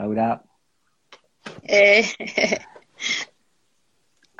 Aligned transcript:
Laura. 0.00 0.42
Eh, 1.62 2.04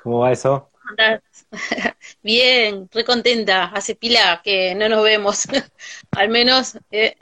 ¿Cómo 0.03 0.21
va 0.21 0.33
eso? 0.33 0.71
Bien, 2.23 2.89
re 2.91 3.05
contenta. 3.05 3.65
Hace 3.67 3.95
pila 3.95 4.41
que 4.43 4.75
no 4.75 4.89
nos 4.89 5.05
vemos. 5.05 5.47
Al 6.13 6.31
menos 6.31 6.79
eh, 6.91 7.15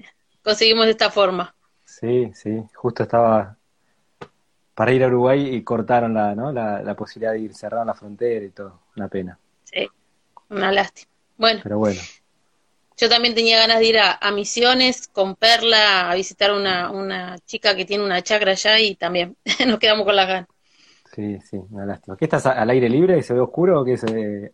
conseguimos 0.45 0.85
de 0.87 0.93
esta 0.93 1.11
forma. 1.11 1.53
Sí, 1.85 2.31
sí. 2.33 2.63
Justo 2.75 3.03
estaba 3.03 3.57
para 4.75 4.93
ir 4.93 5.03
a 5.03 5.09
Uruguay 5.09 5.57
y 5.57 5.65
cortaron 5.65 6.15
la, 6.15 6.37
¿no? 6.37 6.53
la, 6.53 6.95
posibilidad 6.95 7.33
de 7.33 7.41
ir, 7.41 7.55
cerraron 7.55 7.89
la 7.89 7.95
frontera 7.95 8.45
y 8.45 8.51
todo. 8.51 8.83
Una 8.97 9.09
pena. 9.09 9.37
Sí, 9.65 9.89
una 10.49 10.71
lástima. 10.71 11.11
Bueno. 11.37 11.61
Pero 11.65 11.79
bueno. 11.79 12.01
Yo 12.99 13.09
también 13.09 13.35
tenía 13.35 13.59
ganas 13.59 13.79
de 13.79 13.87
ir 13.87 13.99
a, 13.99 14.31
Misiones 14.33 15.09
con 15.09 15.37
Perla 15.37 16.11
a 16.11 16.15
visitar 16.15 16.53
una, 16.53 16.91
una 16.91 17.39
chica 17.47 17.75
que 17.77 17.85
tiene 17.85 18.05
una 18.05 18.23
chacra 18.23 18.53
allá 18.53 18.79
y 18.81 18.95
también 18.97 19.37
nos 19.67 19.79
quedamos 19.79 20.05
con 20.05 20.17
las 20.17 20.29
ganas. 20.29 20.49
Sí, 21.15 21.39
sí, 21.41 21.57
una 21.71 21.87
lástima. 21.87 22.17
¿Qué 22.17 22.25
estás 22.25 22.47
al 22.47 22.71
aire 22.71 22.89
libre? 22.89 23.23
¿Se 23.23 23.35
ve 23.35 23.41
oscuro 23.41 23.81
o 23.81 23.85
qué 23.85 23.97
se 23.97 24.53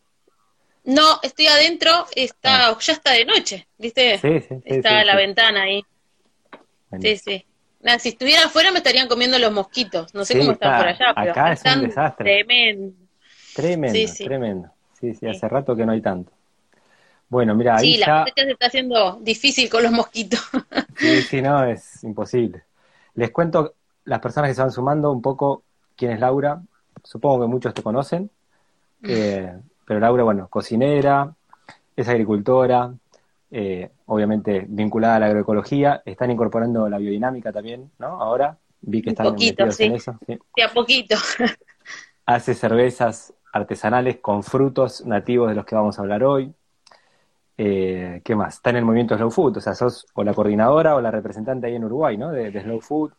No, 0.85 1.21
estoy 1.23 1.47
adentro, 1.47 2.07
está, 2.15 2.69
ah. 2.69 2.79
ya 2.81 2.93
está 2.93 3.13
de 3.13 3.25
noche, 3.25 3.67
¿viste? 3.79 4.19
Sí, 4.19 4.41
sí, 4.41 4.63
está 4.65 5.05
la 5.05 5.17
ventana 5.17 5.63
ahí. 5.63 5.85
Sí, 7.01 7.17
sí 7.17 7.45
si 7.99 8.11
estuviera 8.11 8.45
afuera 8.47 8.71
me 8.73 8.79
estarían 8.79 9.09
comiendo 9.09 9.39
los 9.39 9.53
mosquitos. 9.53 10.15
No 10.15 10.25
sé 10.25 10.39
cómo 10.39 10.53
están 10.53 10.79
por 10.79 10.89
allá, 10.89 11.13
pero 11.15 11.31
acá 11.31 11.53
es 11.53 11.63
un 11.65 11.83
desastre. 11.83 12.45
Tremendo. 12.45 12.97
Tremendo, 13.55 14.13
tremendo. 14.25 14.71
Sí, 14.99 15.15
sí, 15.15 15.27
hace 15.27 15.49
rato 15.49 15.77
que 15.77 15.85
no 15.85 15.93
hay 15.93 16.01
tanto. 16.01 16.33
Bueno, 17.35 17.57
mira, 17.57 17.75
ahí 17.79 17.95
Sí, 17.95 17.99
la 17.99 18.21
cosecha 18.21 18.45
se 18.45 18.51
está 18.53 18.67
haciendo 18.67 19.19
difícil 19.21 19.69
con 19.69 19.83
los 19.83 19.91
mosquitos. 19.91 20.41
Sí, 20.97 21.23
sí, 21.23 21.43
no, 21.43 21.65
es 21.65 22.05
imposible. 22.05 22.63
Les 23.15 23.33
cuento, 23.33 23.75
las 24.05 24.21
personas 24.21 24.49
que 24.49 24.55
se 24.55 24.61
van 24.63 24.71
sumando, 24.71 25.11
un 25.11 25.21
poco 25.21 25.65
quién 25.97 26.13
es 26.13 26.21
Laura. 26.21 26.63
Supongo 27.03 27.41
que 27.41 27.49
muchos 27.49 27.75
te 27.75 27.83
conocen. 27.83 28.31
Mm. 29.01 29.07
Eh, 29.09 29.53
pero 29.85 29.99
Laura, 29.99 30.23
bueno, 30.23 30.47
cocinera, 30.49 31.35
es 31.97 32.09
agricultora, 32.09 32.95
eh, 33.51 33.91
obviamente 34.07 34.67
vinculada 34.69 35.17
a 35.17 35.19
la 35.19 35.27
agroecología, 35.27 36.03
están 36.05 36.31
incorporando 36.31 36.89
la 36.89 36.99
biodinámica 36.99 37.51
también, 37.51 37.91
¿no? 37.99 38.23
Ahora 38.23 38.57
vi 38.81 39.03
que 39.03 39.11
están 39.11 39.33
metidos 39.33 39.81
en 39.81 39.97
eso. 39.97 40.17
Sí. 40.25 40.39
a 40.63 40.73
poquito. 40.73 41.17
Hace 42.27 42.55
cervezas 42.55 43.35
artesanales 43.53 44.19
con 44.19 44.45
frutos 44.45 45.05
nativos 45.05 45.49
de 45.49 45.57
los 45.57 45.65
que 45.65 45.75
vamos 45.75 45.99
a 45.99 46.03
hablar 46.03 46.23
hoy. 46.23 46.55
Eh, 47.57 48.21
¿Qué 48.25 48.35
más? 48.35 48.55
Está 48.55 48.71
en 48.71 48.77
el 48.77 48.85
movimiento 48.85 49.17
Slow 49.17 49.31
Food, 49.31 49.59
o 49.59 49.61
sea, 49.61 49.75
sos 49.75 50.07
o 50.15 50.25
la 50.25 50.35
coordinadora 50.35 50.97
o 50.97 51.01
la 51.01 51.11
representante 51.11 51.67
ahí 51.67 51.77
en 51.77 51.85
Uruguay, 51.85 52.17
¿no? 52.17 52.31
De, 52.33 52.51
Slow 52.51 52.81
Food. 52.81 53.13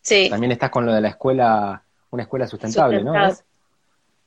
Sí. 0.00 0.28
También 0.28 0.52
estás 0.52 0.70
con 0.70 0.84
lo 0.84 0.92
de 0.92 1.00
la 1.00 1.08
escuela, 1.08 1.82
una 2.10 2.22
escuela 2.24 2.46
sustentable, 2.46 3.04
¿no? 3.04 3.14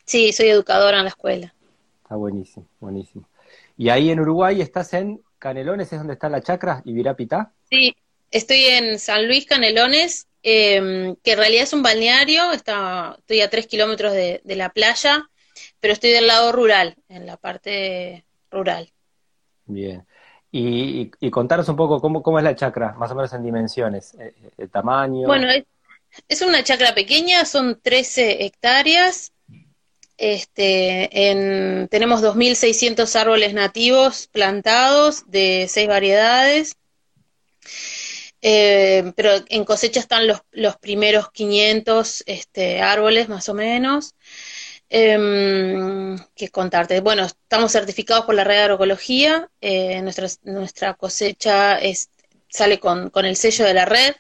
Sí, 0.06 0.32
soy 0.32 0.50
educadora 0.50 0.98
en 0.98 1.04
la 1.04 1.10
escuela. 1.10 1.54
Está 2.04 2.16
buenísimo, 2.16 2.68
buenísimo. 2.80 3.28
Y 3.78 3.90
ahí 3.90 4.10
en 4.10 4.20
Uruguay 4.20 4.62
estás 4.62 4.94
en 4.94 5.22
Canelones, 5.40 5.92
¿es 5.92 6.00
donde 6.00 6.14
está 6.14 6.30
la 6.30 6.42
chacra? 6.42 6.82
¿Ibirapitá? 6.86 7.52
Sí, 7.70 7.96
estoy 8.32 8.66
en 8.66 9.00
San 9.00 9.28
Luis 9.28 9.46
Canelones, 9.46 10.28
em, 10.44 11.16
que 11.18 11.32
en 11.32 11.38
realidad 11.38 11.64
es 11.64 11.74
un 11.74 11.84
balneario, 11.84 12.52
está, 12.52 13.16
estoy 13.18 13.42
a 13.42 13.50
tres 13.50 13.68
kilómetros 13.68 14.14
de, 14.14 14.42
la 14.46 14.70
playa, 14.70 15.30
pero 15.80 15.94
estoy 15.94 16.12
del 16.12 16.28
lado 16.28 16.52
rural, 16.52 16.96
en 17.10 17.26
la 17.26 17.38
parte 17.38 18.24
rural. 18.50 18.92
Bien. 19.66 20.06
Y, 20.52 21.10
contaros 21.32 21.68
un 21.68 21.76
poco 21.76 22.00
cómo, 22.00 22.24
cómo 22.24 22.38
es 22.38 22.44
la 22.46 22.56
chacra, 22.56 22.94
más 22.94 23.12
o 23.12 23.16
menos 23.16 23.34
en 23.34 23.44
dimensiones, 23.44 24.14
eh, 24.14 24.34
eh, 24.42 24.50
el, 24.58 24.70
tamaño. 24.70 25.28
Bueno, 25.28 25.50
es, 25.50 25.66
es 26.30 26.42
una 26.42 26.64
chacra 26.64 26.96
pequeña, 26.96 27.44
son 27.44 27.78
13 27.82 28.46
hectáreas, 28.46 29.34
este, 30.18 31.30
en, 31.30 31.90
tenemos 31.90 32.22
2.600 32.22 33.14
árboles 33.20 33.54
nativos 33.54 34.28
plantados 34.28 35.30
de 35.30 35.68
seis 35.70 35.88
variedades, 35.88 36.78
eh, 38.42 39.12
pero 39.16 39.32
en 39.50 39.66
cosecha 39.66 40.00
están 40.00 40.28
los, 40.28 40.42
los 40.52 40.78
primeros 40.78 41.32
500 41.32 42.24
este, 42.28 42.82
árboles 42.82 43.28
más 43.28 43.50
o 43.50 43.54
menos. 43.54 44.14
Eh, 44.90 46.16
¿Qué 46.36 46.50
contarte? 46.50 47.00
Bueno, 47.02 47.26
estamos 47.26 47.72
certificados 47.72 48.26
por 48.26 48.36
la 48.36 48.44
red 48.44 48.56
de 48.56 48.62
agroecología, 48.62 49.50
eh, 49.62 50.02
nuestra, 50.02 50.28
nuestra 50.44 50.94
cosecha 50.94 51.80
sale 52.50 52.80
con, 52.80 53.10
con 53.10 53.26
el 53.26 53.36
sello 53.36 53.66
de 53.66 53.74
la 53.74 53.86
red, 53.86 54.16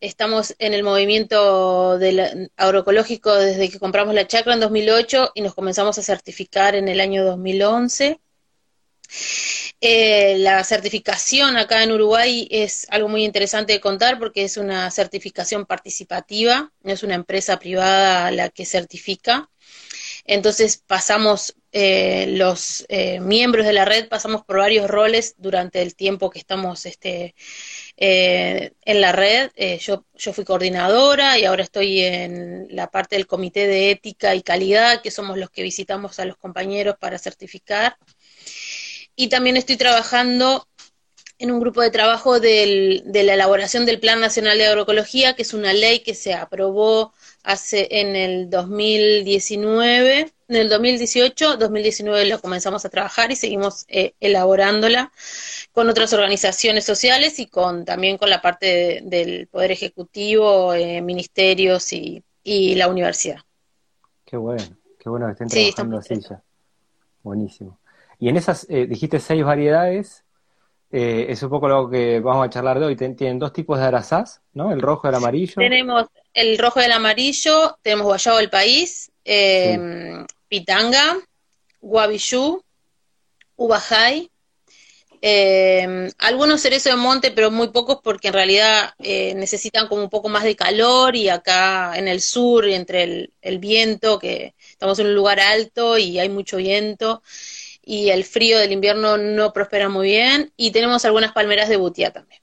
Estamos 0.00 0.54
en 0.58 0.74
el 0.74 0.82
movimiento 0.82 1.98
del 1.98 2.50
agroecológico 2.56 3.34
desde 3.34 3.70
que 3.70 3.78
compramos 3.78 4.14
la 4.14 4.26
chacra 4.26 4.52
en 4.52 4.60
2008 4.60 5.32
y 5.34 5.40
nos 5.40 5.54
comenzamos 5.54 5.96
a 5.96 6.02
certificar 6.02 6.74
en 6.74 6.88
el 6.88 7.00
año 7.00 7.24
2011. 7.24 8.20
Eh, 9.80 10.36
la 10.38 10.62
certificación 10.64 11.56
acá 11.56 11.82
en 11.82 11.92
Uruguay 11.92 12.46
es 12.50 12.86
algo 12.90 13.08
muy 13.08 13.24
interesante 13.24 13.72
de 13.72 13.80
contar 13.80 14.18
porque 14.18 14.44
es 14.44 14.58
una 14.58 14.90
certificación 14.90 15.64
participativa, 15.64 16.70
no 16.82 16.92
es 16.92 17.02
una 17.02 17.14
empresa 17.14 17.58
privada 17.58 18.30
la 18.30 18.50
que 18.50 18.66
certifica. 18.66 19.48
Entonces 20.26 20.82
pasamos, 20.86 21.54
eh, 21.72 22.26
los 22.28 22.84
eh, 22.88 23.20
miembros 23.20 23.66
de 23.66 23.72
la 23.72 23.84
red 23.84 24.08
pasamos 24.08 24.44
por 24.44 24.58
varios 24.58 24.88
roles 24.88 25.34
durante 25.38 25.82
el 25.82 25.94
tiempo 25.94 26.30
que 26.30 26.38
estamos 26.38 26.84
este, 26.86 27.34
eh, 27.96 28.72
en 28.82 29.00
la 29.00 29.12
red. 29.12 29.50
Yo, 29.78 30.04
yo 30.14 30.32
fui 30.32 30.44
coordinadora 30.44 31.38
y 31.38 31.44
ahora 31.44 31.62
estoy 31.62 32.00
en 32.00 32.66
la 32.70 32.90
parte 32.90 33.16
del 33.16 33.26
Comité 33.26 33.66
de 33.68 33.90
Ética 33.92 34.34
y 34.34 34.42
Calidad, 34.42 35.00
que 35.02 35.10
somos 35.10 35.38
los 35.38 35.50
que 35.50 35.62
visitamos 35.62 36.18
a 36.18 36.24
los 36.24 36.36
compañeros 36.36 36.96
para 36.98 37.18
certificar. 37.18 37.96
Y 39.14 39.28
también 39.28 39.56
estoy 39.56 39.76
trabajando 39.76 40.66
en 41.38 41.50
un 41.50 41.60
grupo 41.60 41.82
de 41.82 41.90
trabajo 41.90 42.40
de 42.40 43.02
la 43.04 43.34
elaboración 43.34 43.86
del 43.86 44.00
Plan 44.00 44.20
Nacional 44.20 44.58
de 44.58 44.66
Agroecología, 44.66 45.34
que 45.34 45.42
es 45.42 45.54
una 45.54 45.72
ley 45.72 46.00
que 46.00 46.14
se 46.14 46.34
aprobó 46.34 47.12
hace 47.42 47.88
en 47.90 48.16
el 48.16 48.50
2019, 48.50 50.32
en 50.48 50.56
el 50.56 50.68
2018, 50.68 51.56
2019 51.56 52.26
lo 52.26 52.40
comenzamos 52.40 52.84
a 52.84 52.88
trabajar 52.88 53.32
y 53.32 53.36
seguimos 53.36 53.84
eh, 53.88 54.14
elaborándola 54.20 55.10
con 55.72 55.88
otras 55.88 56.12
organizaciones 56.12 56.84
sociales 56.84 57.38
y 57.40 57.46
con 57.46 57.84
también 57.84 58.16
con 58.16 58.30
la 58.30 58.40
parte 58.40 59.00
del 59.04 59.48
Poder 59.48 59.72
Ejecutivo, 59.72 60.72
eh, 60.72 61.02
ministerios 61.02 61.92
y, 61.92 62.22
la 62.44 62.88
universidad. 62.88 63.40
Qué 64.24 64.36
bueno, 64.36 64.62
qué 65.00 65.08
bueno 65.08 65.26
que 65.26 65.32
estén 65.32 65.48
trabajando 65.48 65.98
así 65.98 66.14
ya. 66.20 66.40
Buenísimo. 67.24 67.80
Y 68.20 68.28
en 68.28 68.36
esas, 68.36 68.66
eh, 68.70 68.86
dijiste 68.86 69.18
seis 69.18 69.44
variedades, 69.44 70.22
eh, 70.90 71.26
es 71.28 71.42
un 71.42 71.50
poco 71.50 71.68
lo 71.68 71.90
que 71.90 72.20
vamos 72.20 72.46
a 72.46 72.50
charlar 72.50 72.78
de 72.78 72.86
hoy. 72.86 72.96
Tienen 72.96 73.38
dos 73.38 73.52
tipos 73.52 73.78
de 73.78 73.86
arazás, 73.86 74.40
¿no? 74.52 74.72
El 74.72 74.80
rojo 74.80 75.06
y 75.06 75.10
el 75.10 75.14
amarillo. 75.16 75.54
Tenemos 75.56 76.06
el 76.32 76.58
rojo 76.58 76.80
y 76.80 76.84
el 76.84 76.92
amarillo, 76.92 77.78
tenemos 77.82 78.06
guayabo 78.06 78.38
del 78.38 78.50
país, 78.50 79.10
eh, 79.24 80.24
pitanga, 80.48 81.16
guavillú, 81.80 82.62
ubajay, 83.56 84.30
eh, 85.22 86.08
algunos 86.18 86.60
cerezos 86.60 86.92
de 86.92 86.96
monte, 86.96 87.30
pero 87.30 87.50
muy 87.50 87.68
pocos 87.68 87.98
porque 88.02 88.28
en 88.28 88.34
realidad 88.34 88.90
eh, 88.98 89.34
necesitan 89.34 89.88
como 89.88 90.02
un 90.02 90.10
poco 90.10 90.28
más 90.28 90.44
de 90.44 90.56
calor 90.56 91.16
y 91.16 91.28
acá 91.28 91.96
en 91.96 92.06
el 92.06 92.20
sur, 92.20 92.66
entre 92.66 93.02
el, 93.02 93.32
el 93.40 93.58
viento, 93.58 94.18
que 94.18 94.54
estamos 94.70 94.98
en 94.98 95.06
un 95.06 95.14
lugar 95.14 95.40
alto 95.40 95.98
y 95.98 96.18
hay 96.18 96.28
mucho 96.28 96.58
viento, 96.58 97.22
y 97.88 98.10
el 98.10 98.24
frío 98.24 98.58
del 98.58 98.72
invierno 98.72 99.16
no 99.16 99.52
prospera 99.52 99.88
muy 99.88 100.08
bien, 100.08 100.52
y 100.56 100.72
tenemos 100.72 101.04
algunas 101.04 101.32
palmeras 101.32 101.68
de 101.68 101.76
butía 101.76 102.12
también. 102.12 102.42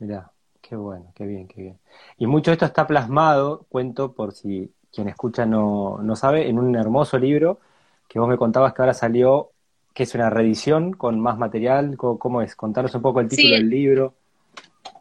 Mirá, 0.00 0.32
qué 0.60 0.74
bueno, 0.74 1.12
qué 1.14 1.24
bien, 1.24 1.46
qué 1.46 1.62
bien. 1.62 1.78
Y 2.18 2.26
mucho 2.26 2.50
de 2.50 2.54
esto 2.54 2.66
está 2.66 2.84
plasmado, 2.84 3.64
cuento 3.68 4.12
por 4.12 4.34
si 4.34 4.72
quien 4.92 5.08
escucha 5.08 5.46
no, 5.46 5.98
no 6.02 6.16
sabe, 6.16 6.48
en 6.48 6.58
un 6.58 6.74
hermoso 6.74 7.16
libro 7.16 7.60
que 8.08 8.18
vos 8.18 8.28
me 8.28 8.36
contabas 8.36 8.74
que 8.74 8.82
ahora 8.82 8.92
salió, 8.92 9.52
que 9.94 10.02
es 10.02 10.14
una 10.16 10.30
reedición 10.30 10.92
con 10.92 11.20
más 11.20 11.38
material, 11.38 11.96
¿cómo, 11.96 12.42
es? 12.42 12.56
Contanos 12.56 12.94
un 12.94 13.02
poco 13.02 13.20
el 13.20 13.28
título 13.28 13.54
del 13.54 13.70
libro. 13.70 14.14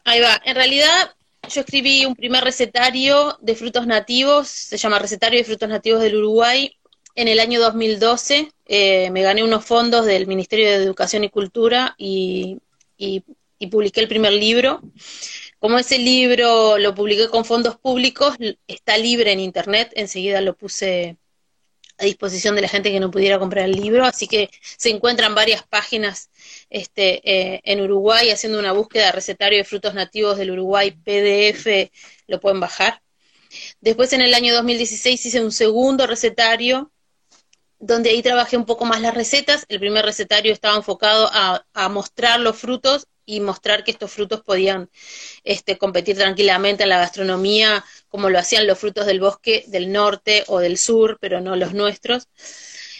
Ahí 0.04 0.22
va, 0.22 0.40
en 0.46 0.56
realidad 0.56 1.16
yo 1.50 1.62
escribí 1.62 2.06
un 2.06 2.16
primer 2.16 2.44
recetario 2.44 3.36
de 3.42 3.56
frutos 3.56 3.88
nativos, 3.88 4.48
se 4.48 4.78
llama 4.78 5.00
Recetario 5.00 5.40
de 5.40 5.44
Frutos 5.44 5.70
Nativos 5.70 6.02
del 6.02 6.18
Uruguay, 6.18 6.72
en 7.16 7.28
el 7.30 7.40
año 7.40 7.60
2012 7.62 8.52
eh, 8.66 9.10
me 9.12 9.22
gané 9.22 9.44
unos 9.44 9.66
fondos 9.66 10.06
del 10.06 10.28
Ministerio 10.28 10.68
de 10.68 10.76
Educación 10.76 11.24
y 11.24 11.30
Cultura 11.30 11.96
y, 11.98 12.60
publiqué 13.72 14.02
el 14.02 14.08
primer 14.08 14.34
libro. 14.34 14.82
Como 15.60 15.80
ese 15.80 15.98
libro 15.98 16.78
lo 16.78 16.94
publiqué 16.94 17.30
con 17.30 17.46
fondos 17.46 17.78
públicos, 17.78 18.36
está 18.68 18.98
libre 18.98 19.32
en 19.32 19.40
Internet, 19.40 19.92
enseguida 19.96 20.40
lo 20.42 20.56
puse 20.56 21.18
a 21.98 22.06
disposición 22.06 22.56
de 22.56 22.62
la 22.62 22.68
gente 22.68 22.92
que 22.92 23.00
no 23.00 23.10
pudiera 23.10 23.40
comprar 23.40 23.66
el 23.66 23.72
libro, 23.72 24.06
así 24.06 24.28
que 24.28 24.52
se 24.78 24.90
encuentran 24.90 25.34
varias 25.34 25.64
páginas 25.64 26.30
este, 26.70 27.22
eh, 27.24 27.62
en 27.64 27.82
Uruguay 27.82 28.30
haciendo 28.30 28.60
una 28.60 28.74
búsqueda 28.74 29.08
de 29.08 29.12
recetario 29.14 29.58
de 29.58 29.64
frutos 29.64 29.94
nativos 29.94 30.38
del 30.38 30.52
Uruguay, 30.52 30.92
PDF, 30.92 31.90
lo 32.28 32.40
pueden 32.40 32.60
bajar. 32.60 33.02
Después 33.80 34.14
en 34.14 34.22
el 34.22 34.34
año 34.34 34.54
2016 34.54 35.26
hice 35.26 35.42
un 35.42 35.54
segundo 35.54 36.06
recetario 36.06 36.92
donde 37.86 38.10
ahí 38.10 38.24
trabajé 38.24 38.58
un 38.58 38.66
poco 38.66 38.86
más 38.86 39.00
las 39.02 39.14
recetas. 39.14 39.66
El 39.70 39.80
primer 39.80 40.06
recetario 40.06 40.52
estaba 40.52 40.76
enfocado 40.76 41.30
a, 41.32 41.64
mostrar 41.90 42.40
los 42.40 42.58
frutos 42.58 43.08
y 43.26 43.40
mostrar 43.40 43.84
que 43.84 43.92
estos 43.92 44.12
frutos 44.12 44.42
podían 44.42 44.90
este, 45.44 45.78
competir 45.78 46.18
tranquilamente 46.18 46.84
en 46.84 46.90
la 46.90 46.98
gastronomía, 46.98 47.86
como 48.10 48.30
lo 48.30 48.40
hacían 48.40 48.66
los 48.68 48.80
frutos 48.80 49.06
del 49.06 49.20
bosque 49.20 49.66
del 49.68 49.92
norte 49.92 50.44
o 50.48 50.60
del 50.60 50.78
sur, 50.78 51.18
pero 51.22 51.42
no 51.42 51.56
los 51.56 51.74
nuestros. 51.74 52.28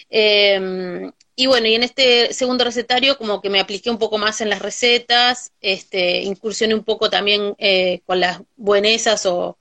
Em, 0.10 1.12
y 1.36 1.48
bueno, 1.48 1.68
y 1.68 1.76
en 1.76 1.84
este 1.84 2.32
segundo 2.34 2.64
recetario 2.64 3.18
como 3.18 3.42
que 3.42 3.50
me 3.50 3.60
apliqué 3.60 3.90
un 3.90 3.98
poco 3.98 4.18
más 4.20 4.40
en 4.42 4.50
las 4.50 4.62
recetas, 4.62 5.52
este, 5.62 6.22
incursioné 6.22 6.76
un 6.76 6.84
poco 6.84 7.10
también 7.10 7.56
eh, 7.58 8.02
con 8.06 8.20
las 8.20 8.40
buenesas 8.56 9.26
o, 9.26 9.58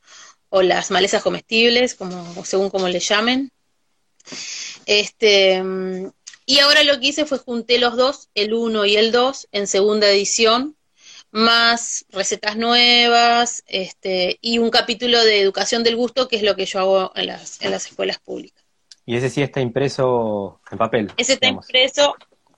o 0.51 0.63
las 0.63 0.91
malezas 0.91 1.23
comestibles, 1.23 1.95
como 1.95 2.45
según 2.45 2.71
como 2.71 2.89
le 2.89 3.01
llamen. 3.01 3.51
Este, 4.87 5.63
y 6.47 6.59
ahora 6.59 6.85
lo 6.85 7.01
que 7.01 7.09
hice 7.09 7.25
fue 7.25 7.39
junté 7.39 7.79
los 7.79 7.97
dos, 7.97 8.29
el 8.35 8.55
1 8.55 8.85
y 8.87 8.97
el 8.97 9.13
2, 9.13 9.49
en 9.53 9.67
segunda 9.67 10.11
edición, 10.11 10.77
más 11.31 12.07
recetas 12.11 12.57
nuevas 12.57 13.65
este, 13.67 14.39
y 14.41 14.59
un 14.59 14.71
capítulo 14.71 15.23
de 15.25 15.41
educación 15.41 15.83
del 15.83 15.97
gusto, 15.97 16.29
que 16.29 16.37
es 16.37 16.43
lo 16.43 16.55
que 16.55 16.67
yo 16.67 16.81
hago 16.81 17.13
en 17.17 17.27
las, 17.27 17.61
en 17.63 17.71
las 17.71 17.87
escuelas 17.87 18.19
públicas. 18.19 18.65
¿Y 19.07 19.17
ese 19.17 19.29
sí 19.31 19.43
está 19.43 19.61
impreso 19.61 20.61
en 20.71 20.79
papel? 20.79 21.13
Ese 21.17 21.35
está 21.35 21.49
impreso, 21.49 22.15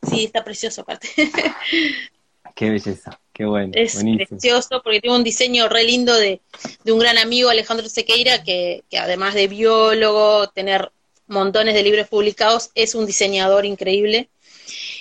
sí, 0.09 0.25
está 0.25 0.45
precioso 0.45 0.83
aparte. 0.83 1.09
Qué 2.55 2.71
belleza. 2.71 3.21
Qué 3.33 3.45
bueno. 3.45 3.73
Es 3.75 4.03
precioso 4.29 4.81
porque 4.83 5.03
tiene 5.03 5.15
un 5.15 5.23
diseño 5.23 5.69
re 5.69 5.85
lindo 5.85 6.15
de, 6.15 6.41
un 6.87 6.99
gran 6.99 7.19
amigo, 7.19 7.51
Alejandro 7.51 7.87
Sequeira, 7.87 8.43
que, 8.43 8.83
además 8.99 9.35
de 9.35 9.47
biólogo, 9.47 10.49
tener 10.49 10.91
montones 11.27 11.75
de 11.75 11.83
libros 11.83 12.09
publicados, 12.09 12.71
es 12.75 12.95
un 12.95 13.07
diseñador 13.07 13.65
increíble. 13.65 14.29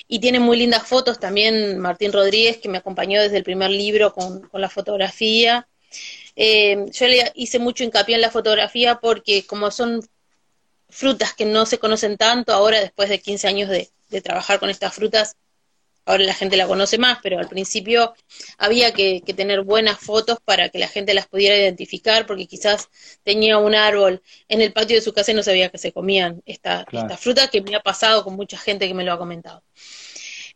Y 0.08 0.20
tiene 0.20 0.40
muy 0.40 0.58
lindas 0.58 0.88
fotos 0.88 1.20
también 1.20 1.80
Martín 1.80 2.14
Rodríguez, 2.14 2.58
que 2.58 2.70
me 2.70 2.78
acompañó 2.78 3.22
desde 3.22 3.38
el 3.38 3.44
primer 3.44 3.72
libro 3.72 4.14
con, 4.14 4.50
la 4.54 4.70
fotografía. 4.70 5.68
Eh, 6.36 6.86
yo 6.92 7.08
le 7.08 7.32
hice 7.36 7.60
mucho 7.60 7.84
hincapié 7.84 8.16
en 8.16 8.22
la 8.22 8.30
fotografía 8.30 9.00
porque 9.00 9.46
como 9.46 9.72
son 9.72 10.08
frutas 10.90 11.34
que 11.34 11.46
no 11.46 11.66
se 11.66 11.80
conocen 11.80 12.18
tanto, 12.18 12.54
ahora 12.54 12.80
después 12.80 13.10
de 13.10 13.20
15 13.20 13.48
años 13.48 13.70
de 13.70 14.22
trabajar 14.22 14.60
con 14.60 14.70
estas 14.70 14.94
frutas, 14.94 15.36
ahora 16.06 16.24
la 16.24 16.34
gente 16.34 16.56
la 16.58 16.68
conoce 16.68 16.98
más, 16.98 17.20
pero 17.22 17.40
al 17.40 17.48
principio 17.48 18.14
había 18.58 18.94
que, 18.94 19.22
tener 19.36 19.64
buenas 19.64 20.00
fotos 20.00 20.38
para 20.44 20.70
que 20.70 20.80
la 20.80 20.88
gente 20.88 21.14
las 21.14 21.28
pudiera 21.28 21.58
identificar, 21.58 22.26
porque 22.26 22.48
quizás 22.48 22.90
tenía 23.24 23.58
un 23.58 23.76
árbol 23.76 24.22
en 24.48 24.62
el 24.62 24.72
patio 24.72 24.96
de 24.96 25.02
su 25.02 25.14
casa 25.14 25.32
y 25.32 25.34
no 25.34 25.44
sabía 25.44 25.70
que 25.70 25.78
se 25.78 25.92
comían 25.92 26.42
esta, 26.46 26.86
esta 26.92 27.18
fruta, 27.18 27.50
que 27.50 27.62
me 27.62 27.76
ha 27.76 27.82
pasado 27.82 28.24
con 28.24 28.36
mucha 28.36 28.58
gente 28.58 28.88
que 28.88 28.94
me 28.94 29.04
lo 29.04 29.14
ha 29.14 29.18
comentado. 29.18 29.64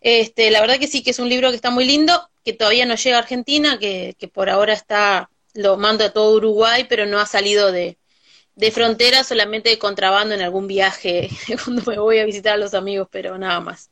Este, 0.01 0.49
la 0.51 0.61
verdad 0.61 0.79
que 0.79 0.87
sí, 0.87 1.03
que 1.03 1.11
es 1.11 1.19
un 1.19 1.29
libro 1.29 1.49
que 1.49 1.55
está 1.55 1.71
muy 1.71 1.85
lindo, 1.85 2.29
que 2.45 2.53
todavía 2.53 2.85
no 2.85 2.95
llega 2.95 3.17
a 3.17 3.21
Argentina, 3.21 3.77
que, 3.79 4.15
que 4.17 4.27
por 4.27 4.49
ahora 4.49 4.73
está, 4.73 5.29
lo 5.53 5.77
mando 5.77 6.05
a 6.05 6.13
todo 6.13 6.35
Uruguay, 6.35 6.85
pero 6.87 7.05
no 7.05 7.19
ha 7.19 7.25
salido 7.25 7.71
de, 7.71 7.97
de 8.55 8.71
frontera, 8.71 9.23
solamente 9.23 9.69
de 9.69 9.79
contrabando 9.79 10.35
en 10.35 10.41
algún 10.41 10.67
viaje 10.67 11.29
cuando 11.63 11.81
me 11.89 11.97
voy 11.97 12.19
a 12.19 12.25
visitar 12.25 12.53
a 12.53 12.57
los 12.57 12.73
amigos, 12.73 13.07
pero 13.11 13.37
nada 13.37 13.59
más. 13.59 13.89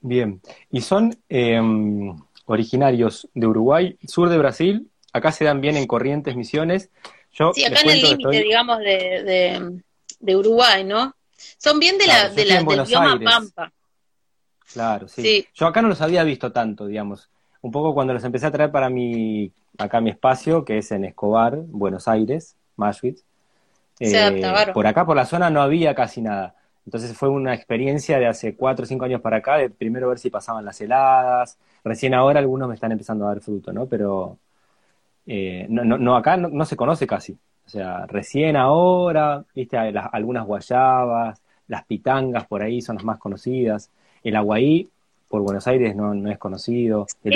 Bien, 0.00 0.40
y 0.70 0.80
son 0.80 1.16
em, 1.28 2.16
originarios 2.46 3.28
de 3.34 3.46
Uruguay, 3.46 3.98
sur 4.06 4.28
de 4.28 4.38
Brasil, 4.38 4.90
acá 5.12 5.30
se 5.30 5.44
dan 5.44 5.60
bien 5.60 5.76
en 5.76 5.86
Corrientes, 5.86 6.36
Misiones. 6.36 6.90
Yo 7.32 7.52
sí, 7.54 7.64
acá 7.64 7.80
en 7.82 7.90
el 7.90 8.02
límite, 8.02 8.42
digamos, 8.42 8.78
de, 8.78 9.82
de, 10.20 10.36
Uruguay, 10.36 10.84
¿no? 10.84 11.14
Son 11.58 11.78
bien 11.78 11.98
de 11.98 12.06
la, 12.06 12.28
de 12.28 12.44
la, 12.44 12.62
del 12.62 12.82
bioma 12.86 13.20
Pampa. 13.22 13.72
Claro, 14.72 15.08
sí. 15.08 15.46
Yo 15.54 15.66
acá 15.66 15.82
no 15.82 15.88
los 15.88 16.00
había 16.00 16.24
visto 16.24 16.52
tanto, 16.52 16.86
digamos. 16.86 17.28
Un 17.62 17.72
poco 17.72 17.92
cuando 17.92 18.14
los 18.14 18.24
empecé 18.24 18.46
a 18.46 18.50
traer 18.50 18.70
para 18.70 18.88
mi, 18.88 19.52
acá 19.78 20.00
mi 20.00 20.10
espacio, 20.10 20.64
que 20.64 20.78
es 20.78 20.90
en 20.92 21.04
Escobar, 21.04 21.56
Buenos 21.56 22.08
Aires, 22.08 22.56
Mashwitz. 22.76 23.22
Eh, 23.98 24.42
por 24.72 24.86
acá, 24.86 25.04
por 25.04 25.16
la 25.16 25.26
zona, 25.26 25.50
no 25.50 25.60
había 25.60 25.94
casi 25.94 26.22
nada. 26.22 26.54
Entonces 26.90 27.16
fue 27.16 27.28
una 27.28 27.54
experiencia 27.54 28.18
de 28.18 28.26
hace 28.26 28.56
cuatro 28.56 28.82
o 28.82 28.86
cinco 28.86 29.04
años 29.04 29.20
para 29.20 29.36
acá, 29.36 29.58
de 29.58 29.70
primero 29.70 30.08
ver 30.08 30.18
si 30.18 30.28
pasaban 30.28 30.64
las 30.64 30.80
heladas. 30.80 31.56
Recién 31.84 32.14
ahora 32.14 32.40
algunos 32.40 32.68
me 32.68 32.74
están 32.74 32.90
empezando 32.90 33.24
a 33.24 33.28
dar 33.28 33.40
fruto, 33.40 33.72
¿no? 33.72 33.86
Pero 33.86 34.38
eh, 35.24 35.66
no, 35.68 35.84
no, 35.84 36.16
acá 36.16 36.36
no, 36.36 36.64
se 36.64 36.74
conoce 36.74 37.06
casi. 37.06 37.38
O 37.64 37.68
sea, 37.68 38.06
recién 38.06 38.56
ahora, 38.56 39.44
viste, 39.54 39.78
algunas 39.78 40.44
guayabas, 40.44 41.40
las 41.68 41.84
pitangas 41.84 42.48
por 42.48 42.60
ahí 42.60 42.82
son 42.82 42.96
las 42.96 43.04
más 43.04 43.20
conocidas. 43.20 43.88
El 44.24 44.34
aguaí 44.34 44.90
por 45.28 45.42
Buenos 45.42 45.68
Aires 45.68 45.94
no, 45.94 46.12
no 46.12 46.28
es 46.28 46.38
conocido. 46.38 47.06
yo 47.22 47.30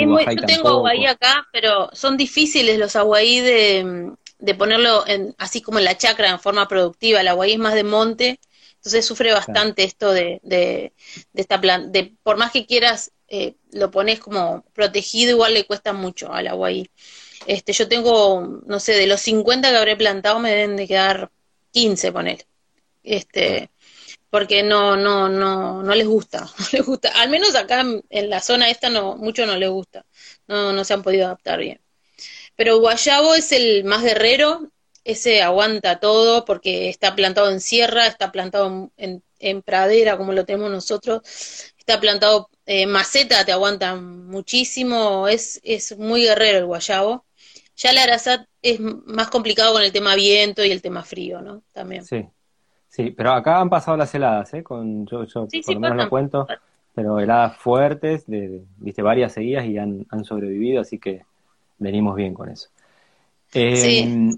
tengo 0.45 0.67
aguaí 0.67 1.05
acá, 1.05 1.47
pero 1.53 1.87
son 1.93 2.17
difíciles 2.17 2.77
los 2.77 2.97
aguaí 2.97 3.39
de, 3.39 4.11
de 4.37 4.53
ponerlo 4.53 5.07
en, 5.07 5.33
así 5.37 5.61
como 5.61 5.79
en 5.79 5.85
la 5.85 5.95
chacra 5.95 6.29
en 6.29 6.41
forma 6.41 6.67
productiva. 6.67 7.21
El 7.21 7.29
aguaí 7.29 7.53
es 7.53 7.59
más 7.59 7.73
de 7.73 7.85
monte 7.85 8.37
entonces 8.85 9.05
sufre 9.07 9.33
bastante 9.33 9.83
esto 9.83 10.13
de, 10.13 10.39
de, 10.43 10.93
esta 11.33 11.59
planta. 11.59 11.89
De, 11.89 12.13
por 12.21 12.37
más 12.37 12.51
que 12.51 12.67
quieras, 12.67 13.11
eh, 13.27 13.55
lo 13.71 13.89
pones 13.89 14.19
como 14.19 14.63
protegido, 14.73 15.31
igual 15.31 15.55
le 15.55 15.65
cuesta 15.65 15.91
mucho 15.91 16.31
al 16.31 16.47
agua 16.47 16.67
ahí. 16.67 16.87
Este, 17.47 17.73
yo 17.73 17.87
tengo, 17.87 18.61
no 18.67 18.79
sé, 18.79 18.93
de 18.93 19.07
los 19.07 19.21
50 19.21 19.71
que 19.71 19.75
habré 19.75 19.95
plantado 19.95 20.37
me 20.37 20.51
deben 20.51 20.75
de 20.75 20.87
quedar 20.87 21.31
15, 21.71 22.11
poner. 22.11 22.45
Este, 23.01 23.71
porque 24.29 24.61
no, 24.61 24.95
no, 24.95 25.29
no, 25.29 25.81
no 25.81 25.95
les 25.95 26.05
gusta, 26.05 26.41
no 26.59 26.65
les 26.71 26.85
gusta. 26.85 27.09
Al 27.19 27.31
menos 27.31 27.55
acá 27.55 27.83
en, 28.09 28.29
la 28.29 28.39
zona 28.39 28.69
esta 28.69 28.89
no, 28.91 29.17
mucho 29.17 29.47
no 29.47 29.55
les 29.57 29.69
gusta. 29.69 30.05
No, 30.47 30.73
no 30.73 30.85
se 30.85 30.93
han 30.93 31.01
podido 31.01 31.25
adaptar 31.25 31.57
bien. 31.57 31.81
Pero 32.55 32.77
Guayabo 32.77 33.33
es 33.33 33.51
el 33.51 33.83
más 33.83 34.03
guerrero, 34.03 34.69
ese 35.05 35.43
aguanta 35.43 35.99
todo 35.99 36.43
porque 36.45 36.89
está 36.89 37.15
plantado 37.15 37.49
en 37.51 37.61
sierra, 37.61 38.07
está 38.07 38.31
plantado 38.31 38.89
en, 38.97 39.21
pradera 39.61 40.17
como 40.17 40.33
lo 40.33 40.45
tenemos 40.45 40.71
nosotros, 40.71 41.21
está 41.77 42.01
plantado 42.01 42.49
en 42.65 42.89
maceta, 42.89 43.45
te 43.45 43.51
aguanta 43.51 43.95
muchísimo, 43.95 45.27
es, 45.27 45.61
es 45.63 45.97
muy 45.97 46.23
guerrero 46.23 46.57
el 46.57 46.65
guayabo. 46.65 47.23
Ya 47.77 47.93
la 47.93 48.03
arasat 48.03 48.47
es 48.61 48.79
más 48.79 49.29
complicado 49.29 49.73
con 49.73 49.83
el 49.83 49.91
tema 49.91 50.15
viento 50.15 50.65
y 50.65 50.71
el 50.71 50.81
tema 50.81 51.03
frío, 51.03 51.41
¿no? 51.41 51.61
También. 51.71 52.03
Sí, 52.03 52.25
sí, 52.89 53.11
pero 53.11 53.33
acá 53.33 53.59
han 53.59 53.69
pasado 53.69 53.97
las 53.97 54.15
heladas, 54.15 54.53
¿eh? 54.55 54.63
Con, 54.63 55.05
yo, 55.05 55.25
yo 55.25 55.47
por 55.47 55.73
lo 55.75 55.79
menos 55.79 55.97
lo 55.97 56.09
cuento, 56.09 56.47
pero 56.95 57.19
heladas 57.19 57.57
fuertes, 57.57 58.25
de, 58.25 58.63
viste, 58.77 59.03
varias 59.03 59.33
seguidas 59.33 59.65
y 59.65 59.77
han, 59.77 60.07
han 60.09 60.23
sobrevivido, 60.23 60.81
así 60.81 60.97
que 60.97 61.25
venimos 61.77 62.15
bien 62.15 62.33
con 62.33 62.49
eso. 62.49 62.69
sí. 63.51 63.99
Em, 63.99 64.35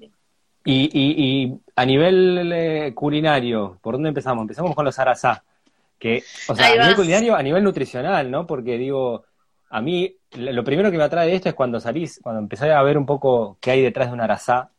y, 0.74 0.90
y, 0.94 1.60
a 1.76 1.86
nivel 1.86 2.52
eh, 2.54 2.92
culinario, 2.94 3.78
¿por 3.82 3.96
dónde 3.96 4.10
empezamos? 4.10 4.42
Empezamos 4.42 4.76
con 4.76 4.84
los 4.84 5.00
arasá. 5.00 5.44
Que, 5.98 6.24
o 6.48 6.56
sea, 6.56 6.68
a 6.68 6.72
nivel 6.72 6.96
culinario, 6.96 7.36
a 7.36 7.42
nivel 7.42 7.64
nutricional, 7.64 8.30
¿no? 8.30 8.46
Porque 8.46 8.78
digo, 8.78 9.24
a 9.70 9.82
mí 9.82 10.14
lo 10.36 10.64
primero 10.64 10.92
que 10.92 10.98
me 10.98 11.04
atrae 11.04 11.28
de 11.28 11.36
esto 11.36 11.50
es 11.50 11.56
cuando 11.56 11.80
salís, 11.80 12.20
cuando 12.22 12.42
empecé 12.42 12.72
a 12.72 12.84
ver 12.84 12.98
un 12.98 13.06
poco 13.06 13.58
qué 13.62 13.72
hay 13.72 13.82
detrás 13.82 14.08
de 14.08 14.14
un 14.14 14.22
arasá, 14.22 14.70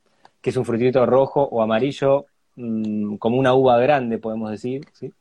que 0.40 0.50
es 0.50 0.57
un 0.57 0.64
frutito 0.64 1.04
rojo 1.07 1.42
o 1.42 1.62
amarillo, 1.62 2.26
mm, 2.57 3.16
como 3.16 3.38
una 3.38 3.54
uva 3.54 3.78
grande, 3.78 4.18
podemos 4.18 4.50
decir, 4.50 4.87
¿sí? 4.92 5.12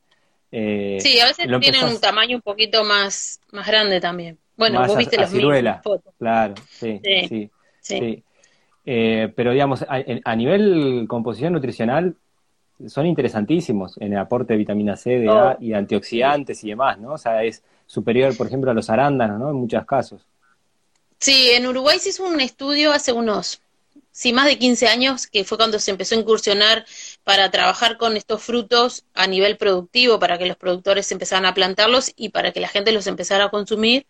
Eh, 0.52 0.98
sí, 1.00 1.18
a 1.20 1.26
veces 1.26 1.46
tienen 1.60 1.84
un 1.84 2.00
tamaño 2.00 2.36
un 2.36 2.42
poquito 2.42 2.84
más, 2.84 3.40
más 3.52 3.66
grande 3.66 4.00
también. 4.00 4.38
Bueno, 4.56 4.86
vos 4.86 4.96
viste 4.96 5.16
los 5.16 5.30
ciruela, 5.30 5.82
Claro, 6.18 6.54
sí, 6.68 7.00
sí. 7.28 7.50
sí. 7.80 8.24
Eh, 8.84 9.32
pero 9.36 9.52
digamos, 9.52 9.84
a, 9.88 10.36
nivel 10.36 11.06
composición 11.08 11.52
nutricional 11.52 12.14
son 12.86 13.06
interesantísimos 13.06 13.96
en 14.00 14.12
el 14.12 14.18
aporte 14.18 14.54
de 14.54 14.58
vitamina 14.58 14.96
C, 14.96 15.18
de 15.18 15.28
A 15.28 15.56
y 15.60 15.72
antioxidantes 15.72 16.62
y 16.64 16.70
demás, 16.70 16.98
¿no? 16.98 17.12
O 17.12 17.18
sea, 17.18 17.42
es 17.42 17.62
superior, 17.86 18.36
por 18.36 18.46
ejemplo, 18.46 18.70
a 18.70 18.74
los 18.74 18.88
arándanos, 18.88 19.38
¿no? 19.38 19.50
En 19.50 19.56
muchos 19.56 19.84
casos. 19.84 20.24
Sí, 21.18 21.50
en 21.50 21.66
Uruguay 21.66 21.98
se 21.98 22.10
hizo 22.10 22.24
un 22.24 22.40
estudio 22.40 22.92
hace 22.92 23.12
unos, 23.12 23.60
sí, 24.12 24.32
más 24.32 24.46
de 24.46 24.56
15 24.56 24.86
años, 24.86 25.26
que 25.26 25.44
fue 25.44 25.58
cuando 25.58 25.80
se 25.80 25.90
empezó 25.90 26.14
a 26.14 26.18
incursionar 26.18 26.86
para 27.24 27.50
trabajar 27.50 27.98
con 27.98 28.16
estos 28.16 28.42
frutos 28.42 29.04
a 29.14 29.26
nivel 29.26 29.56
productivo, 29.56 30.20
para 30.20 30.38
que 30.38 30.46
los 30.46 30.56
productores 30.56 31.10
empezaran 31.10 31.44
a 31.46 31.54
plantarlos 31.54 32.12
y 32.16 32.28
para 32.28 32.52
que 32.52 32.60
la 32.60 32.68
gente 32.68 32.92
los 32.92 33.08
empezara 33.08 33.44
a 33.44 33.50
consumir. 33.50 34.06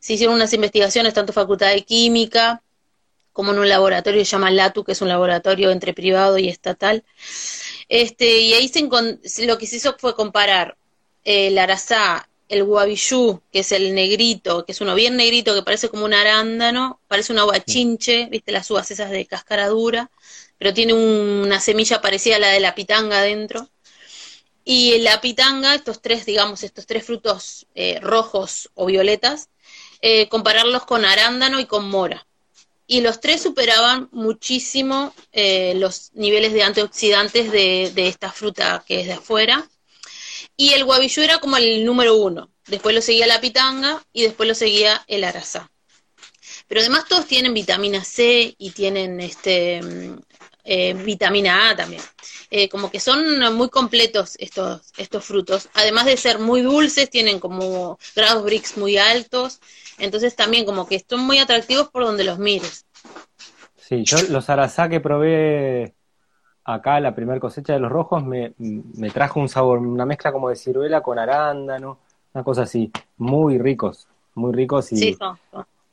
Se 0.00 0.14
hicieron 0.14 0.34
unas 0.34 0.52
investigaciones, 0.52 1.14
tanto 1.14 1.32
Facultad 1.32 1.68
de 1.68 1.82
Química, 1.82 2.60
como 3.32 3.52
en 3.52 3.58
un 3.58 3.68
laboratorio 3.68 4.20
que 4.20 4.24
se 4.24 4.32
llama 4.32 4.50
LATU, 4.50 4.84
que 4.84 4.92
es 4.92 5.00
un 5.02 5.08
laboratorio 5.08 5.70
entre 5.70 5.94
privado 5.94 6.38
y 6.38 6.48
estatal. 6.48 7.04
Este, 7.88 8.38
y 8.38 8.54
ahí 8.54 8.68
se 8.68 9.46
lo 9.46 9.58
que 9.58 9.66
se 9.66 9.76
hizo 9.76 9.96
fue 9.98 10.14
comparar 10.14 10.76
el 11.24 11.58
eh, 11.58 11.60
arazá 11.60 12.28
el 12.52 12.64
guavillú, 12.64 13.40
que 13.50 13.60
es 13.60 13.72
el 13.72 13.94
negrito, 13.94 14.66
que 14.66 14.72
es 14.72 14.80
uno 14.82 14.94
bien 14.94 15.16
negrito, 15.16 15.54
que 15.54 15.62
parece 15.62 15.88
como 15.88 16.04
un 16.04 16.12
arándano, 16.12 17.00
parece 17.08 17.32
una 17.32 17.44
guachinche, 17.44 18.26
viste 18.26 18.52
las 18.52 18.70
uvas 18.70 18.90
esas 18.90 19.10
de 19.10 19.24
cáscara 19.24 19.68
dura, 19.68 20.10
pero 20.58 20.74
tiene 20.74 20.92
una 20.92 21.60
semilla 21.60 22.02
parecida 22.02 22.36
a 22.36 22.40
la 22.40 22.48
de 22.48 22.60
la 22.60 22.74
pitanga 22.74 23.18
adentro. 23.18 23.70
Y 24.64 24.98
la 24.98 25.20
pitanga, 25.22 25.74
estos 25.74 26.02
tres, 26.02 26.26
digamos, 26.26 26.62
estos 26.62 26.86
tres 26.86 27.04
frutos 27.04 27.66
eh, 27.74 27.98
rojos 28.00 28.70
o 28.74 28.84
violetas, 28.86 29.48
eh, 30.02 30.28
compararlos 30.28 30.84
con 30.84 31.04
arándano 31.06 31.58
y 31.58 31.64
con 31.64 31.88
mora. 31.88 32.26
Y 32.92 33.00
los 33.00 33.20
tres 33.20 33.40
superaban 33.40 34.10
muchísimo 34.12 35.14
eh, 35.32 35.72
los 35.76 36.10
niveles 36.12 36.52
de 36.52 36.62
antioxidantes 36.62 37.50
de, 37.50 37.90
de, 37.94 38.06
esta 38.06 38.30
fruta 38.30 38.84
que 38.86 39.00
es 39.00 39.06
de 39.06 39.14
afuera. 39.14 39.66
Y 40.58 40.74
el 40.74 40.84
guavillú 40.84 41.22
era 41.22 41.38
como 41.38 41.56
el 41.56 41.86
número 41.86 42.16
uno. 42.16 42.50
Después 42.66 42.94
lo 42.94 43.00
seguía 43.00 43.26
la 43.26 43.40
pitanga 43.40 44.04
y 44.12 44.24
después 44.24 44.46
lo 44.46 44.54
seguía 44.54 45.02
el 45.06 45.24
arazá. 45.24 45.70
Pero 46.68 46.82
además 46.82 47.06
todos 47.08 47.26
tienen 47.26 47.54
vitamina 47.54 48.04
C 48.04 48.54
y 48.58 48.70
tienen 48.72 49.20
este 49.20 49.80
eh, 50.62 50.92
vitamina 50.92 51.70
A 51.70 51.76
también. 51.76 52.02
Eh, 52.50 52.68
como 52.68 52.90
que 52.90 53.00
son 53.00 53.54
muy 53.54 53.70
completos 53.70 54.36
estos, 54.38 54.82
estos 54.98 55.24
frutos. 55.24 55.70
Además 55.72 56.04
de 56.04 56.18
ser 56.18 56.38
muy 56.38 56.60
dulces, 56.60 57.08
tienen 57.08 57.40
como 57.40 57.98
grados 58.14 58.44
Brix 58.44 58.76
muy 58.76 58.98
altos. 58.98 59.60
Entonces 59.98 60.34
también 60.36 60.64
como 60.64 60.86
que 60.86 61.04
son 61.08 61.20
muy 61.20 61.38
atractivos 61.38 61.88
por 61.88 62.04
donde 62.04 62.24
los 62.24 62.38
mires. 62.38 62.86
Sí, 63.76 64.04
yo 64.04 64.18
los 64.30 64.48
arazá 64.48 64.88
que 64.88 65.00
probé 65.00 65.94
acá, 66.64 67.00
la 67.00 67.14
primera 67.14 67.40
cosecha 67.40 67.72
de 67.72 67.80
los 67.80 67.90
rojos, 67.90 68.24
me, 68.24 68.54
me 68.58 69.10
trajo 69.10 69.40
un 69.40 69.48
sabor, 69.48 69.78
una 69.78 70.06
mezcla 70.06 70.32
como 70.32 70.48
de 70.48 70.56
ciruela 70.56 71.02
con 71.02 71.18
arándano, 71.18 71.98
una 72.32 72.44
cosa 72.44 72.62
así, 72.62 72.90
muy 73.16 73.58
ricos, 73.58 74.06
muy 74.34 74.52
ricos 74.52 74.92
y, 74.92 74.96
sí, 74.96 75.14
son. 75.14 75.38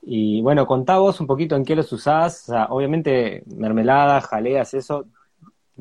Y 0.02 0.42
bueno, 0.42 0.66
contá 0.66 0.98
vos 0.98 1.20
un 1.20 1.28
poquito 1.28 1.56
en 1.56 1.66
qué 1.66 1.76
los 1.76 1.92
usás, 1.92 2.44
o 2.44 2.52
sea, 2.54 2.66
obviamente 2.70 3.44
mermelada, 3.56 4.22
jaleas, 4.22 4.74
eso 4.74 5.06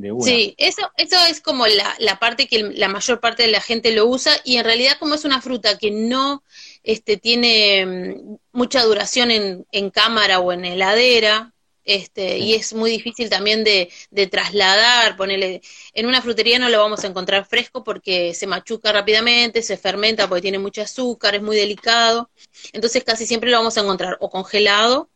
de 0.00 0.12
una. 0.12 0.24
Sí, 0.24 0.54
eso, 0.56 0.90
eso 0.96 1.16
es 1.28 1.40
como 1.40 1.66
la, 1.66 1.94
la 1.98 2.18
parte 2.18 2.46
que 2.46 2.62
la 2.62 2.88
mayor 2.88 3.20
parte 3.20 3.42
de 3.42 3.50
la 3.50 3.60
gente 3.60 3.92
lo 3.92 4.06
usa 4.06 4.32
y 4.44 4.56
en 4.56 4.64
realidad 4.64 4.96
como 4.98 5.14
es 5.14 5.24
una 5.24 5.40
fruta 5.40 5.78
que 5.78 5.90
no 5.90 6.42
este, 6.82 7.16
tiene 7.16 7.86
mm, 7.86 8.36
mucha 8.52 8.82
duración 8.84 9.30
en, 9.30 9.66
en 9.72 9.90
cámara 9.90 10.40
o 10.40 10.52
en 10.52 10.64
heladera, 10.64 11.52
este, 11.84 12.38
sí. 12.38 12.44
y 12.44 12.54
es 12.54 12.74
muy 12.74 12.90
difícil 12.90 13.30
también 13.30 13.64
de, 13.64 13.90
de, 14.10 14.26
trasladar, 14.26 15.16
ponerle, 15.16 15.62
en 15.94 16.06
una 16.06 16.20
frutería 16.20 16.58
no 16.58 16.68
lo 16.68 16.78
vamos 16.78 17.02
a 17.02 17.06
encontrar 17.06 17.46
fresco 17.46 17.82
porque 17.82 18.34
se 18.34 18.46
machuca 18.46 18.92
rápidamente, 18.92 19.62
se 19.62 19.78
fermenta 19.78 20.28
porque 20.28 20.42
tiene 20.42 20.58
mucho 20.58 20.82
azúcar, 20.82 21.34
es 21.34 21.42
muy 21.42 21.56
delicado, 21.56 22.30
entonces 22.72 23.04
casi 23.04 23.26
siempre 23.26 23.50
lo 23.50 23.56
vamos 23.56 23.78
a 23.78 23.80
encontrar 23.80 24.18
o 24.20 24.28
congelado 24.28 25.08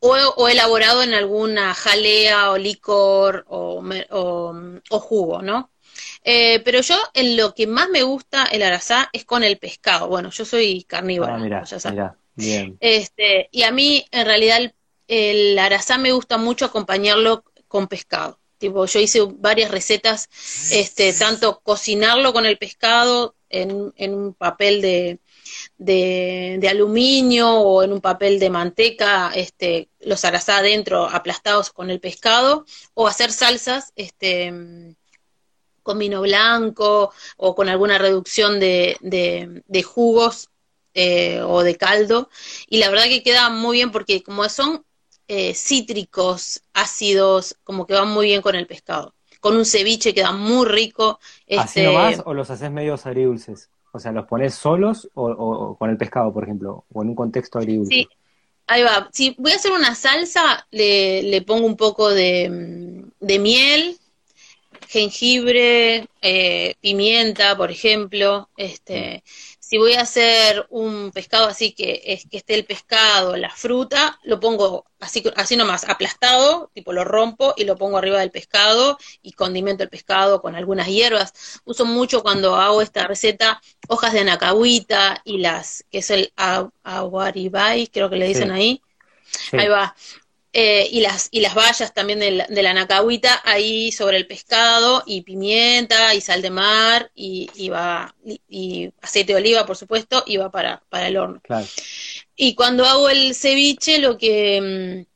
o, 0.00 0.16
o 0.36 0.48
elaborado 0.48 1.02
en 1.02 1.14
alguna 1.14 1.74
jalea 1.74 2.50
o 2.50 2.58
licor 2.58 3.44
o, 3.48 3.82
o, 4.10 4.54
o 4.90 5.00
jugo, 5.00 5.42
¿no? 5.42 5.70
Eh, 6.24 6.60
pero 6.64 6.80
yo 6.80 6.96
en 7.14 7.36
lo 7.36 7.54
que 7.54 7.66
más 7.66 7.88
me 7.88 8.02
gusta 8.02 8.44
el 8.44 8.62
arazá 8.62 9.08
es 9.12 9.24
con 9.24 9.44
el 9.44 9.58
pescado. 9.58 10.08
Bueno, 10.08 10.30
yo 10.30 10.44
soy 10.44 10.84
carnívora. 10.84 11.34
Ah, 11.34 11.38
mira, 11.38 11.64
ya 11.64 11.90
mira, 11.90 12.16
bien. 12.34 12.76
Este, 12.80 13.48
y 13.50 13.62
a 13.62 13.70
mí 13.70 14.04
en 14.10 14.26
realidad 14.26 14.58
el 14.58 14.74
el 15.08 15.58
arazá 15.58 15.98
me 15.98 16.12
gusta 16.12 16.36
mucho 16.36 16.66
acompañarlo 16.66 17.42
con 17.66 17.88
pescado. 17.88 18.38
Tipo, 18.58 18.84
yo 18.86 19.00
hice 19.00 19.20
varias 19.26 19.70
recetas, 19.70 20.28
este, 20.72 21.12
tanto 21.12 21.60
cocinarlo 21.60 22.32
con 22.32 22.44
el 22.44 22.58
pescado 22.58 23.34
en, 23.48 23.92
en 23.96 24.14
un 24.14 24.34
papel 24.34 24.82
de, 24.82 25.20
de, 25.78 26.58
de, 26.60 26.68
aluminio 26.68 27.50
o 27.50 27.82
en 27.82 27.92
un 27.92 28.00
papel 28.00 28.38
de 28.38 28.50
manteca, 28.50 29.30
este, 29.34 29.88
los 30.00 30.24
arazá 30.24 30.58
adentro 30.58 31.08
aplastados 31.08 31.70
con 31.70 31.90
el 31.90 32.00
pescado, 32.00 32.66
o 32.94 33.06
hacer 33.06 33.32
salsas, 33.32 33.92
este, 33.96 34.52
con 35.88 35.98
vino 35.98 36.20
blanco 36.20 37.12
o 37.38 37.54
con 37.54 37.70
alguna 37.70 37.96
reducción 37.96 38.60
de, 38.60 38.98
de, 39.00 39.62
de 39.66 39.82
jugos 39.82 40.50
eh, 40.92 41.40
o 41.40 41.62
de 41.62 41.76
caldo. 41.76 42.28
Y 42.68 42.76
la 42.78 42.90
verdad 42.90 43.04
que 43.04 43.22
queda 43.22 43.48
muy 43.48 43.78
bien 43.78 43.90
porque 43.90 44.22
como 44.22 44.46
son 44.50 44.84
eh, 45.28 45.54
cítricos, 45.54 46.62
ácidos, 46.74 47.56
como 47.64 47.86
que 47.86 47.94
van 47.94 48.10
muy 48.10 48.26
bien 48.26 48.42
con 48.42 48.54
el 48.54 48.66
pescado. 48.66 49.14
Con 49.40 49.56
un 49.56 49.64
ceviche 49.64 50.12
queda 50.12 50.32
muy 50.32 50.66
rico. 50.66 51.20
¿Así 51.56 51.80
este... 51.80 51.84
nomás 51.84 52.22
o 52.24 52.34
los 52.34 52.50
haces 52.50 52.70
medio 52.70 52.94
agridulces? 52.94 53.70
O 53.92 53.98
sea, 53.98 54.12
¿los 54.12 54.26
pones 54.26 54.54
solos 54.54 55.08
o, 55.14 55.76
con 55.78 55.90
el 55.90 55.96
pescado, 55.96 56.32
por 56.32 56.44
ejemplo? 56.44 56.84
O 56.92 57.02
en 57.02 57.08
un 57.08 57.14
contexto 57.14 57.58
agridulce. 57.58 57.94
Sí, 57.94 58.08
ahí 58.66 58.82
va. 58.82 59.08
Si 59.12 59.34
voy 59.38 59.52
a 59.52 59.56
hacer 59.56 59.72
una 59.72 59.94
salsa, 59.94 60.66
le, 60.70 61.22
le 61.22 61.42
pongo 61.42 61.66
un 61.66 61.76
poco 61.76 62.10
de, 62.10 63.04
de 63.20 63.38
miel, 63.38 63.98
jengibre, 64.88 66.08
eh, 66.22 66.74
pimienta, 66.80 67.56
por 67.56 67.70
ejemplo. 67.70 68.48
Este, 68.56 69.22
si 69.68 69.76
voy 69.76 69.92
a 69.92 70.00
hacer 70.00 70.66
un 70.70 71.10
pescado 71.12 71.46
así 71.46 71.72
que 71.72 72.00
es 72.06 72.24
que 72.30 72.38
esté 72.38 72.54
el 72.54 72.64
pescado, 72.64 73.36
la 73.36 73.50
fruta, 73.50 74.18
lo 74.22 74.40
pongo 74.40 74.86
así, 74.98 75.22
así 75.36 75.56
nomás, 75.58 75.86
aplastado, 75.86 76.70
tipo 76.72 76.94
lo 76.94 77.04
rompo 77.04 77.52
y 77.54 77.64
lo 77.64 77.76
pongo 77.76 77.98
arriba 77.98 78.20
del 78.20 78.30
pescado 78.30 78.96
y 79.20 79.32
condimento 79.32 79.82
el 79.82 79.90
pescado 79.90 80.40
con 80.40 80.56
algunas 80.56 80.86
hierbas. 80.88 81.60
Uso 81.66 81.84
mucho 81.84 82.22
cuando 82.22 82.56
hago 82.56 82.80
esta 82.80 83.06
receta 83.06 83.60
hojas 83.88 84.14
de 84.14 84.20
anacahuita 84.20 85.20
y 85.22 85.36
las, 85.36 85.84
que 85.90 85.98
es 85.98 86.08
el 86.08 86.32
aguaribay, 86.82 87.88
creo 87.88 88.08
que 88.08 88.16
le 88.16 88.26
dicen 88.26 88.48
sí. 88.48 88.54
ahí. 88.54 88.82
Sí. 89.30 89.58
Ahí 89.58 89.68
va. 89.68 89.94
Eh, 90.60 90.88
y 90.90 91.02
las 91.02 91.28
y 91.30 91.40
las 91.40 91.54
bayas 91.54 91.94
también 91.94 92.18
de 92.18 92.32
la, 92.32 92.46
de 92.48 92.62
la, 92.64 92.74
nacahuita 92.74 93.42
ahí 93.44 93.92
sobre 93.92 94.16
el 94.16 94.26
pescado 94.26 95.04
y 95.06 95.20
pimienta 95.20 96.16
y 96.16 96.20
sal 96.20 96.42
de 96.42 96.50
mar 96.50 97.12
y, 97.14 97.48
y 97.54 97.68
va 97.68 98.12
y, 98.24 98.40
y, 98.48 98.92
aceite 99.00 99.34
de 99.34 99.38
oliva 99.38 99.64
por 99.64 99.76
supuesto 99.76 100.24
y 100.26 100.36
va 100.36 100.50
para, 100.50 100.82
para 100.88 101.06
el 101.06 101.16
horno. 101.16 101.40
Claro. 101.44 101.64
y 102.34 102.56
cuando 102.56 102.86
hago 102.86 103.08
el 103.08 103.36
ceviche 103.36 104.00
lo 104.00 104.18
que 104.18 105.06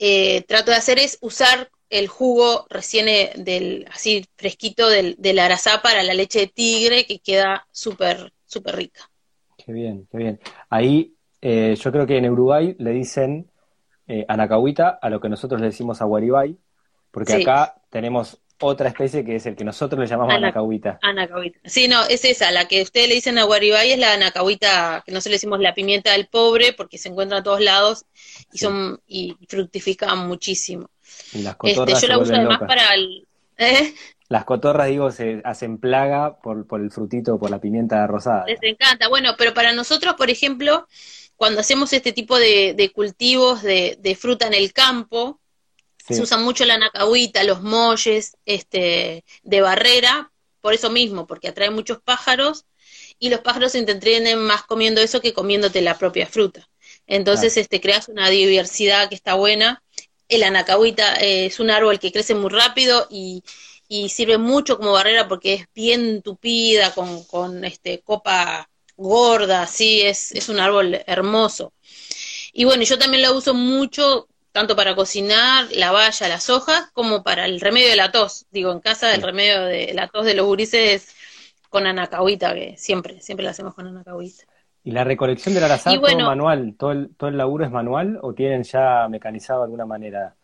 eh, 0.00 0.42
trato 0.48 0.72
de 0.72 0.78
hacer 0.78 0.98
es 0.98 1.16
usar 1.20 1.70
el 1.88 2.08
jugo 2.08 2.66
recién 2.68 3.06
eh, 3.08 3.34
del 3.36 3.86
así 3.92 4.26
fresquito 4.34 4.88
del, 4.88 5.14
del 5.16 5.38
arazá 5.38 5.80
para 5.80 6.02
la 6.02 6.12
leche 6.12 6.40
de 6.40 6.46
tigre 6.48 7.06
que 7.06 7.20
queda 7.20 7.68
súper 7.70 8.32
súper 8.46 8.74
rica. 8.74 9.08
Qué 9.64 9.72
bien 9.72 10.08
qué 10.10 10.18
bien. 10.18 10.40
Ahí 10.70 11.14
eh, 11.40 11.76
yo 11.80 11.92
creo 11.92 12.04
que 12.04 12.16
en 12.16 12.28
Uruguay 12.28 12.74
le 12.80 12.90
dicen 12.90 13.51
eh, 14.12 14.26
anacahuita 14.28 14.98
a 15.00 15.08
lo 15.08 15.22
que 15.22 15.30
nosotros 15.30 15.58
le 15.58 15.68
decimos 15.68 16.02
aguaribay, 16.02 16.54
porque 17.10 17.32
sí. 17.32 17.42
acá 17.42 17.76
tenemos 17.88 18.42
otra 18.60 18.90
especie 18.90 19.24
que 19.24 19.36
es 19.36 19.46
el 19.46 19.56
que 19.56 19.64
nosotros 19.64 19.98
le 19.98 20.06
llamamos 20.06 20.34
Ana, 20.34 20.48
anacahuita. 20.48 20.98
Anacahuita. 21.00 21.60
Sí, 21.64 21.88
no, 21.88 22.04
es 22.04 22.22
esa, 22.26 22.50
la 22.50 22.68
que 22.68 22.82
ustedes 22.82 23.08
le 23.08 23.14
dicen 23.14 23.38
aguaribay 23.38 23.92
es 23.92 23.98
la 23.98 24.12
anacahuita, 24.12 25.02
que 25.06 25.12
nosotros 25.12 25.30
le 25.30 25.36
decimos 25.36 25.60
la 25.60 25.72
pimienta 25.72 26.12
del 26.12 26.26
pobre, 26.26 26.74
porque 26.74 26.98
se 26.98 27.08
encuentra 27.08 27.38
a 27.38 27.42
todos 27.42 27.62
lados 27.62 28.04
y 28.52 28.58
sí. 28.58 28.66
son 28.66 29.00
y 29.06 29.34
fructifican 29.48 30.28
muchísimo. 30.28 30.90
Y 31.32 31.40
las 31.40 31.56
cotorras 31.56 31.94
este, 31.94 32.06
yo 32.06 32.12
la 32.12 32.18
uso 32.18 32.34
además 32.34 32.60
locas. 32.60 32.68
para 32.68 32.94
el... 32.94 33.26
¿eh? 33.56 33.94
Las 34.28 34.44
cotorras, 34.44 34.88
digo, 34.88 35.10
se 35.10 35.40
hacen 35.42 35.78
plaga 35.78 36.38
por, 36.38 36.66
por 36.66 36.82
el 36.82 36.90
frutito, 36.90 37.38
por 37.38 37.50
la 37.50 37.62
pimienta 37.62 38.06
rosada. 38.06 38.44
Les 38.46 38.62
encanta. 38.62 39.08
Bueno, 39.08 39.30
pero 39.38 39.54
para 39.54 39.72
nosotros, 39.72 40.14
por 40.16 40.28
ejemplo, 40.28 40.86
cuando 41.42 41.60
hacemos 41.60 41.92
este 41.92 42.12
tipo 42.12 42.38
de, 42.38 42.72
de 42.72 42.92
cultivos 42.92 43.62
de, 43.64 43.98
de, 43.98 44.14
fruta 44.14 44.46
en 44.46 44.54
el 44.54 44.72
campo, 44.72 45.40
sí. 46.06 46.14
se 46.14 46.22
usa 46.22 46.36
mucho 46.36 46.64
la 46.64 46.78
nacahuita, 46.78 47.42
los 47.42 47.62
molles 47.62 48.36
este, 48.46 49.24
de 49.42 49.60
barrera, 49.60 50.30
por 50.60 50.72
eso 50.72 50.88
mismo, 50.88 51.26
porque 51.26 51.48
atrae 51.48 51.70
muchos 51.70 52.00
pájaros 52.00 52.64
y 53.18 53.28
los 53.28 53.40
pájaros 53.40 53.72
se 53.72 53.78
entretienen 53.78 54.38
más 54.38 54.62
comiendo 54.62 55.00
eso 55.00 55.20
que 55.20 55.32
comiéndote 55.32 55.82
la 55.82 55.98
propia 55.98 56.28
fruta. 56.28 56.70
Entonces, 57.08 57.56
este, 57.56 57.80
creas 57.80 58.06
una 58.06 58.30
diversidad 58.30 59.08
que 59.08 59.16
está 59.16 59.34
buena. 59.34 59.82
El 60.28 60.44
anacahuita 60.44 61.16
eh, 61.16 61.46
es 61.46 61.58
un 61.58 61.70
árbol 61.70 61.98
que 61.98 62.12
crece 62.12 62.36
muy 62.36 62.50
rápido 62.50 63.08
y, 63.10 63.42
y, 63.88 64.10
sirve 64.10 64.38
mucho 64.38 64.78
como 64.78 64.92
barrera 64.92 65.26
porque 65.26 65.54
es 65.54 65.66
bien 65.74 66.22
tupida, 66.22 66.94
con, 66.94 67.24
con 67.24 67.64
este, 67.64 67.98
copa 67.98 68.70
gorda, 68.96 69.66
sí, 69.66 70.02
es, 70.02 70.32
es 70.32 70.48
un 70.48 70.60
árbol 70.60 71.00
hermoso. 71.06 71.72
Y 72.52 72.64
bueno, 72.64 72.82
yo 72.82 72.98
también 72.98 73.22
la 73.22 73.32
uso 73.32 73.54
mucho, 73.54 74.28
tanto 74.52 74.76
para 74.76 74.94
cocinar 74.94 75.68
la 75.72 75.90
valla, 75.90 76.28
las 76.28 76.50
hojas, 76.50 76.90
como 76.92 77.22
para 77.22 77.46
el 77.46 77.60
remedio 77.60 77.88
de 77.88 77.96
la 77.96 78.12
tos. 78.12 78.46
Digo, 78.50 78.72
en 78.72 78.80
casa 78.80 79.14
el 79.14 79.22
remedio 79.22 79.62
de 79.64 79.94
la 79.94 80.08
tos 80.08 80.26
de 80.26 80.34
los 80.34 80.46
gurises 80.46 81.14
con 81.70 81.86
anacahuita, 81.86 82.54
que 82.54 82.76
siempre, 82.76 83.20
siempre 83.20 83.44
la 83.44 83.52
hacemos 83.52 83.74
con 83.74 83.86
anacahuita. 83.86 84.44
¿Y 84.84 84.90
la 84.90 85.04
recolección 85.04 85.54
del 85.54 85.64
arazá 85.64 85.96
bueno, 85.96 86.18
todo 86.18 86.28
manual? 86.28 86.74
¿Todo 86.78 86.92
el, 86.92 87.14
¿Todo 87.16 87.30
el 87.30 87.38
laburo 87.38 87.64
es 87.64 87.70
manual 87.70 88.18
o 88.20 88.34
tienen 88.34 88.64
ya 88.64 89.06
mecanizado 89.08 89.60
de 89.60 89.64
alguna 89.64 89.86
manera? 89.86 90.34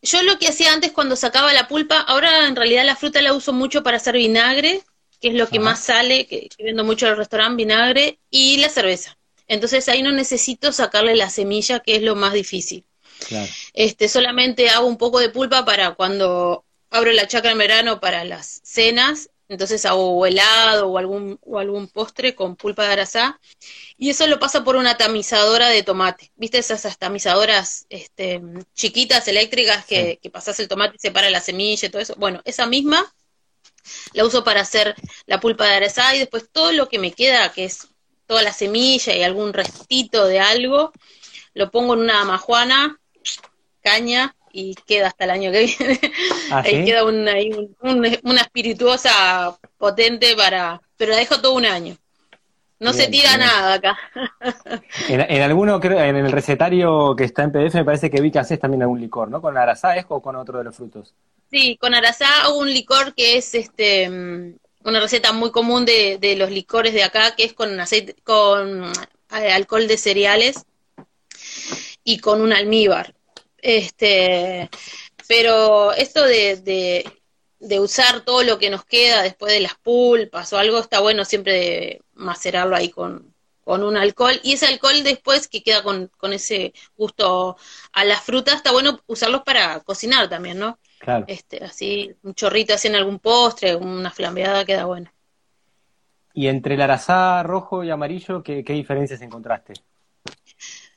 Yo 0.00 0.22
lo 0.22 0.38
que 0.38 0.48
hacía 0.48 0.72
antes 0.72 0.92
cuando 0.92 1.16
sacaba 1.16 1.52
la 1.52 1.66
pulpa, 1.66 2.00
ahora 2.00 2.46
en 2.46 2.54
realidad 2.54 2.84
la 2.84 2.94
fruta 2.94 3.20
la 3.20 3.32
uso 3.32 3.52
mucho 3.52 3.82
para 3.82 3.96
hacer 3.96 4.14
vinagre, 4.14 4.82
que 5.24 5.30
es 5.30 5.36
lo 5.36 5.48
que 5.48 5.58
más 5.58 5.82
sale, 5.82 6.26
que, 6.26 6.50
vendo 6.58 6.84
mucho 6.84 7.08
el 7.08 7.16
restaurante, 7.16 7.56
vinagre, 7.56 8.18
y 8.28 8.58
la 8.58 8.68
cerveza. 8.68 9.16
Entonces 9.48 9.88
ahí 9.88 10.02
no 10.02 10.12
necesito 10.12 10.70
sacarle 10.70 11.16
la 11.16 11.30
semilla, 11.30 11.80
que 11.80 11.96
es 11.96 12.02
lo 12.02 12.14
más 12.14 12.34
difícil. 12.34 12.84
Este, 13.72 14.10
solamente 14.10 14.68
hago 14.68 14.86
un 14.86 14.98
poco 14.98 15.20
de 15.20 15.30
pulpa 15.30 15.64
para 15.64 15.94
cuando 15.94 16.66
abro 16.90 17.10
la 17.12 17.26
chacra 17.26 17.52
en 17.52 17.56
verano 17.56 18.00
para 18.00 18.22
las 18.24 18.60
cenas, 18.64 19.30
entonces 19.48 19.86
hago 19.86 20.26
helado 20.26 20.88
o 20.88 20.98
algún, 20.98 21.38
o 21.40 21.58
algún 21.58 21.88
postre 21.88 22.34
con 22.34 22.56
pulpa 22.56 22.86
de 22.86 22.92
arasá, 22.92 23.40
y 23.96 24.10
eso 24.10 24.26
lo 24.26 24.38
paso 24.38 24.62
por 24.62 24.76
una 24.76 24.98
tamizadora 24.98 25.70
de 25.70 25.82
tomate. 25.82 26.32
¿Viste 26.36 26.58
esas, 26.58 26.98
tamizadoras 26.98 27.86
este, 27.88 28.42
chiquitas 28.74 29.26
eléctricas 29.26 29.86
que, 29.86 30.18
que 30.22 30.28
pasas 30.28 30.60
el 30.60 30.68
tomate 30.68 30.96
y 30.96 30.98
separa 30.98 31.30
la 31.30 31.40
semilla 31.40 31.88
y 31.88 31.90
todo 31.90 32.02
eso? 32.02 32.14
Bueno, 32.18 32.42
esa 32.44 32.66
misma 32.66 33.10
la 34.12 34.24
uso 34.24 34.44
para 34.44 34.60
hacer 34.60 34.94
la 35.26 35.40
pulpa 35.40 35.64
de 35.66 35.74
arasá 35.74 36.14
y 36.14 36.18
después 36.20 36.48
todo 36.50 36.72
lo 36.72 36.88
que 36.88 36.98
me 36.98 37.12
queda, 37.12 37.52
que 37.52 37.64
es 37.64 37.88
toda 38.26 38.42
la 38.42 38.52
semilla 38.52 39.14
y 39.14 39.22
algún 39.22 39.52
restito 39.52 40.26
de 40.26 40.40
algo, 40.40 40.92
lo 41.52 41.70
pongo 41.70 41.94
en 41.94 42.00
una 42.00 42.24
majuana, 42.24 42.98
caña, 43.82 44.34
y 44.54 44.74
queda 44.86 45.08
hasta 45.08 45.24
el 45.24 45.30
año 45.30 45.50
que 45.50 45.66
viene. 45.78 46.00
¿Ah, 46.50 46.62
ahí 46.64 46.84
queda 46.84 47.04
una, 47.04 47.34
una 48.22 48.40
espirituosa 48.40 49.58
potente 49.76 50.36
para... 50.36 50.80
Pero 50.96 51.10
la 51.10 51.18
dejo 51.18 51.40
todo 51.40 51.54
un 51.54 51.66
año. 51.66 51.96
No 52.84 52.92
se 52.92 53.08
tira 53.08 53.36
nada 53.38 53.74
acá. 53.74 53.98
en, 55.08 55.42
alguno, 55.42 55.80
creo, 55.80 55.98
en 55.98 56.16
el 56.16 56.30
recetario 56.30 57.16
que 57.16 57.24
está 57.24 57.42
en 57.44 57.52
PDF 57.52 57.74
me 57.76 57.84
parece 57.84 58.10
que 58.10 58.20
vi 58.20 58.30
que 58.30 58.38
haces 58.38 58.60
también 58.60 58.82
algún 58.82 59.00
licor, 59.00 59.30
¿no? 59.30 59.40
¿Con 59.40 59.56
arasá 59.56 59.94
o 60.08 60.20
con 60.20 60.36
otro 60.36 60.58
de 60.58 60.64
los 60.64 60.76
frutos? 60.76 61.14
Sí, 61.50 61.78
con 61.80 61.94
arasá 61.94 62.42
hago 62.42 62.58
un 62.58 62.68
licor 62.68 63.14
que 63.14 63.38
es 63.38 63.54
este 63.54 64.10
mm, 64.10 64.56
una 64.84 65.00
receta 65.00 65.32
muy 65.32 65.50
común 65.50 65.86
de, 65.86 66.18
de 66.20 66.36
los 66.36 66.50
licores 66.50 66.92
de 66.92 67.02
acá, 67.02 67.34
que 67.34 67.44
es 67.44 67.54
con 67.54 67.80
aceite, 67.80 68.16
con 68.22 68.84
eh, 68.84 69.50
alcohol 69.50 69.88
de 69.88 69.96
cereales 69.96 70.66
y 72.04 72.18
con 72.18 72.42
un 72.42 72.52
almíbar. 72.52 73.14
Este, 73.56 74.68
pero 75.26 75.94
esto 75.94 76.22
de, 76.22 77.06
de, 77.58 77.80
usar 77.80 78.26
todo 78.26 78.42
lo 78.42 78.58
que 78.58 78.68
nos 78.68 78.84
queda 78.84 79.22
después 79.22 79.54
de 79.54 79.60
las 79.60 79.74
pulpas 79.76 80.52
o 80.52 80.58
algo, 80.58 80.78
está 80.78 81.00
bueno 81.00 81.24
siempre 81.24 82.02
macerarlo 82.14 82.76
ahí 82.76 82.90
con, 82.90 83.34
con 83.62 83.82
un 83.82 83.96
alcohol. 83.96 84.38
Y 84.42 84.52
ese 84.52 84.66
alcohol 84.66 85.02
después 85.02 85.48
que 85.48 85.62
queda 85.62 85.82
con, 85.82 86.10
con 86.16 86.32
ese 86.32 86.72
gusto 86.96 87.56
a 87.92 88.04
las 88.04 88.20
frutas, 88.22 88.56
está 88.56 88.72
bueno 88.72 89.00
usarlos 89.06 89.42
para 89.42 89.80
cocinar 89.80 90.28
también, 90.28 90.58
¿no? 90.58 90.78
Claro. 90.98 91.24
Este, 91.28 91.62
así, 91.64 92.14
un 92.22 92.34
chorrito 92.34 92.74
así 92.74 92.88
en 92.88 92.96
algún 92.96 93.18
postre, 93.18 93.74
una 93.74 94.10
flambeada 94.10 94.64
queda 94.64 94.84
bueno. 94.84 95.10
¿Y 96.32 96.48
entre 96.48 96.74
el 96.74 96.82
arazá 96.82 97.42
rojo 97.42 97.84
y 97.84 97.90
amarillo, 97.90 98.42
qué, 98.42 98.64
qué 98.64 98.72
diferencias 98.72 99.20
encontraste? 99.20 99.74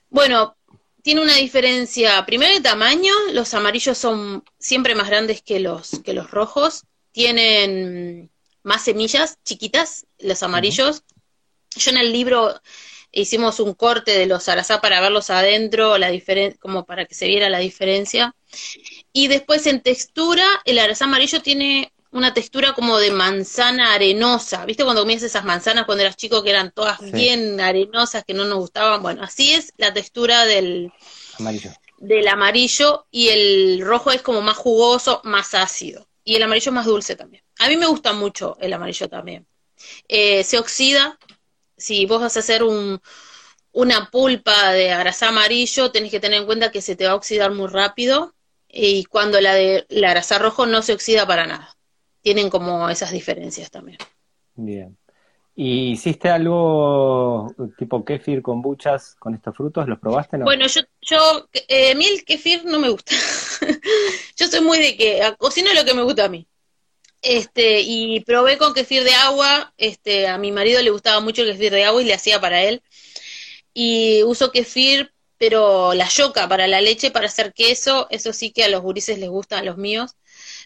Bueno, 0.09 0.55
tiene 1.03 1.21
una 1.21 1.35
diferencia, 1.35 2.25
primero 2.25 2.53
de 2.53 2.61
tamaño, 2.61 3.13
los 3.33 3.53
amarillos 3.53 3.97
son 3.97 4.43
siempre 4.57 4.95
más 4.95 5.07
grandes 5.07 5.41
que 5.41 5.59
los, 5.59 6.01
que 6.03 6.13
los 6.13 6.31
rojos, 6.31 6.85
tienen 7.11 8.29
más 8.67 8.83
semillas 8.83 9.37
chiquitas, 9.45 10.05
los 10.19 10.43
amarillos. 10.43 11.03
Yo 11.77 11.91
en 11.91 11.97
el 11.97 12.11
libro 12.11 12.53
hicimos 13.13 13.61
un 13.61 13.73
corte 13.73 14.11
de 14.11 14.25
los 14.25 14.49
arazá 14.49 14.81
para 14.81 14.99
verlos 14.99 15.29
adentro, 15.29 15.97
la 15.97 16.11
como 16.59 16.85
para 16.85 17.05
que 17.05 17.15
se 17.15 17.27
viera 17.27 17.49
la 17.49 17.59
diferencia. 17.59 18.35
Y 19.13 19.29
después 19.29 19.65
en 19.67 19.81
textura, 19.81 20.45
el 20.65 20.79
arazá 20.79 21.05
amarillo 21.05 21.41
tiene 21.41 21.93
una 22.11 22.33
textura 22.33 22.73
como 22.73 22.97
de 22.99 23.11
manzana 23.11 23.93
arenosa. 23.93 24.65
¿Viste 24.65 24.83
cuando 24.83 25.03
comías 25.03 25.23
esas 25.23 25.45
manzanas 25.45 25.85
cuando 25.85 26.03
eras 26.03 26.17
chico 26.17 26.43
que 26.43 26.49
eran 26.49 26.71
todas 26.71 26.99
bien 26.99 27.61
arenosas, 27.61 28.25
que 28.25 28.33
no 28.33 28.43
nos 28.43 28.57
gustaban? 28.57 29.01
Bueno, 29.01 29.23
así 29.23 29.53
es 29.53 29.71
la 29.77 29.93
textura 29.93 30.45
del 30.45 30.91
amarillo. 31.39 31.71
Del 31.99 32.27
amarillo 32.27 33.07
y 33.11 33.29
el 33.29 33.81
rojo 33.81 34.11
es 34.11 34.21
como 34.21 34.41
más 34.41 34.57
jugoso, 34.57 35.21
más 35.23 35.53
ácido. 35.53 36.05
Y 36.25 36.35
el 36.35 36.43
amarillo 36.43 36.71
es 36.71 36.75
más 36.75 36.85
dulce 36.85 37.15
también. 37.15 37.46
A 37.59 37.67
mí 37.67 37.77
me 37.77 37.87
gusta 37.87 38.13
mucho 38.13 38.57
el 38.59 38.73
amarillo 38.73 39.09
también. 39.09 39.45
Eh, 40.07 40.43
se 40.43 40.57
oxida. 40.57 41.17
Si 41.77 42.05
vos 42.05 42.21
vas 42.21 42.35
a 42.37 42.39
hacer 42.39 42.63
un, 42.63 42.99
una 43.71 44.09
pulpa 44.09 44.71
de 44.71 44.91
arasá 44.91 45.29
amarillo, 45.29 45.91
tenés 45.91 46.11
que 46.11 46.19
tener 46.19 46.39
en 46.39 46.45
cuenta 46.45 46.71
que 46.71 46.81
se 46.81 46.95
te 46.95 47.05
va 47.05 47.11
a 47.11 47.15
oxidar 47.15 47.51
muy 47.51 47.67
rápido. 47.67 48.33
Y 48.69 49.05
cuando 49.05 49.39
la 49.41 49.53
de 49.53 49.85
la 49.89 50.11
arasá 50.11 50.39
rojo 50.39 50.65
no 50.65 50.81
se 50.81 50.93
oxida 50.93 51.25
para 51.25 51.45
nada 51.45 51.77
tienen 52.27 52.49
como 52.49 52.89
esas 52.89 53.11
diferencias 53.11 53.71
también. 53.71 53.97
Bien. 54.55 54.97
¿Y 55.55 55.91
hiciste 55.91 56.27
algo 56.27 57.47
tipo 57.77 58.03
kefir 58.03 58.41
con 58.41 58.61
buchas 58.61 59.15
con 59.17 59.33
estos 59.33 59.55
frutos? 59.55 59.87
¿Los 59.87 59.97
probaste? 59.97 60.37
No? 60.37 60.43
Bueno, 60.43 60.67
yo, 60.67 60.81
yo 61.01 61.47
eh, 61.69 61.91
a 61.91 61.95
mí 61.95 62.05
el 62.05 62.25
kefir 62.25 62.65
no 62.65 62.79
me 62.79 62.89
gusta. 62.89 63.13
yo 64.35 64.47
soy 64.47 64.59
muy 64.59 64.77
de 64.77 64.97
que 64.97 65.21
cocino 65.37 65.73
lo 65.73 65.85
que 65.85 65.93
me 65.93 66.03
gusta 66.03 66.25
a 66.25 66.27
mí. 66.27 66.45
Este, 67.21 67.81
y 67.81 68.19
probé 68.21 68.57
con 68.57 68.73
kefir 68.73 69.03
de 69.03 69.13
agua, 69.13 69.73
este, 69.77 70.27
a 70.27 70.37
mi 70.37 70.51
marido 70.51 70.81
le 70.81 70.91
gustaba 70.91 71.19
mucho 71.19 71.41
el 71.41 71.51
kefir 71.51 71.71
de 71.71 71.83
agua 71.85 72.01
y 72.01 72.05
le 72.05 72.13
hacía 72.13 72.39
para 72.39 72.63
él. 72.63 72.81
Y 73.73 74.23
uso 74.23 74.51
kefir, 74.51 75.13
pero 75.37 75.93
la 75.93 76.07
yoca 76.07 76.47
para 76.47 76.67
la 76.67 76.81
leche, 76.81 77.11
para 77.11 77.27
hacer 77.27 77.53
queso, 77.53 78.07
eso 78.09 78.33
sí 78.33 78.51
que 78.51 78.63
a 78.63 78.69
los 78.69 78.81
gurises 78.81 79.19
les 79.19 79.29
gusta, 79.29 79.59
a 79.59 79.63
los 79.63 79.77
míos. 79.77 80.15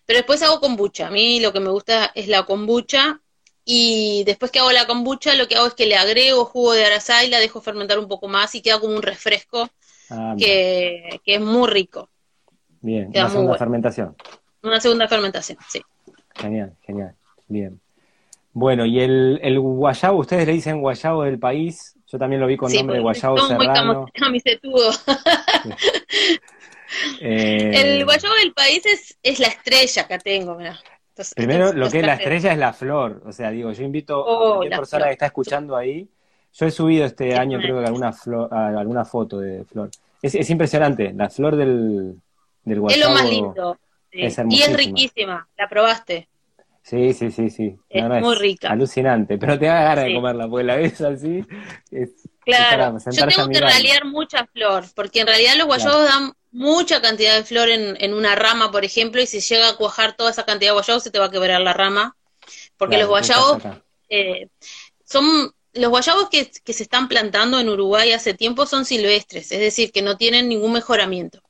Pero 0.05 0.19
después 0.19 0.41
hago 0.43 0.59
kombucha. 0.59 1.07
A 1.07 1.11
mí 1.11 1.39
lo 1.39 1.53
que 1.53 1.59
me 1.59 1.69
gusta 1.69 2.11
es 2.15 2.27
la 2.27 2.43
kombucha. 2.43 3.21
Y 3.63 4.23
después 4.25 4.51
que 4.51 4.59
hago 4.59 4.71
la 4.71 4.87
kombucha, 4.87 5.35
lo 5.35 5.47
que 5.47 5.55
hago 5.55 5.67
es 5.67 5.73
que 5.75 5.85
le 5.85 5.95
agrego 5.95 6.45
jugo 6.45 6.73
de 6.73 6.85
arasá 6.85 7.23
y 7.23 7.29
la 7.29 7.39
dejo 7.39 7.61
fermentar 7.61 7.99
un 7.99 8.07
poco 8.07 8.27
más 8.27 8.55
y 8.55 8.61
queda 8.61 8.79
como 8.79 8.95
un 8.95 9.03
refresco 9.03 9.69
ah, 10.09 10.35
que, 10.37 11.21
es 11.23 11.41
muy 11.41 11.69
rico. 11.69 12.09
Bien, 12.81 13.09
una 13.13 13.29
segunda 13.29 13.57
fermentación. 13.57 14.15
Una 14.63 14.79
segunda 14.79 15.07
fermentación, 15.07 15.57
sí. 15.69 15.81
Genial, 16.36 16.74
genial. 16.82 17.15
Bien. 17.48 17.80
Bueno, 18.54 18.86
y 18.86 19.00
el, 19.00 19.39
el 19.41 19.60
guayabo, 19.60 20.20
ustedes 20.20 20.46
le 20.46 20.54
dicen 20.54 20.82
guayabo 20.82 21.24
del 21.24 21.39
país. 21.39 21.96
Yo 22.08 22.17
también 22.17 22.41
lo 22.41 22.48
vi 22.48 22.58
con 22.58 22.72
nombre 22.72 22.98
de 22.98 23.02
guayabo 23.02 23.38
serrano. 23.48 24.08
Muy 24.30 24.41
Eh, 27.22 27.72
el 27.74 28.04
guayabo 28.04 28.36
del 28.36 28.52
país 28.52 28.86
es, 28.86 29.17
es 29.24 29.39
la 29.39 29.48
estrella 29.48 30.08
que 30.08 30.20
tengo, 30.20 30.58
Primero, 31.36 31.72
lo 31.72 31.89
que 31.89 32.00
es 32.00 32.06
la 32.06 32.15
estrella 32.15 32.52
es 32.52 32.58
la 32.58 32.74
flor. 32.74 33.22
O 33.26 33.32
sea, 33.32 33.50
digo, 33.50 33.72
yo 33.72 33.84
invito 33.84 34.15
a 34.15 34.17
oh, 34.20 34.56
cualquier 34.58 34.80
persona 34.80 35.06
que 35.06 35.12
está 35.12 35.26
escuchando 35.28 35.78
ahí. 35.78 36.10
Yo 36.54 36.65
he 36.65 36.72
subido 36.72 37.06
este 37.06 37.36
año, 37.36 37.60
creo 37.60 37.80
que 37.80 37.86
alguna, 37.86 38.12
flor, 38.12 38.54
alguna 38.54 39.06
foto 39.06 39.39
de 39.39 39.63
flor. 39.63 39.89
Es, 40.22 40.36
es 40.36 40.50
impresionante, 40.50 41.13
la 41.13 41.30
flor 41.30 41.56
del, 41.56 42.15
del 42.65 42.80
guayabo. 42.82 43.02
Es 43.02 43.08
lo 43.08 43.13
más 43.13 43.30
lindo. 43.30 43.78
Y 44.12 44.62
es 44.62 44.74
riquísima, 44.76 45.47
¿la 45.58 45.69
probaste? 45.69 46.28
Sí, 46.84 47.13
sí, 47.13 47.32
sí, 47.32 47.50
sí. 47.50 47.76
Es 47.89 48.04
muy 48.04 48.36
rica. 48.36 48.69
Alucinante, 48.71 49.38
pero 49.38 49.58
te 49.58 49.67
da 49.67 49.84
ganas 49.84 50.06
de 50.06 50.15
comerla, 50.15 50.47
porque 50.50 50.63
la 50.63 50.76
ves 50.76 51.00
así. 51.02 51.45
claro, 52.39 52.97
yo 53.12 53.28
tengo 53.28 53.50
que 53.50 53.60
ralear 53.60 54.06
mucha 54.06 54.45
flor, 54.47 54.86
porque 54.95 55.21
en 55.21 55.28
realidad 55.28 55.56
los 55.58 55.67
guayabos 55.67 56.06
dan 56.06 56.34
mucha 56.52 57.02
cantidad 57.02 57.36
de 57.36 57.43
flor 57.43 57.69
en, 57.69 57.95
en, 58.02 58.13
una 58.13 58.36
rama, 58.36 58.71
por 58.71 58.84
ejemplo, 58.84 59.21
y 59.21 59.28
si 59.28 59.39
llega 59.39 59.69
a 59.69 59.76
cuajar 59.78 60.15
toda 60.15 60.32
esa 60.32 60.43
cantidad 60.43 60.71
de 60.71 60.74
guayabos, 60.74 61.04
se 61.04 61.12
te 61.12 61.19
va 61.19 61.26
a 61.26 61.32
quebrar 61.32 61.62
la 61.62 61.74
rama. 61.74 62.15
Porque 62.78 62.97
los 62.97 63.08
guayabos 63.08 63.62
eh, 64.10 64.47
son. 65.06 65.54
Los 65.74 65.89
guayabos 65.89 66.30
que, 66.30 66.52
que 66.65 66.74
se 66.74 66.84
están 66.84 67.08
plantando 67.08 67.60
en 67.60 67.69
Uruguay 67.69 68.12
hace 68.12 68.34
tiempo 68.34 68.65
son 68.65 68.84
silvestres, 68.84 69.54
es 69.54 69.60
decir, 69.60 69.93
que 69.93 70.02
no 70.02 70.17
tienen 70.17 70.50
ningún 70.50 70.74
mejoramiento. 70.74 71.41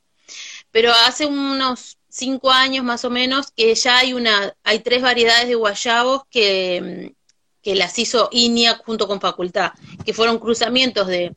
Pero 0.70 0.92
hace 0.92 1.26
unos 1.26 1.98
cinco 2.12 2.52
años 2.52 2.84
más 2.84 3.06
o 3.06 3.10
menos 3.10 3.52
que 3.52 3.74
ya 3.74 3.98
hay 3.98 4.14
una, 4.14 4.56
hay 4.64 4.80
tres 4.80 5.02
variedades 5.02 5.48
de 5.48 5.56
guayabos 5.56 6.24
que, 6.30 7.16
que 7.62 7.76
las 7.76 7.98
hizo 7.98 8.30
INIAC 8.32 8.84
junto 8.86 9.08
con 9.08 9.22
Facultad, 9.22 9.72
que 10.06 10.14
fueron 10.14 10.38
cruzamientos 10.38 11.08
de, 11.08 11.36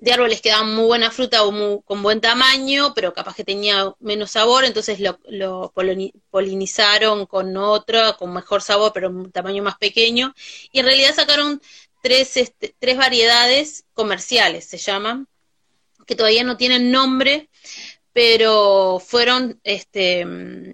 de 0.00 0.12
árboles 0.12 0.40
que 0.40 0.50
daban 0.50 0.74
muy 0.74 0.86
buena 0.86 1.10
fruta 1.10 1.44
o 1.44 1.82
con 1.82 2.02
buen 2.02 2.20
tamaño, 2.20 2.92
pero 2.94 3.12
capaz 3.12 3.34
que 3.34 3.44
tenía 3.44 3.94
menos 4.00 4.32
sabor, 4.32 4.64
entonces 4.64 4.98
lo, 5.00 5.72
polinizaron 6.30 7.26
con 7.26 7.56
otro, 7.56 8.16
con 8.18 8.32
mejor 8.32 8.62
sabor, 8.62 8.92
pero 8.92 9.08
un 9.10 9.30
tamaño 9.30 9.62
más 9.62 9.76
pequeño, 9.78 10.34
y 10.72 10.80
en 10.80 10.86
realidad 10.86 11.14
sacaron 11.14 11.60
tres, 12.02 12.36
este, 12.36 12.74
tres 12.78 12.96
variedades 12.96 13.84
comerciales, 13.92 14.64
se 14.64 14.78
llaman, 14.78 15.28
que 16.06 16.16
todavía 16.16 16.44
no 16.44 16.56
tienen 16.56 16.90
nombre, 16.90 17.48
pero 18.12 18.98
fueron, 18.98 19.60
este, 19.64 20.26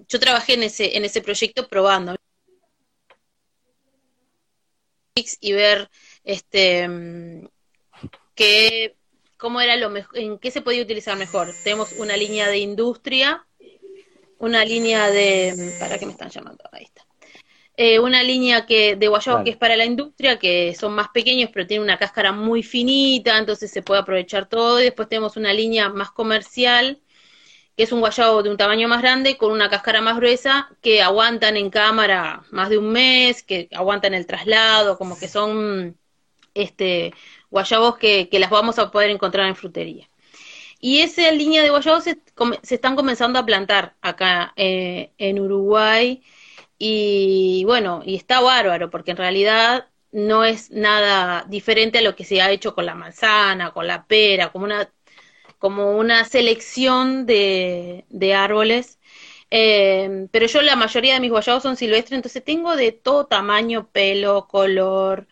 yo 0.07 0.19
trabajé 0.19 0.53
en 0.55 0.63
ese, 0.63 0.97
en 0.97 1.05
ese 1.05 1.21
proyecto 1.21 1.67
probando 1.67 2.15
y 5.41 5.53
ver 5.53 5.89
este 6.23 6.87
que 8.35 8.95
cómo 9.37 9.61
era 9.61 9.75
lo 9.75 9.89
mejor, 9.89 10.17
en 10.17 10.37
qué 10.39 10.51
se 10.51 10.61
podía 10.61 10.81
utilizar 10.83 11.17
mejor. 11.17 11.53
Tenemos 11.63 11.93
una 11.93 12.15
línea 12.17 12.47
de 12.47 12.57
industria, 12.59 13.47
una 14.39 14.63
línea 14.65 15.09
de, 15.09 15.75
para 15.79 15.97
qué 15.97 16.05
me 16.05 16.11
están 16.11 16.29
llamando, 16.29 16.63
ahí 16.71 16.83
está. 16.83 17.03
eh, 17.79 17.99
una 17.99 18.23
línea 18.23 18.65
que 18.65 18.95
de 18.95 19.07
guayabo 19.07 19.43
que 19.43 19.51
es 19.51 19.57
para 19.57 19.77
la 19.77 19.85
industria, 19.85 20.39
que 20.39 20.75
son 20.75 20.93
más 20.93 21.09
pequeños, 21.09 21.51
pero 21.53 21.67
tiene 21.67 21.83
una 21.83 21.99
cáscara 21.99 22.31
muy 22.31 22.63
finita, 22.63 23.37
entonces 23.37 23.69
se 23.71 23.83
puede 23.83 24.01
aprovechar 24.01 24.49
todo. 24.49 24.79
Y 24.79 24.85
después 24.85 25.07
tenemos 25.07 25.37
una 25.37 25.53
línea 25.53 25.89
más 25.89 26.11
comercial, 26.11 26.99
que 27.77 27.83
es 27.83 27.91
un 27.91 28.01
guayabo 28.01 28.43
de 28.43 28.49
un 28.49 28.57
tamaño 28.57 28.87
más 28.87 29.01
grande, 29.01 29.37
con 29.37 29.51
una 29.51 29.69
cáscara 29.69 30.01
más 30.01 30.17
gruesa, 30.17 30.69
que 30.81 31.01
aguantan 31.01 31.57
en 31.57 31.69
cámara 31.69 32.43
más 32.51 32.69
de 32.69 32.77
un 32.79 32.91
mes, 32.91 33.43
que 33.43 33.69
aguantan 33.73 34.13
el 34.15 34.25
traslado, 34.25 34.97
como 34.97 35.17
que 35.19 35.27
son 35.27 35.97
este 36.55 37.13
guayabos 37.51 37.97
que, 37.97 38.29
que 38.29 38.39
las 38.39 38.49
vamos 38.49 38.79
a 38.79 38.91
poder 38.91 39.11
encontrar 39.11 39.47
en 39.47 39.55
frutería. 39.55 40.09
Y 40.79 40.99
esa 41.01 41.31
línea 41.31 41.63
de 41.63 41.69
guayabos 41.69 42.03
se, 42.03 42.19
están 42.69 42.95
comenzando 42.95 43.39
a 43.39 43.45
plantar 43.45 43.95
acá 44.01 44.53
eh, 44.55 45.11
en 45.17 45.39
Uruguay 45.39 46.23
y 46.77 47.63
bueno, 47.65 48.01
y 48.05 48.15
está 48.15 48.41
bárbaro, 48.41 48.89
porque 48.89 49.11
en 49.11 49.17
realidad 49.17 49.87
no 50.11 50.43
es 50.45 50.71
nada 50.71 51.45
diferente 51.49 51.99
a 51.99 52.01
lo 52.01 52.15
que 52.15 52.25
se 52.25 52.41
ha 52.41 52.51
hecho 52.51 52.75
con 52.75 52.85
la 52.85 52.95
manzana, 52.95 53.71
con 53.71 53.87
la 53.87 54.05
pera, 54.05 54.51
como 54.51 54.65
una, 54.65 54.89
como 55.59 55.97
una 55.97 56.23
selección 56.25 57.25
de, 57.25 58.05
de 58.09 58.33
árboles. 58.33 58.99
Eh, 59.49 60.27
pero 60.31 60.45
yo 60.47 60.61
la 60.61 60.75
mayoría 60.75 61.13
de 61.13 61.19
mis 61.21 61.31
guayabos 61.31 61.63
son 61.63 61.77
silvestres, 61.77 62.17
entonces 62.17 62.43
tengo 62.43 62.75
de 62.75 62.91
todo 62.91 63.25
tamaño, 63.25 63.87
pelo, 63.91 64.47
color, 64.47 65.27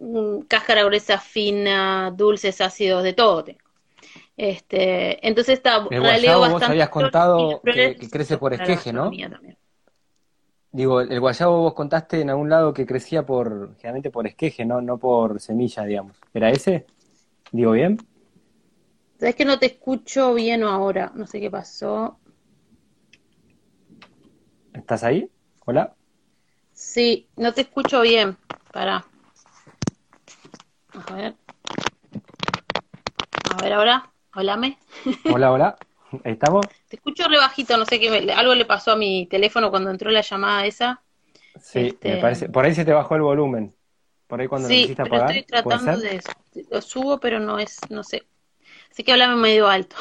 mm, 0.00 0.40
cáscara 0.48 0.82
gruesa 0.82 1.18
fina, 1.18 2.12
dulces, 2.14 2.60
ácidos, 2.60 3.04
de 3.04 3.12
todo 3.12 3.44
tengo. 3.44 3.60
Este, 4.36 5.26
entonces 5.26 5.54
está 5.54 5.86
el 5.90 6.00
guayabo 6.00 6.48
vos 6.50 6.62
habías 6.62 6.90
contado 6.90 7.62
que, 7.62 7.96
crece 8.10 8.36
por 8.36 8.52
esqueje, 8.52 8.92
¿no? 8.92 9.10
Digo, 10.72 11.00
el 11.00 11.20
guayabo 11.20 11.60
vos 11.60 11.72
contaste 11.72 12.20
en 12.20 12.28
algún 12.28 12.50
lado 12.50 12.74
que 12.74 12.84
crecía 12.84 13.24
por, 13.24 13.76
generalmente 13.76 14.10
por 14.10 14.26
esqueje, 14.26 14.66
¿no? 14.66 14.82
No 14.82 14.98
por 14.98 15.40
semilla, 15.40 15.84
digamos. 15.84 16.18
¿Era 16.34 16.50
ese? 16.50 16.84
¿Digo 17.50 17.72
bien? 17.72 17.96
Sabes 19.18 19.34
que 19.34 19.46
no 19.46 19.58
te 19.58 19.66
escucho 19.66 20.34
bien 20.34 20.62
ahora, 20.62 21.10
no 21.14 21.26
sé 21.26 21.40
qué 21.40 21.50
pasó. 21.50 22.18
¿Estás 24.74 25.04
ahí? 25.04 25.30
¿Hola? 25.64 25.94
Sí, 26.74 27.26
no 27.36 27.54
te 27.54 27.62
escucho 27.62 28.02
bien. 28.02 28.36
Para. 28.72 29.06
A 30.92 31.14
ver. 31.14 31.34
A 33.54 33.62
ver 33.62 33.72
ahora. 33.72 34.10
Hola, 34.34 34.60
Hola, 35.32 35.52
hola. 35.52 35.76
¿Ahí 36.24 36.32
estamos? 36.32 36.66
Te 36.88 36.96
escucho 36.96 37.26
rebajito, 37.26 37.78
no 37.78 37.86
sé 37.86 37.98
qué, 37.98 38.30
algo 38.36 38.54
le 38.54 38.66
pasó 38.66 38.92
a 38.92 38.96
mi 38.96 39.26
teléfono 39.26 39.70
cuando 39.70 39.90
entró 39.90 40.10
la 40.10 40.20
llamada 40.20 40.66
esa. 40.66 41.00
Sí, 41.58 41.78
me 41.78 41.86
este, 41.88 42.16
parece. 42.18 42.48
Por 42.50 42.66
ahí 42.66 42.74
se 42.74 42.84
te 42.84 42.92
bajó 42.92 43.14
el 43.14 43.22
volumen. 43.22 43.74
Por 44.26 44.40
ahí 44.40 44.46
cuando 44.46 44.68
sí, 44.68 44.94
pero 44.94 45.16
estoy 45.16 45.42
tratando 45.44 45.96
de 45.96 46.20
Lo 46.70 46.82
subo, 46.82 47.18
pero 47.18 47.40
no 47.40 47.58
es, 47.58 47.80
no 47.88 48.04
sé. 48.04 48.26
Así 48.96 49.04
que 49.04 49.12
háblame 49.12 49.36
medio 49.36 49.68
alto. 49.68 49.94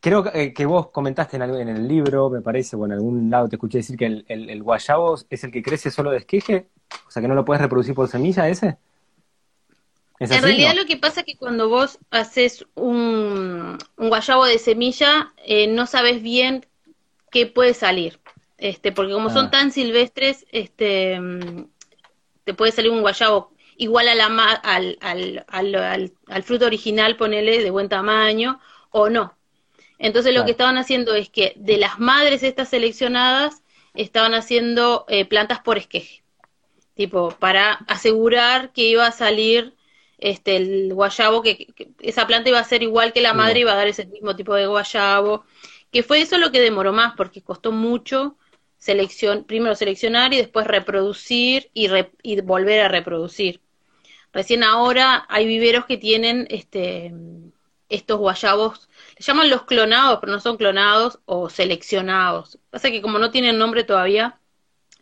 Creo 0.00 0.24
eh, 0.32 0.54
que, 0.54 0.66
vos 0.66 0.90
comentaste 0.90 1.36
en, 1.36 1.42
en, 1.42 1.68
el 1.68 1.88
libro, 1.88 2.30
me 2.30 2.42
parece, 2.42 2.76
o 2.76 2.86
en 2.86 2.92
algún 2.92 3.28
lado 3.28 3.48
te 3.48 3.56
escuché 3.56 3.78
decir 3.78 3.96
que 3.96 4.06
el, 4.06 4.24
el, 4.28 4.62
guayabo 4.62 5.16
es 5.28 5.42
el 5.42 5.50
que 5.50 5.64
crece 5.64 5.90
solo 5.90 6.12
de 6.12 6.18
esqueje, 6.18 6.68
o 7.04 7.10
sea 7.10 7.20
que 7.20 7.26
no 7.26 7.34
lo 7.34 7.44
puedes 7.44 7.60
reproducir 7.60 7.92
por 7.96 8.06
semilla 8.06 8.48
ese 8.48 8.78
en 10.20 10.42
realidad 10.42 10.74
lo 10.76 10.86
que 10.86 10.96
pasa 10.96 11.20
es 11.20 11.26
que 11.26 11.36
cuando 11.36 11.68
vos 11.68 11.98
haces 12.12 12.64
un, 12.76 13.78
guayabo 13.96 14.44
de 14.44 14.60
semilla, 14.60 15.32
eh, 15.44 15.66
no 15.66 15.86
sabes 15.86 16.22
bien 16.22 16.64
qué 17.32 17.46
puede 17.46 17.74
salir. 17.74 18.20
Este, 18.58 18.92
porque 18.92 19.12
como 19.12 19.30
son 19.30 19.46
ah. 19.46 19.50
tan 19.50 19.72
silvestres, 19.72 20.46
este, 20.52 21.18
mm, 21.18 21.66
te 22.44 22.54
puede 22.54 22.70
salir 22.70 22.92
un 22.92 23.00
guayabo 23.00 23.51
igual 23.82 24.08
a 24.08 24.14
la 24.14 24.26
al, 24.62 24.98
al, 25.00 25.44
al, 25.48 26.12
al, 26.28 26.42
fruto 26.42 26.66
original, 26.66 27.16
ponele 27.16 27.62
de 27.62 27.70
buen 27.70 27.88
tamaño, 27.88 28.60
o 28.90 29.08
no. 29.08 29.36
Entonces 29.98 30.34
lo 30.34 30.44
que 30.44 30.52
estaban 30.52 30.78
haciendo 30.78 31.14
es 31.14 31.28
que 31.28 31.52
de 31.56 31.76
las 31.76 31.98
madres 31.98 32.42
estas 32.42 32.68
seleccionadas, 32.68 33.62
estaban 33.94 34.34
haciendo 34.34 35.04
eh, 35.08 35.24
plantas 35.24 35.60
por 35.60 35.78
esqueje, 35.78 36.22
tipo, 36.94 37.30
para 37.38 37.72
asegurar 37.88 38.72
que 38.72 38.86
iba 38.86 39.06
a 39.06 39.12
salir 39.12 39.74
este, 40.18 40.56
el 40.56 40.94
guayabo, 40.94 41.42
que, 41.42 41.68
esa 42.00 42.26
planta 42.26 42.48
iba 42.48 42.58
a 42.58 42.64
ser 42.64 42.82
igual 42.82 43.12
que 43.12 43.20
la 43.20 43.34
madre, 43.34 43.60
iba 43.60 43.72
a 43.72 43.76
dar 43.76 43.88
ese 43.88 44.06
mismo 44.06 44.34
tipo 44.36 44.54
de 44.54 44.66
guayabo, 44.66 45.44
que 45.90 46.02
fue 46.02 46.20
eso 46.20 46.38
lo 46.38 46.52
que 46.52 46.60
demoró 46.60 46.92
más, 46.92 47.14
porque 47.16 47.42
costó 47.42 47.72
mucho 47.72 48.36
selección, 48.78 49.44
primero 49.44 49.74
seleccionar 49.74 50.32
y 50.32 50.38
después 50.38 50.66
reproducir 50.66 51.70
y, 51.74 51.88
y 52.22 52.40
volver 52.40 52.80
a 52.80 52.88
reproducir. 52.88 53.60
Recién 54.32 54.64
ahora 54.64 55.26
hay 55.28 55.46
viveros 55.46 55.84
que 55.84 55.98
tienen 55.98 56.46
este, 56.50 57.12
estos 57.92 58.18
guayabos, 58.18 58.88
le 59.18 59.24
llaman 59.24 59.50
los 59.50 59.62
clonados, 59.64 60.18
pero 60.20 60.32
no 60.32 60.40
son 60.40 60.56
clonados 60.56 61.20
o 61.26 61.50
seleccionados. 61.50 62.58
Pasa 62.70 62.90
que 62.90 63.02
como 63.02 63.18
no 63.18 63.30
tienen 63.30 63.58
nombre 63.58 63.84
todavía, 63.84 64.40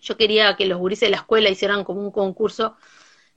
yo 0.02 0.16
quería 0.16 0.56
que 0.56 0.66
los 0.66 0.78
gurises 0.78 1.06
de 1.06 1.10
la 1.10 1.18
escuela 1.18 1.48
hicieran 1.48 1.84
como 1.84 2.00
un 2.00 2.10
concurso 2.10 2.76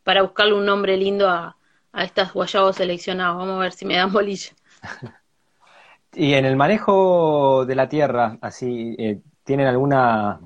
para 0.03 0.23
buscarle 0.23 0.53
un 0.53 0.65
nombre 0.65 0.97
lindo 0.97 1.29
a, 1.29 1.56
estas 1.95 2.34
guayabos 2.34 2.77
seleccionados. 2.77 3.38
Vamos 3.38 3.58
a 3.58 3.60
ver 3.60 3.71
si 3.71 3.86
me 3.86 3.95
dan 3.95 4.12
bolilla. 4.12 4.49
y 6.15 6.34
en 6.34 6.45
el 6.45 6.56
manejo 6.56 7.65
de 7.67 7.75
la 7.75 7.88
tierra, 7.88 8.39
así, 8.41 8.95
eh, 8.97 9.21
¿tienen 9.43 9.67
alguna, 9.67 10.39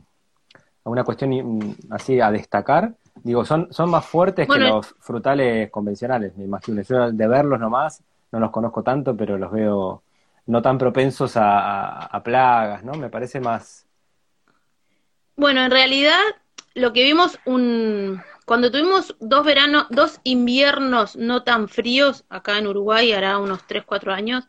alguna 0.84 1.04
cuestión 1.06 1.78
así 1.90 2.20
a 2.20 2.32
destacar? 2.32 2.96
Digo, 3.28 3.44
son, 3.44 3.68
son 3.74 3.90
más 3.90 4.06
fuertes 4.06 4.48
que 4.48 4.58
los 4.58 4.96
frutales 5.00 5.70
convencionales, 5.70 6.34
me 6.38 6.46
imagino. 6.46 6.82
Yo 6.82 7.12
de 7.12 7.28
verlos 7.28 7.60
nomás, 7.60 8.02
no 8.32 8.40
los 8.40 8.52
conozco 8.52 8.84
tanto, 8.84 9.18
pero 9.18 9.38
los 9.38 9.52
veo 9.52 10.02
no 10.46 10.62
tan 10.62 10.78
propensos 10.78 11.34
a 11.36 12.22
plagas, 12.24 12.86
¿no? 12.86 12.94
Me 12.94 13.10
parece 13.10 13.42
más... 13.42 13.86
Bueno, 15.36 15.62
en 15.62 15.72
realidad 15.72 16.22
lo 16.74 16.94
que 16.94 17.04
vimos 17.04 17.38
un, 17.44 18.22
cuando 18.46 18.72
tuvimos 18.72 19.18
dos 19.20 19.44
veranos, 19.44 19.88
dos 19.90 20.22
inviernos 20.24 21.18
no 21.18 21.44
tan 21.44 21.68
fríos 21.68 22.24
acá 22.30 22.58
en 22.58 22.68
Uruguay, 22.68 23.12
hará 23.12 23.40
unos 23.40 23.68
3, 23.68 23.84
4 23.86 24.14
años, 24.14 24.48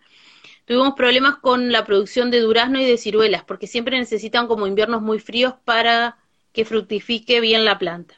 tuvimos 0.67 0.95
problemas 0.95 1.39
con 1.39 1.73
la 1.73 1.85
producción 1.85 2.31
de 2.31 2.39
durazno 2.39 2.79
y 2.79 2.85
de 2.85 2.97
ciruelas, 2.97 3.43
porque 3.43 3.67
siempre 3.67 3.99
necesitan 3.99 4.47
como 4.47 4.69
inviernos 4.69 5.03
muy 5.03 5.19
fríos 5.19 5.55
para 5.65 6.17
que 6.53 6.65
fructifique 6.65 7.41
bien 7.41 7.65
la 7.65 7.77
planta. 7.77 8.15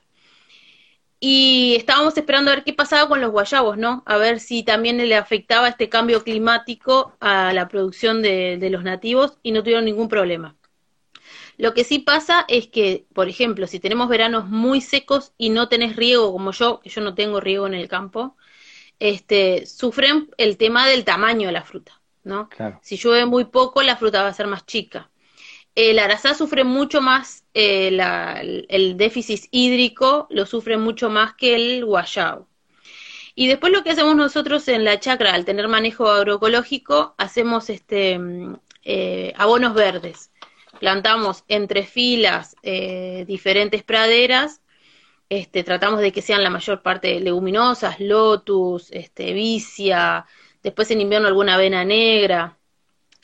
Y 1.21 1.77
estábamos 1.77 2.17
esperando 2.17 2.51
a 2.51 2.55
ver 2.57 2.65
qué 2.65 2.73
pasaba 2.73 3.09
con 3.09 3.21
los 3.21 3.31
guayabos, 3.31 3.77
¿no? 3.79 4.03
A 4.07 4.17
ver 4.17 4.41
si 4.41 4.63
también 4.65 4.97
le 4.99 5.17
afectaba 5.17 5.69
este 5.69 5.89
cambio 5.91 6.25
climático 6.25 7.17
a 7.21 7.53
la 7.53 7.69
producción 7.69 8.23
de, 8.23 8.57
de 8.59 8.71
los 8.71 8.85
nativos 8.85 9.39
y 9.43 9.53
no 9.53 9.63
tuvieron 9.63 9.85
ningún 9.85 10.09
problema. 10.09 10.57
Lo 11.57 11.75
que 11.75 11.85
sí 11.85 11.99
pasa 11.99 12.45
es 12.49 12.69
que, 12.69 13.07
por 13.15 13.29
ejemplo, 13.29 13.67
si 13.67 13.81
tenemos 13.81 14.09
veranos 14.09 14.49
muy 14.49 14.81
secos 14.81 15.33
y 15.39 15.51
no 15.51 15.69
tenés 15.69 15.97
riego 15.97 16.33
como 16.33 16.53
yo, 16.53 16.81
que 16.81 16.91
yo 16.91 17.01
no 17.03 17.15
tengo 17.15 17.41
riego 17.41 17.67
en 17.67 17.75
el 17.75 17.89
campo, 17.89 18.37
este, 19.01 19.67
sufren 19.67 20.31
el 20.39 20.57
tema 20.59 20.87
del 20.89 21.05
tamaño 21.05 21.49
de 21.49 21.53
la 21.55 21.65
fruta, 21.65 22.01
¿no? 22.25 22.51
Si 22.81 22.97
llueve 22.97 23.27
muy 23.27 23.47
poco, 23.47 23.83
la 23.83 23.97
fruta 23.97 24.23
va 24.23 24.31
a 24.31 24.35
ser 24.35 24.47
más 24.49 24.67
chica. 24.67 25.10
El 25.75 25.99
arazá 25.99 26.35
sufre 26.35 26.65
mucho 26.65 27.01
más, 27.01 27.45
eh, 27.55 27.89
el 28.69 28.97
déficit 28.97 29.45
hídrico 29.51 30.27
lo 30.31 30.47
sufre 30.47 30.77
mucho 30.77 31.11
más 31.11 31.35
que 31.35 31.55
el 31.55 31.85
guayabo. 31.85 32.49
Y 33.35 33.47
después 33.47 33.73
lo 33.73 33.83
que 33.83 33.91
hacemos 33.91 34.17
nosotros 34.17 34.67
en 34.69 34.85
la 34.85 35.01
chacra, 35.01 35.35
al 35.35 35.45
tener 35.45 35.69
manejo 35.69 36.09
agroecológico, 36.11 37.15
hacemos 37.19 37.71
este, 37.71 38.19
mm, 38.19 38.57
eh, 38.85 39.33
abonos 39.37 39.75
verdes 39.75 40.31
plantamos 40.81 41.45
entre 41.47 41.85
filas 41.85 42.57
eh, 42.63 43.25
diferentes 43.29 43.85
praderas, 43.85 44.63
este, 45.29 45.63
tratamos 45.63 46.01
de 46.01 46.11
que 46.11 46.23
sean 46.23 46.43
la 46.43 46.51
mayor 46.51 46.83
parte 46.83 47.21
leguminosas, 47.21 48.01
lotus, 48.01 48.91
este, 48.91 49.33
vicia, 49.33 50.27
después 50.63 50.91
en 50.91 51.03
invierno 51.03 51.29
alguna 51.29 51.55
avena 51.55 51.85
negra, 51.85 52.59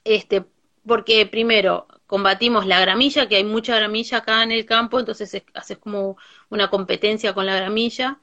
este, 0.05 0.45
porque 0.87 1.27
primero 1.27 1.89
combatimos 2.07 2.66
la 2.66 2.81
gramilla, 2.81 3.29
que 3.29 3.37
hay 3.37 3.45
mucha 3.45 3.77
gramilla 3.77 4.19
acá 4.19 4.42
en 4.42 4.53
el 4.53 4.66
campo, 4.66 4.99
entonces 5.01 5.42
haces 5.55 5.79
como 5.79 6.16
una 6.51 6.71
competencia 6.71 7.35
con 7.35 7.47
la 7.47 7.57
gramilla, 7.57 8.21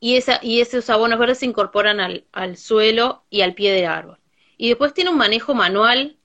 y, 0.00 0.16
esa, 0.16 0.40
y 0.42 0.60
esos 0.60 0.90
abonos 0.90 1.18
verdes 1.18 1.38
se 1.38 1.46
incorporan 1.46 2.00
al, 2.00 2.26
al 2.32 2.56
suelo 2.56 3.24
y 3.30 3.42
al 3.42 3.54
pie 3.54 3.72
del 3.72 3.86
árbol. 3.86 4.18
Y 4.56 4.68
después 4.68 4.94
tiene 4.94 5.10
un 5.10 5.18
manejo 5.18 5.54
manual 5.54 6.18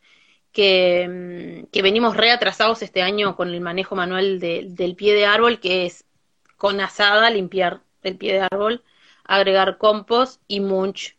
Mm, 0.59 1.65
que, 1.71 1.81
venimos 1.81 2.17
reatrasados 2.17 2.81
este 2.81 3.01
año 3.01 3.35
con 3.35 3.49
el 3.49 3.61
manejo 3.61 3.95
manual 3.95 4.39
del 4.39 4.95
pie 4.95 5.13
de 5.13 5.25
árbol, 5.25 5.59
que 5.59 5.85
es 5.85 6.05
con 6.57 6.81
asada 6.81 7.29
limpiar 7.29 7.81
el 8.03 8.17
pie 8.17 8.33
de 8.33 8.41
árbol, 8.51 8.83
agregar 9.23 9.77
compost 9.77 10.41
y 10.47 10.59
mulch. 10.59 11.17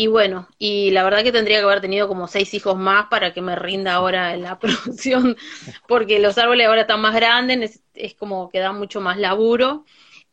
Y 0.00 0.06
bueno, 0.06 0.46
y 0.60 0.92
la 0.92 1.02
verdad 1.02 1.24
que 1.24 1.32
tendría 1.32 1.58
que 1.58 1.64
haber 1.64 1.80
tenido 1.80 2.06
como 2.06 2.28
seis 2.28 2.54
hijos 2.54 2.76
más 2.76 3.08
para 3.08 3.34
que 3.34 3.42
me 3.42 3.56
rinda 3.56 3.94
ahora 3.94 4.32
en 4.32 4.42
la 4.42 4.56
producción, 4.60 5.36
porque 5.88 6.20
los 6.20 6.38
árboles 6.38 6.68
ahora 6.68 6.82
están 6.82 7.00
más 7.00 7.16
grandes, 7.16 7.82
es, 7.94 8.14
como 8.14 8.48
que 8.48 8.60
da 8.60 8.72
mucho 8.72 9.00
más 9.00 9.18
laburo. 9.18 9.84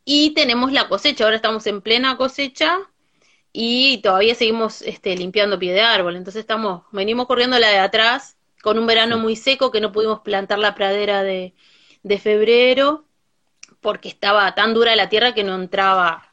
Y 0.05 0.35
tenemos 0.35 0.71
la 0.71 0.87
cosecha, 0.87 1.23
ahora 1.23 1.37
estamos 1.37 1.65
en 1.65 1.81
plena 1.81 2.15
cosecha 2.15 2.77
y 3.53 4.03
todavía 4.03 4.35
seguimos 4.35 4.83
este, 4.83 5.17
limpiando 5.17 5.57
pie 5.57 5.73
de 5.73 5.81
árbol. 5.81 6.15
Entonces 6.15 6.41
estamos, 6.41 6.83
venimos 6.91 7.25
corriendo 7.25 7.57
la 7.57 7.69
de 7.69 7.79
atrás 7.79 8.37
con 8.61 8.77
un 8.77 8.85
verano 8.85 9.17
muy 9.17 9.35
seco 9.35 9.71
que 9.71 9.81
no 9.81 9.91
pudimos 9.91 10.19
plantar 10.19 10.59
la 10.59 10.75
pradera 10.75 11.23
de, 11.23 11.55
de 12.03 12.19
febrero 12.19 13.05
porque 13.81 14.09
estaba 14.09 14.53
tan 14.53 14.75
dura 14.75 14.95
la 14.95 15.09
tierra 15.09 15.33
que 15.33 15.43
no 15.43 15.55
entraba 15.55 16.31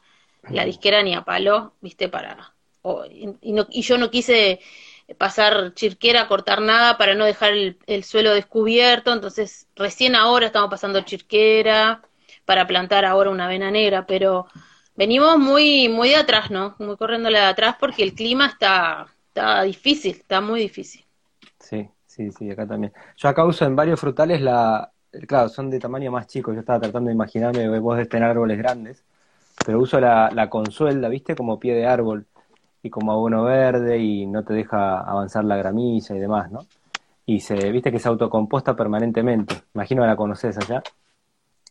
la 0.51 0.65
disquera 0.65 1.01
ni 1.01 1.15
a 1.15 1.23
palo, 1.23 1.73
viste, 1.81 2.09
para 2.09 2.52
y, 3.09 3.81
yo 3.81 3.97
no 3.97 4.09
quise 4.09 4.59
pasar 5.17 5.73
chirquera, 5.73 6.27
cortar 6.27 6.61
nada 6.61 6.97
para 6.97 7.15
no 7.15 7.25
dejar 7.25 7.53
el, 7.53 8.03
suelo 8.03 8.33
descubierto, 8.33 9.13
entonces 9.13 9.67
recién 9.75 10.15
ahora 10.15 10.47
estamos 10.47 10.69
pasando 10.69 11.01
chirquera 11.01 12.01
para 12.45 12.67
plantar 12.67 13.05
ahora 13.05 13.29
una 13.29 13.45
avena 13.45 13.71
negra, 13.71 14.05
pero 14.05 14.47
venimos 14.95 15.37
muy 15.37 15.89
muy 15.89 16.09
de 16.09 16.17
atrás, 16.17 16.51
¿no? 16.51 16.75
Muy 16.79 16.97
corriéndole 16.97 17.39
de 17.39 17.45
atrás 17.45 17.75
porque 17.79 18.03
el 18.03 18.13
clima 18.13 18.47
está, 18.47 19.07
está 19.27 19.63
difícil, 19.63 20.11
está 20.11 20.41
muy 20.41 20.61
difícil. 20.61 21.05
Sí, 21.59 21.89
sí, 22.05 22.31
sí, 22.31 22.51
acá 22.51 22.67
también. 22.67 22.93
Yo 23.17 23.29
acá 23.29 23.45
uso 23.45 23.65
en 23.65 23.75
varios 23.75 23.99
frutales 23.99 24.41
la, 24.41 24.91
claro, 25.27 25.49
son 25.49 25.69
de 25.69 25.79
tamaño 25.79 26.11
más 26.11 26.27
chico, 26.27 26.53
yo 26.53 26.61
estaba 26.61 26.79
tratando 26.79 27.09
de 27.09 27.15
imaginarme, 27.15 27.79
vos 27.79 27.97
de 27.97 28.05
tener 28.05 28.29
árboles 28.29 28.57
grandes, 28.57 29.03
pero 29.65 29.79
uso 29.79 29.99
la, 29.99 30.29
la 30.33 30.49
consuelda, 30.49 31.07
¿viste? 31.09 31.35
Como 31.35 31.59
pie 31.59 31.75
de 31.75 31.85
árbol 31.85 32.25
y 32.83 32.89
como 32.89 33.13
abono 33.13 33.43
verde 33.45 33.97
y 33.97 34.27
no 34.27 34.43
te 34.43 34.53
deja 34.53 34.99
avanzar 34.99 35.45
la 35.45 35.55
gramilla 35.55 36.15
y 36.15 36.19
demás, 36.19 36.51
¿no? 36.51 36.67
Y 37.25 37.39
se, 37.39 37.71
viste 37.71 37.91
que 37.91 37.99
se 37.99 38.09
autocomposta 38.09 38.75
permanentemente. 38.75 39.63
Imagino 39.73 40.03
que 40.03 40.07
la 40.09 40.17
conoces 40.17 40.57
allá. 40.57 40.83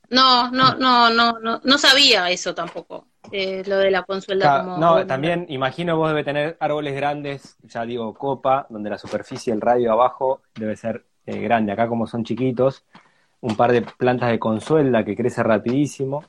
No, 0.09 0.51
no, 0.51 0.75
no, 0.77 1.11
no, 1.11 1.39
no, 1.39 1.61
no 1.63 1.79
sabía 1.79 2.31
eso 2.31 2.55
tampoco, 2.55 3.07
eh, 3.31 3.63
lo 3.67 3.79
de 3.79 3.91
la 3.91 4.03
consuelda. 4.03 4.63
no, 4.63 5.07
también 5.07 5.47
imagino 5.49 5.97
vos 5.97 6.09
debe 6.09 6.25
tener 6.25 6.57
árboles 6.61 6.95
grandes, 6.95 7.57
ya 7.63 7.85
digo 7.85 8.13
copa, 8.15 8.67
donde 8.69 8.91
la 8.91 8.99
superficie, 8.99 9.53
el 9.53 9.61
radio 9.61 9.93
abajo 9.93 10.43
debe 10.55 10.77
ser 10.77 11.05
eh, 11.27 11.39
grande. 11.41 11.73
Acá 11.73 11.89
como 11.89 12.07
son 12.07 12.25
chiquitos, 12.25 12.85
un 13.41 13.57
par 13.57 13.73
de 13.73 13.83
plantas 13.83 14.31
de 14.31 14.39
consuelda 14.39 15.05
que 15.05 15.17
crece 15.17 15.43
rapidísimo 15.43 16.25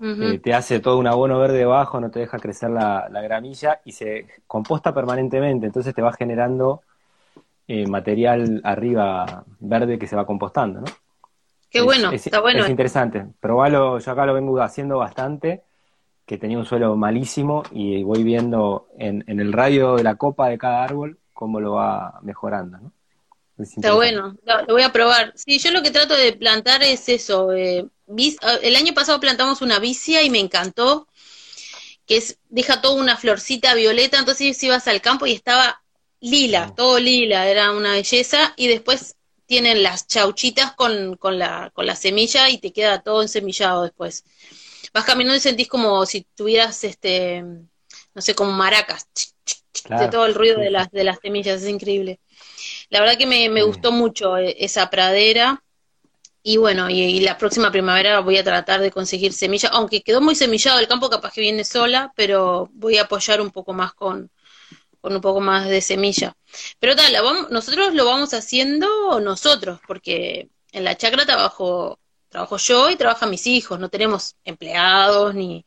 eh, 0.00 0.38
te 0.38 0.54
hace 0.54 0.80
todo 0.80 0.98
un 0.98 1.06
abono 1.06 1.38
verde 1.38 1.58
debajo, 1.58 2.00
no 2.00 2.10
te 2.10 2.20
deja 2.20 2.38
crecer 2.38 2.70
la, 2.70 3.08
gramilla 3.22 3.80
y 3.84 3.92
se 3.92 4.26
composta 4.46 4.94
permanentemente, 4.94 5.66
entonces 5.66 5.94
te 5.94 6.02
va 6.02 6.12
generando 6.12 6.82
eh, 7.66 7.86
material 7.86 8.60
arriba 8.64 9.44
verde 9.60 9.98
que 9.98 10.06
se 10.06 10.16
va 10.16 10.26
compostando, 10.26 10.80
¿no? 10.80 10.86
Qué 11.70 11.82
bueno, 11.82 12.10
está 12.12 12.40
bueno. 12.40 12.64
Es 12.64 12.70
interesante. 12.70 13.26
Probalo, 13.40 13.98
yo 13.98 14.12
acá 14.12 14.24
lo 14.24 14.32
vengo 14.32 14.58
haciendo 14.62 14.96
bastante, 14.96 15.64
que 16.24 16.38
tenía 16.38 16.56
un 16.56 16.64
suelo 16.64 16.96
malísimo 16.96 17.62
y 17.70 18.02
voy 18.02 18.22
viendo 18.22 18.88
en, 18.96 19.22
en 19.26 19.38
el 19.38 19.52
radio 19.52 19.96
de 19.96 20.02
la 20.02 20.14
copa 20.14 20.48
de 20.48 20.56
cada 20.56 20.82
árbol 20.82 21.18
cómo 21.38 21.60
lo 21.60 21.74
va 21.74 22.18
mejorando, 22.22 22.78
¿no? 22.78 22.92
Está 23.58 23.94
bueno, 23.94 24.36
lo, 24.44 24.74
voy 24.74 24.82
a 24.82 24.92
probar. 24.92 25.32
Sí, 25.36 25.58
yo 25.58 25.70
lo 25.70 25.82
que 25.82 25.92
trato 25.92 26.14
de 26.14 26.32
plantar 26.32 26.82
es 26.82 27.08
eso. 27.08 27.52
Eh, 27.52 27.86
el 28.62 28.76
año 28.76 28.94
pasado 28.94 29.20
plantamos 29.20 29.60
una 29.60 29.78
vicia 29.78 30.22
y 30.22 30.30
me 30.30 30.38
encantó, 30.38 31.08
que 32.06 32.16
es 32.16 32.38
deja 32.48 32.80
toda 32.80 33.00
una 33.00 33.16
florcita 33.16 33.74
violeta, 33.74 34.18
entonces 34.18 34.62
ibas 34.62 34.88
al 34.88 35.00
campo 35.02 35.26
y 35.26 35.32
estaba 35.32 35.82
lila, 36.20 36.72
todo 36.74 36.98
lila, 36.98 37.48
era 37.48 37.72
una 37.72 37.92
belleza, 37.92 38.54
y 38.56 38.68
después 38.68 39.16
tienen 39.46 39.82
las 39.82 40.06
chauchitas 40.06 40.74
con, 40.74 41.16
con, 41.16 41.38
la, 41.38 41.70
con 41.74 41.86
la 41.86 41.96
semilla 41.96 42.48
y 42.50 42.58
te 42.58 42.72
queda 42.72 43.02
todo 43.02 43.22
ensemillado 43.22 43.82
después. 43.82 44.24
Vas 44.92 45.04
caminando 45.04 45.36
y 45.36 45.40
sentís 45.40 45.68
como 45.68 46.04
si 46.06 46.26
tuvieras, 46.34 46.84
este, 46.84 47.42
no 47.42 48.22
sé, 48.22 48.34
como 48.34 48.52
maracas, 48.52 49.08
de 49.88 50.08
todo 50.08 50.26
el 50.26 50.34
ruido 50.34 50.58
de, 50.58 50.70
las, 50.70 50.90
de 50.90 51.04
las 51.04 51.18
semillas, 51.20 51.62
es 51.62 51.68
increíble. 51.68 52.20
La 52.90 53.00
verdad 53.00 53.16
que 53.16 53.26
me, 53.26 53.48
me 53.48 53.62
gustó 53.62 53.92
mucho 53.92 54.36
eh, 54.36 54.56
esa 54.58 54.90
pradera. 54.90 55.62
Y 56.50 56.56
bueno, 56.56 56.88
y, 56.88 57.20
la 57.20 57.36
próxima 57.36 57.70
primavera 57.70 58.20
voy 58.20 58.38
a 58.38 58.42
tratar 58.42 58.80
de 58.80 58.90
conseguir 58.90 59.34
semilla, 59.34 59.68
aunque 59.68 60.02
quedó 60.02 60.22
muy 60.22 60.34
semillado 60.34 60.78
el 60.78 60.88
campo, 60.88 61.10
capaz 61.10 61.34
que 61.34 61.42
viene 61.42 61.62
sola, 61.62 62.10
pero 62.16 62.70
voy 62.72 62.96
a 62.96 63.02
apoyar 63.02 63.42
un 63.42 63.50
poco 63.50 63.74
más 63.74 63.92
con, 63.92 64.30
con 65.02 65.14
un 65.14 65.20
poco 65.20 65.40
más 65.40 65.68
de 65.68 65.82
semilla. 65.82 66.38
Pero 66.78 66.96
tal, 66.96 67.12
nosotros 67.50 67.92
lo 67.92 68.06
vamos 68.06 68.32
haciendo 68.32 69.20
nosotros, 69.20 69.78
porque 69.86 70.48
en 70.72 70.84
la 70.84 70.96
chacra 70.96 71.26
trabajo, 71.26 71.98
trabajo 72.30 72.56
yo 72.56 72.88
y 72.88 72.96
trabajan 72.96 73.28
mis 73.28 73.46
hijos, 73.46 73.78
no 73.78 73.90
tenemos 73.90 74.36
empleados 74.44 75.34
ni... 75.34 75.66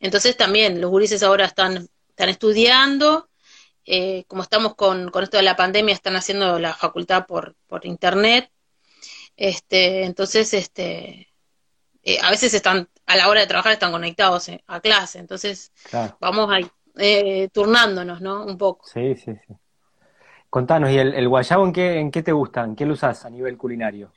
Entonces 0.00 0.34
también 0.38 0.80
los 0.80 0.90
gurises 0.90 1.22
ahora 1.22 1.44
están, 1.44 1.90
están 2.08 2.30
estudiando 2.30 3.28
eh, 3.84 4.24
como 4.28 4.42
estamos 4.42 4.76
con, 4.76 5.10
con, 5.10 5.24
esto 5.24 5.36
de 5.36 5.42
la 5.42 5.56
pandemia, 5.56 5.94
están 5.94 6.16
haciendo 6.16 6.58
la 6.58 6.74
facultad 6.74 7.26
por, 7.26 7.54
por 7.66 7.84
internet. 7.84 8.50
Este, 9.36 10.04
entonces, 10.04 10.52
este, 10.54 11.28
eh, 12.02 12.18
a 12.22 12.30
veces 12.30 12.54
están, 12.54 12.88
a 13.06 13.16
la 13.16 13.28
hora 13.28 13.40
de 13.40 13.46
trabajar, 13.46 13.72
están 13.72 13.92
conectados 13.92 14.48
eh, 14.48 14.62
a 14.66 14.80
clase. 14.80 15.18
Entonces, 15.18 15.72
vamos 16.20 16.50
ahí, 16.50 17.48
turnándonos, 17.52 18.20
¿no? 18.20 18.44
Un 18.44 18.58
poco. 18.58 18.86
Sí, 18.86 19.14
sí, 19.16 19.32
sí. 19.46 19.54
Contanos, 20.52 20.90
¿y 20.90 20.98
el, 20.98 21.28
guayabo 21.28 21.64
en 21.64 21.72
qué, 21.72 21.98
en 21.98 22.10
qué 22.10 22.22
te 22.22 22.32
gustan? 22.32 22.70
¿En 22.70 22.76
qué 22.76 22.84
lo 22.84 22.92
usas 22.92 23.24
a 23.24 23.30
nivel 23.30 23.56
culinario? 23.56 24.12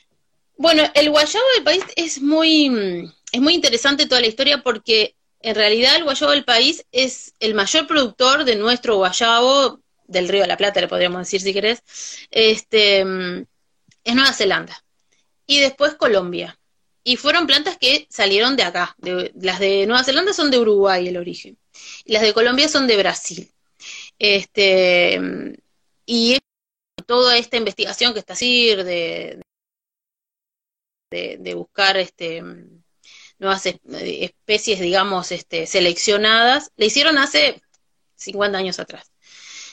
Bueno, 0.57 0.83
el 0.93 1.09
guayabo 1.09 1.45
del 1.55 1.63
país 1.63 1.85
es 1.95 2.21
muy, 2.21 3.09
es 3.31 3.41
muy 3.41 3.53
interesante 3.53 4.05
toda 4.05 4.19
la 4.21 4.27
historia 4.27 4.61
porque 4.61 5.15
en 5.39 5.55
realidad 5.55 5.95
el 5.95 6.03
guayabo 6.03 6.31
del 6.31 6.43
país 6.43 6.85
es 6.91 7.33
el 7.39 7.53
mayor 7.53 7.87
productor 7.87 8.45
de 8.45 8.55
nuestro 8.55 8.97
guayabo, 8.97 9.79
del 10.07 10.27
río 10.27 10.41
de 10.41 10.47
la 10.47 10.57
Plata, 10.57 10.81
le 10.81 10.87
podríamos 10.87 11.19
decir 11.19 11.41
si 11.41 11.53
querés, 11.53 11.83
este, 12.31 12.99
es 12.99 14.15
Nueva 14.15 14.33
Zelanda. 14.33 14.83
Y 15.47 15.59
después 15.59 15.95
Colombia. 15.95 16.59
Y 17.03 17.17
fueron 17.17 17.45
plantas 17.45 17.77
que 17.77 18.07
salieron 18.09 18.55
de 18.55 18.63
acá. 18.63 18.95
las 19.35 19.59
de 19.59 19.85
Nueva 19.85 20.03
Zelanda 20.03 20.33
son 20.33 20.49
de 20.51 20.59
Uruguay 20.59 21.07
el 21.07 21.17
origen. 21.17 21.57
Y 22.03 22.13
las 22.13 22.23
de 22.23 22.33
Colombia 22.33 22.67
son 22.67 22.87
de 22.87 22.97
Brasil. 22.97 23.51
Este, 24.17 25.19
y 26.05 26.39
toda 27.05 27.37
esta 27.37 27.57
investigación 27.57 28.13
que 28.13 28.19
está 28.19 28.33
así 28.33 28.73
de, 28.75 29.41
de, 31.11 31.37
de 31.39 31.53
buscar 31.53 31.97
este 31.97 32.41
nuevas 33.37 33.65
especies, 33.65 34.79
digamos, 34.79 35.31
este, 35.31 35.67
seleccionadas, 35.67 36.71
le 36.77 36.85
hicieron 36.87 37.17
hace 37.17 37.61
50 38.15 38.57
años 38.57 38.79
atrás. 38.79 39.11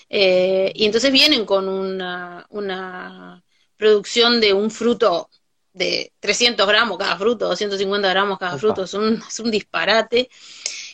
Eh, 0.09 0.73
y 0.75 0.85
entonces 0.85 1.13
vienen 1.13 1.47
con 1.47 1.69
una, 1.69 2.47
una 2.51 3.43
producción 3.77 4.41
de 4.41 4.53
un 4.53 4.71
fruto 4.71 5.31
de 5.73 6.13
300 6.21 6.67
gramos 6.67 6.99
cada 6.99 7.17
fruto, 7.17 7.49
250 7.49 8.09
gramos 8.09 8.39
cada 8.39 8.59
fruto, 8.59 8.85
es 8.85 8.95
un, 8.95 9.23
es 9.27 9.41
un 9.41 9.51
disparate. 9.51 10.29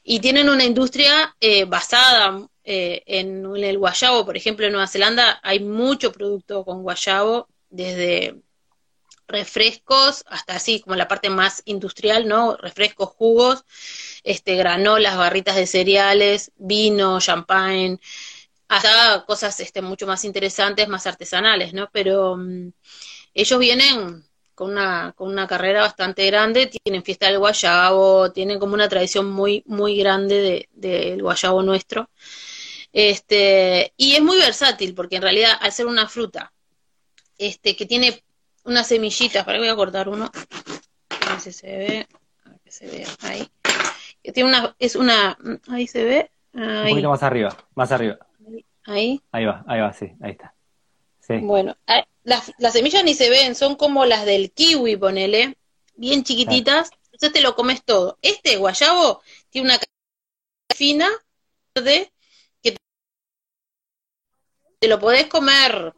Y 0.03 0.21
tienen 0.21 0.49
una 0.49 0.64
industria 0.64 1.35
eh, 1.41 1.64
basada 1.64 2.49
eh, 2.64 3.03
en, 3.07 3.45
en, 3.45 3.64
el 3.64 3.79
guayabo, 3.79 4.25
por 4.25 4.37
ejemplo, 4.37 4.67
en 4.67 4.73
Nueva 4.73 4.87
Zelanda 4.87 5.41
hay 5.43 5.61
mucho 5.61 6.12
producto 6.12 6.64
con 6.64 6.83
guayabo, 6.83 7.49
desde 7.71 8.41
refrescos, 9.29 10.25
hasta 10.27 10.57
así 10.57 10.81
como 10.81 10.97
la 10.97 11.07
parte 11.07 11.29
más 11.31 11.62
industrial, 11.67 12.27
¿no? 12.27 12.57
Refrescos, 12.57 13.11
jugos, 13.11 13.64
este, 14.25 14.57
granolas, 14.57 15.19
barritas 15.19 15.57
de 15.57 15.67
cereales, 15.67 16.51
vino, 16.57 17.21
champagne, 17.21 18.01
hasta 18.69 19.25
cosas 19.27 19.61
este, 19.61 19.83
mucho 19.83 20.07
más 20.07 20.25
interesantes, 20.25 20.88
más 20.88 21.07
artesanales, 21.07 21.75
¿no? 21.75 21.91
Pero 21.93 22.37
mm, 22.37 22.71
ellos 23.35 23.59
vienen 23.59 24.28
con 24.59 24.73
una, 24.73 25.12
con 25.14 25.29
una 25.29 25.47
carrera 25.47 25.83
bastante 25.83 26.27
grande, 26.27 26.66
tienen 26.66 27.05
fiesta 27.05 27.27
del 27.27 27.38
guayabo, 27.38 28.33
tienen 28.33 28.59
como 28.59 28.75
una 28.75 28.88
tradición 28.88 29.31
muy, 29.31 29.62
muy 29.66 29.97
grande 29.97 30.66
del 30.75 31.16
de, 31.16 31.16
guayabo 31.21 31.62
nuestro. 31.62 32.11
Este, 32.92 33.92
y 33.97 34.16
es 34.16 34.21
muy 34.21 34.37
versátil, 34.37 34.97
porque 34.97 35.14
en 35.14 35.23
realidad 35.23 35.53
al 35.61 35.71
ser 35.71 35.87
una 35.87 36.09
fruta 36.09 36.53
este, 37.38 37.77
que 37.77 37.87
tiene 37.87 38.21
unas 38.64 38.88
semillitas, 38.88 39.44
para 39.44 39.59
que 39.59 39.62
voy 39.62 39.68
a 39.68 39.77
cortar 39.77 40.09
uno, 40.09 40.29
a 40.29 41.31
ver 41.31 41.40
si 41.40 41.53
se 41.53 41.79
ve, 41.79 42.09
a 42.44 42.49
ver 42.49 42.59
que 42.64 42.73
se 42.73 42.87
ve 42.88 43.07
ahí. 43.23 43.49
Tiene 44.35 44.49
una, 44.49 44.75
es 44.81 44.97
una, 44.97 45.38
ahí 45.68 45.87
se 45.87 46.03
ve. 46.03 46.31
Un 46.53 46.88
poquito 46.88 47.11
más 47.11 47.23
arriba, 47.23 47.57
más 47.77 47.92
arriba. 47.92 48.18
Ahí. 48.87 49.23
Ahí 49.31 49.44
va, 49.44 49.64
ahí 49.68 49.81
va, 49.81 49.92
sí, 49.92 50.11
ahí 50.21 50.33
está. 50.33 50.53
Sí. 51.21 51.37
Bueno, 51.42 51.77
las, 52.29 52.53
las 52.59 52.73
semillas 52.73 53.05
ni 53.05 53.14
se 53.14 53.31
ven, 53.31 53.55
son 53.55 53.77
como 53.77 54.05
las 54.05 54.25
del 54.25 54.53
kiwi, 54.53 54.97
ponele, 54.97 55.57
bien 55.97 56.25
chiquititas, 56.25 56.91
entonces 57.07 57.33
te 57.33 57.41
lo 57.41 57.57
comes 57.57 57.85
todo. 57.85 58.19
Este 58.23 58.57
guayabo 58.57 59.23
tiene 59.51 59.69
una 59.69 59.79
fina 60.75 61.09
verde 61.75 62.12
te 64.79 64.88
lo 64.88 64.99
podés 64.99 65.27
comer 65.27 65.95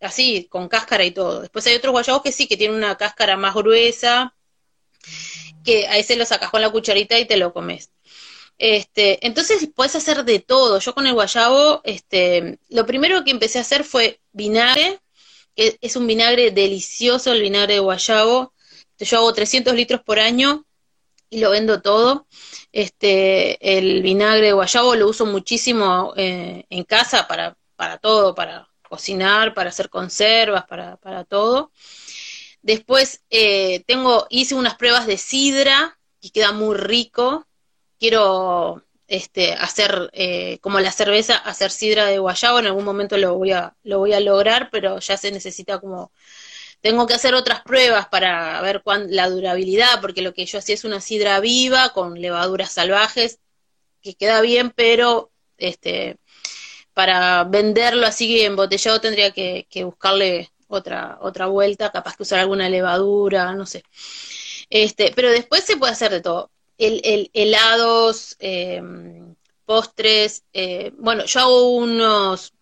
así, 0.00 0.46
con 0.50 0.68
cáscara 0.68 1.04
y 1.04 1.10
todo. 1.10 1.40
Después 1.40 1.66
hay 1.66 1.76
otros 1.76 1.92
guayabos 1.92 2.22
que 2.22 2.32
sí, 2.32 2.46
que 2.46 2.56
tienen 2.56 2.76
una 2.76 2.96
cáscara 2.96 3.36
más 3.36 3.54
gruesa, 3.54 4.34
que 5.64 5.86
a 5.86 5.96
ese 5.98 6.16
lo 6.16 6.24
sacas 6.24 6.50
con 6.50 6.60
la 6.60 6.70
cucharita 6.70 7.18
y 7.18 7.26
te 7.26 7.36
lo 7.36 7.52
comes. 7.52 7.90
Este, 8.56 9.26
entonces 9.26 9.68
puedes 9.74 9.96
hacer 9.96 10.24
de 10.24 10.38
todo. 10.38 10.78
Yo 10.78 10.94
con 10.94 11.06
el 11.06 11.14
guayabo, 11.14 11.80
este, 11.84 12.58
lo 12.68 12.86
primero 12.86 13.24
que 13.24 13.32
empecé 13.32 13.58
a 13.58 13.62
hacer 13.62 13.84
fue 13.84 14.20
vinagre, 14.32 15.00
es 15.56 15.96
un 15.96 16.06
vinagre 16.06 16.50
delicioso, 16.50 17.32
el 17.32 17.42
vinagre 17.42 17.74
de 17.74 17.80
guayabo. 17.80 18.52
Yo 18.98 19.18
hago 19.18 19.32
300 19.32 19.74
litros 19.74 20.02
por 20.02 20.18
año 20.18 20.64
y 21.30 21.40
lo 21.40 21.50
vendo 21.50 21.82
todo. 21.82 22.26
Este, 22.72 23.78
el 23.78 24.02
vinagre 24.02 24.46
de 24.46 24.52
guayabo 24.52 24.94
lo 24.94 25.08
uso 25.08 25.26
muchísimo 25.26 26.12
eh, 26.16 26.64
en 26.70 26.84
casa 26.84 27.26
para, 27.26 27.56
para 27.76 27.98
todo, 27.98 28.34
para 28.34 28.68
cocinar, 28.88 29.54
para 29.54 29.70
hacer 29.70 29.90
conservas, 29.90 30.64
para, 30.66 30.96
para 30.98 31.24
todo. 31.24 31.72
Después 32.62 33.22
eh, 33.30 33.82
tengo, 33.86 34.26
hice 34.30 34.54
unas 34.54 34.76
pruebas 34.76 35.06
de 35.06 35.18
sidra 35.18 35.98
y 36.20 36.30
queda 36.30 36.52
muy 36.52 36.76
rico. 36.76 37.46
Quiero 37.98 38.83
este, 39.08 39.52
hacer 39.54 40.10
eh, 40.12 40.58
como 40.60 40.80
la 40.80 40.92
cerveza, 40.92 41.36
hacer 41.36 41.70
sidra 41.70 42.06
de 42.06 42.18
guayabo. 42.18 42.58
En 42.58 42.66
algún 42.66 42.84
momento 42.84 43.16
lo 43.18 43.34
voy 43.34 43.52
a, 43.52 43.74
lo 43.82 43.98
voy 43.98 44.12
a 44.12 44.20
lograr, 44.20 44.70
pero 44.70 44.98
ya 45.00 45.16
se 45.16 45.30
necesita 45.32 45.80
como 45.80 46.12
tengo 46.80 47.06
que 47.06 47.14
hacer 47.14 47.34
otras 47.34 47.62
pruebas 47.62 48.08
para 48.08 48.60
ver 48.60 48.82
cuán, 48.82 49.06
la 49.10 49.30
durabilidad, 49.30 50.00
porque 50.02 50.22
lo 50.22 50.34
que 50.34 50.46
yo 50.46 50.58
hacía 50.58 50.74
es 50.74 50.84
una 50.84 51.00
sidra 51.00 51.40
viva 51.40 51.94
con 51.94 52.20
levaduras 52.20 52.72
salvajes, 52.72 53.40
que 54.02 54.14
queda 54.14 54.42
bien, 54.42 54.70
pero 54.70 55.32
este, 55.56 56.18
para 56.94 57.44
venderlo 57.44 58.06
así 58.06 58.42
embotellado 58.42 59.00
tendría 59.00 59.32
que, 59.32 59.66
buscarle 59.84 60.50
otra, 60.68 61.18
otra 61.22 61.46
vuelta, 61.46 61.90
capaz 61.90 62.16
que 62.16 62.24
usar 62.24 62.40
alguna 62.40 62.68
levadura, 62.68 63.54
no 63.54 63.66
sé. 63.66 63.82
Este, 64.70 65.12
pero 65.16 65.30
después 65.30 65.64
se 65.64 65.76
puede 65.76 65.92
hacer 65.92 66.10
de 66.12 66.20
todo. 66.20 66.50
El, 66.78 67.30
helados, 67.32 68.36
em, 68.40 69.34
postres, 69.64 70.44
eh, 70.52 70.92
bueno, 70.96 71.24
yo 71.24 71.40
hago 71.40 71.68
unos 71.76 72.52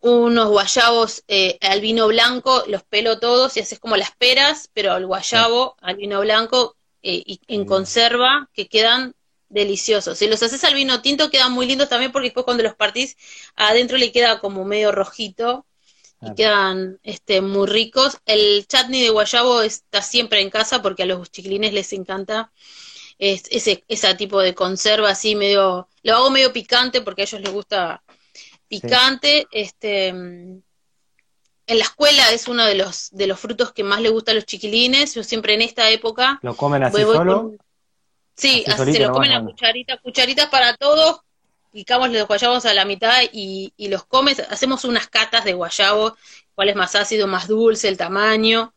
unos 0.00 0.48
guayabos 0.48 1.24
eh, 1.26 1.58
al 1.60 1.80
vino 1.80 2.06
blanco, 2.06 2.62
los 2.68 2.84
pelo 2.84 3.18
todos 3.18 3.56
y 3.56 3.60
haces 3.60 3.78
como 3.80 3.96
las 3.96 4.12
peras, 4.12 4.70
pero 4.72 4.96
el 4.96 5.06
guayabo 5.06 5.76
al 5.80 5.96
vino 5.96 6.20
blanco 6.20 6.76
eh, 7.02 7.22
y 7.26 7.40
en 7.48 7.64
conserva 7.64 8.48
que 8.52 8.68
quedan 8.68 9.14
deliciosos. 9.48 10.18
Si 10.18 10.28
los 10.28 10.42
haces 10.42 10.62
al 10.64 10.74
vino 10.74 11.02
tinto 11.02 11.30
quedan 11.30 11.52
muy 11.52 11.66
lindos 11.66 11.88
también 11.88 12.12
porque 12.12 12.28
después 12.28 12.44
cuando 12.44 12.62
los 12.62 12.74
partís 12.74 13.16
adentro 13.56 13.96
le 13.96 14.12
queda 14.12 14.38
como 14.40 14.64
medio 14.64 14.92
rojito 14.92 15.66
y 16.20 16.34
quedan 16.34 16.98
este, 17.02 17.40
muy 17.40 17.66
ricos. 17.66 18.18
El 18.26 18.66
chutney 18.66 19.02
de 19.02 19.10
guayabo 19.10 19.62
está 19.62 20.02
siempre 20.02 20.40
en 20.40 20.50
casa 20.50 20.82
porque 20.82 21.02
a 21.02 21.06
los 21.06 21.30
chiquilines 21.30 21.72
les 21.72 21.92
encanta. 21.92 22.52
Ese, 23.18 23.82
ese 23.88 24.14
tipo 24.14 24.40
de 24.40 24.54
conserva 24.54 25.10
así 25.10 25.34
medio, 25.34 25.88
lo 26.02 26.14
hago 26.14 26.30
medio 26.30 26.52
picante 26.52 27.00
porque 27.00 27.22
a 27.22 27.24
ellos 27.24 27.40
les 27.40 27.52
gusta 27.52 28.02
picante, 28.68 29.46
este 29.50 30.08
en 31.68 31.78
la 31.78 31.84
escuela 31.84 32.30
es 32.30 32.46
uno 32.46 32.64
de 32.64 32.76
los 32.76 33.10
de 33.10 33.26
los 33.26 33.40
frutos 33.40 33.72
que 33.72 33.82
más 33.82 34.00
le 34.00 34.10
gusta 34.10 34.32
a 34.32 34.34
los 34.34 34.44
chiquilines, 34.44 35.14
yo 35.14 35.24
siempre 35.24 35.54
en 35.54 35.62
esta 35.62 35.90
época 35.90 36.38
lo 36.42 36.56
comen 36.56 36.82
así 36.82 37.02
solo. 37.02 37.54
Sí, 38.36 38.64
así 38.66 38.92
se 38.92 39.00
lo 39.00 39.12
comen 39.12 39.32
a 39.32 39.42
cucharitas, 39.42 39.98
cucharitas 40.02 40.48
para 40.50 40.76
todos, 40.76 41.20
picamos 41.76 42.10
los 42.10 42.26
guayabos 42.26 42.64
a 42.64 42.72
la 42.72 42.86
mitad 42.86 43.22
y, 43.32 43.74
y 43.76 43.88
los 43.88 44.06
comes, 44.06 44.40
hacemos 44.40 44.86
unas 44.86 45.08
catas 45.08 45.44
de 45.44 45.52
guayabo, 45.52 46.16
cuál 46.54 46.70
es 46.70 46.74
más 46.74 46.94
ácido, 46.94 47.26
más 47.26 47.48
dulce, 47.48 47.88
el 47.88 47.98
tamaño. 47.98 48.72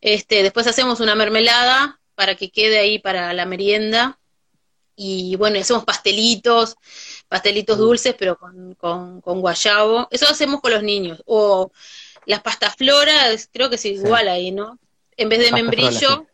Este, 0.00 0.42
después 0.42 0.66
hacemos 0.66 0.98
una 0.98 1.14
mermelada 1.14 2.00
para 2.16 2.34
que 2.34 2.50
quede 2.50 2.80
ahí 2.80 2.98
para 2.98 3.32
la 3.32 3.46
merienda. 3.46 4.18
Y 4.96 5.36
bueno, 5.36 5.60
hacemos 5.60 5.84
pastelitos, 5.84 6.74
pastelitos 7.28 7.78
mm. 7.78 7.80
dulces, 7.80 8.16
pero 8.18 8.36
con, 8.36 8.74
con, 8.74 9.20
con, 9.20 9.40
guayabo. 9.40 10.08
Eso 10.10 10.26
hacemos 10.28 10.60
con 10.60 10.72
los 10.72 10.82
niños. 10.82 11.22
O 11.26 11.70
las 12.26 12.42
pastas 12.42 12.74
floras, 12.74 13.48
creo 13.52 13.70
que 13.70 13.76
es 13.76 13.84
igual 13.84 14.26
ahí, 14.26 14.50
¿no? 14.50 14.80
En 15.16 15.28
vez 15.28 15.38
de 15.38 15.52
membrillo, 15.52 16.26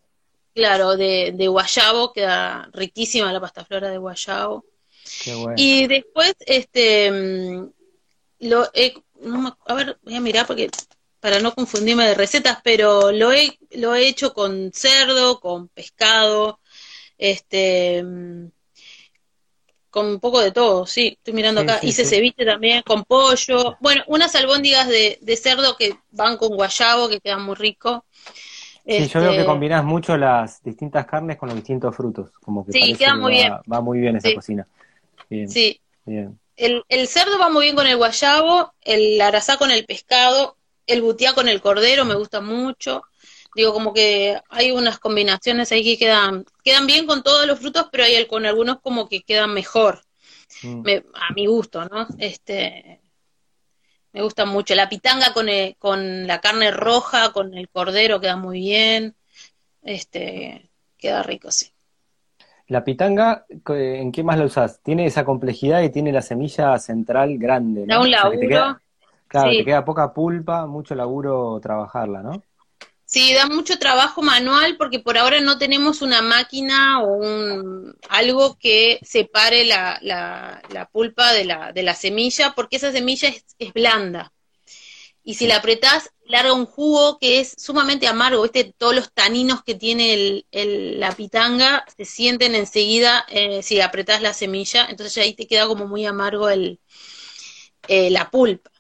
Claro, 0.55 0.97
de, 0.97 1.33
de 1.37 1.47
guayabo, 1.47 2.13
queda 2.13 2.69
riquísima 2.73 3.33
la 3.33 3.41
pasta 3.41 3.65
flora 3.65 3.91
de 3.91 3.99
guayabo. 3.99 4.65
Y 5.57 5.87
después, 5.87 6.35
este, 6.41 7.11
mm, 7.11 7.71
lo 8.41 8.69
he, 8.75 8.95
a 9.67 9.75
ver, 9.75 9.99
voy 10.03 10.15
a 10.15 10.21
mirar 10.21 10.47
porque 10.47 10.71
para 11.21 11.41
no 11.41 11.55
confundirme 11.55 12.07
de 12.07 12.15
recetas, 12.15 12.59
pero 12.63 13.11
lo 13.11 13.33
he, 13.33 13.59
lo 13.73 13.95
he 13.95 14.07
hecho 14.07 14.33
con 14.33 14.71
cerdo, 14.73 15.41
con 15.41 15.69
pescado, 15.69 16.61
este, 17.17 18.03
mm, 18.03 18.47
con 19.91 20.07
un 20.07 20.21
poco 20.21 20.41
de 20.41 20.53
todo, 20.53 20.87
sí, 20.87 21.17
estoy 21.17 21.35
mirando 21.35 21.63
acá. 21.63 21.81
Hice 21.83 22.05
ceviche 22.05 22.45
también 22.45 22.83
con 22.83 23.05
pollo. 23.05 23.77
Bueno, 23.81 24.03
unas 24.07 24.35
albóndigas 24.35 24.87
de, 24.87 25.19
de 25.21 25.37
cerdo 25.37 25.77
que 25.77 25.97
van 26.11 26.37
con 26.37 26.51
guayabo, 26.55 27.09
que 27.09 27.21
quedan 27.21 27.43
muy 27.43 27.55
ricos. 27.55 28.03
Sí, 28.87 29.07
yo 29.09 29.21
veo 29.21 29.31
que 29.31 29.37
este, 29.37 29.47
combinás 29.47 29.85
mucho 29.85 30.17
las 30.17 30.63
distintas 30.63 31.05
carnes 31.05 31.37
con 31.37 31.49
los 31.49 31.57
distintos 31.57 31.95
frutos, 31.95 32.31
como 32.41 32.65
que 32.65 32.73
sí, 32.73 32.95
queda 32.95 33.17
muy 33.17 33.35
va, 33.35 33.39
bien. 33.39 33.53
va 33.71 33.81
muy 33.81 33.99
bien 33.99 34.17
esa 34.17 34.33
cocina. 34.35 34.67
Sí. 35.49 35.81
El, 36.57 36.83
el, 36.89 37.09
cerdo 37.09 37.39
va 37.39 37.51
muy 37.51 37.65
bien 37.65 37.77
con 37.77 37.87
el 37.87 37.97
guayabo, 37.97 38.73
el 38.83 39.21
arazá 39.21 39.59
con 39.59 39.71
el 39.71 39.85
pescado, 39.85 40.57
el 40.87 41.03
butiá 41.03 41.35
con 41.35 41.49
el 41.49 41.61
cordero 41.61 42.05
me 42.05 42.15
gusta 42.15 42.41
mucho. 42.41 43.03
Digo, 43.55 43.73
como 43.73 43.93
que 43.93 44.41
hay 44.51 44.71
unas 44.71 44.99
combinaciones 44.99 45.73
ahí 45.73 45.85
que 45.85 45.99
quedan, 45.99 46.45
quedan 46.63 46.87
bien 46.87 47.07
con 47.07 47.23
todos 47.23 47.47
los 47.47 47.59
frutos, 47.59 47.87
pero 47.91 48.05
hay 48.05 48.27
con 48.27 48.47
algunos 48.47 48.81
como 48.81 49.09
que 49.09 49.23
quedan 49.23 49.53
mejor. 49.53 50.03
Mm. 50.63 50.83
a 51.15 51.33
mi 51.35 51.47
gusto, 51.47 51.85
¿no? 51.85 52.09
Este, 52.19 53.01
me 54.13 54.23
gusta 54.23 54.45
mucho. 54.45 54.75
La 54.75 54.89
pitanga 54.89 55.33
con, 55.33 55.47
con 55.79 56.27
la 56.27 56.41
carne 56.41 56.71
roja, 56.71 57.33
con 57.33 57.55
el 57.55 57.69
cordero, 57.69 58.21
queda 58.21 58.37
muy 58.37 58.61
bien. 58.61 59.15
Este, 59.83 60.71
queda 60.97 61.23
rico, 61.23 61.51
sí. 61.51 61.71
La 62.69 62.85
pitanga, 62.85 63.47
¿en 63.49 64.13
qué 64.13 64.23
más 64.23 64.39
la 64.39 64.45
usas? 64.45 64.81
Tiene 64.83 65.07
esa 65.07 65.25
complejidad 65.25 65.83
y 65.83 65.91
tiene 65.91 66.13
la 66.13 66.23
semilla 66.23 66.79
central 66.79 67.39
grande. 67.39 67.85
Da 67.87 68.01
un 68.01 68.11
laburo. 68.11 68.79
claro, 69.27 69.51
te 69.51 69.65
queda 69.65 69.85
poca 69.85 70.13
pulpa, 70.13 70.67
mucho 70.67 70.95
laburo 70.95 71.59
trabajarla, 71.61 72.23
¿no? 72.23 72.43
Sí, 73.09 73.33
da 73.33 73.47
mucho 73.47 73.79
trabajo 73.79 74.21
manual 74.21 74.77
porque 74.77 74.99
por 74.99 75.17
ahora 75.17 75.41
no 75.41 75.57
tenemos 75.57 76.03
una 76.03 76.21
máquina 76.21 77.03
o 77.03 77.15
un, 77.15 77.97
algo 78.11 78.59
que 78.59 78.99
separe 79.01 79.65
la, 79.65 79.99
la, 80.03 80.91
pulpa 80.93 81.33
de 81.33 81.47
la, 81.47 81.73
de 81.73 81.83
la 81.83 81.95
semilla 81.95 82.53
porque 82.55 82.77
esa 82.77 82.93
semilla 82.93 83.31
es, 83.31 83.73
blanda. 83.73 84.31
Y 85.29 85.35
si 85.35 85.47
la 85.47 85.57
apretás, 85.57 86.11
larga 86.25 86.55
un 86.55 86.65
jugo 86.65 87.19
que 87.19 87.39
es 87.39 87.55
sumamente 87.59 88.07
amargo. 88.07 88.41
¿viste? 88.41 88.73
Todos 88.79 88.95
los 88.95 89.13
taninos 89.13 89.63
que 89.63 89.75
tiene 89.75 90.43
el, 90.51 90.99
la 90.99 91.13
pitanga 91.13 91.85
se 91.95 92.07
sienten 92.07 92.55
enseguida 92.55 93.27
eh, 93.29 93.63
si 93.63 93.79
apretás 93.83 94.23
la 94.23 94.33
semilla. 94.33 94.87
Entonces 94.89 95.23
ahí 95.23 95.35
te 95.35 95.47
queda 95.47 95.67
como 95.67 95.87
muy 95.87 96.07
amargo 96.07 96.49
el, 96.49 96.81
eh, 97.89 98.09
la 98.09 98.31
pulpa. 98.31 98.71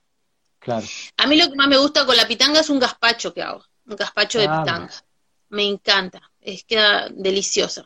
Claro. 0.58 0.86
A 1.18 1.26
mí 1.26 1.36
lo 1.36 1.50
que 1.50 1.56
más 1.56 1.68
me 1.68 1.76
gusta 1.76 2.06
con 2.06 2.16
la 2.16 2.26
pitanga 2.26 2.60
es 2.60 2.70
un 2.70 2.78
gazpacho 2.78 3.34
que 3.34 3.42
hago 3.42 3.62
un 3.84 3.96
gazpacho 3.96 4.38
de 4.38 4.46
ah, 4.48 4.62
pitanga. 4.62 4.94
Me 5.50 5.64
encanta, 5.64 6.22
es 6.40 6.64
queda 6.64 7.10
deliciosa. 7.10 7.84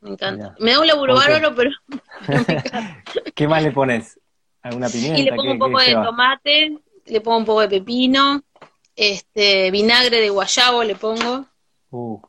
Me 0.00 0.10
encanta. 0.10 0.56
Me 0.58 0.72
da 0.72 0.80
un 0.80 0.86
laburo 0.88 1.14
bárbaro, 1.14 1.54
pero, 1.54 1.70
¿Qué 3.36 3.46
más 3.46 3.62
le 3.62 3.70
pones? 3.70 4.18
¿Alguna 4.62 4.88
pimienta? 4.88 5.20
Y 5.20 5.22
le 5.22 5.32
pongo 5.32 5.52
un 5.52 5.58
poco 5.60 5.78
de 5.78 5.92
tomate, 5.92 6.76
le 7.10 7.20
pongo 7.20 7.38
un 7.38 7.44
poco 7.44 7.60
de 7.60 7.68
pepino, 7.68 8.42
este 8.96 9.70
vinagre 9.70 10.20
de 10.20 10.30
guayabo 10.30 10.84
le 10.84 10.94
pongo. 10.94 11.46
Uh. 11.90 12.20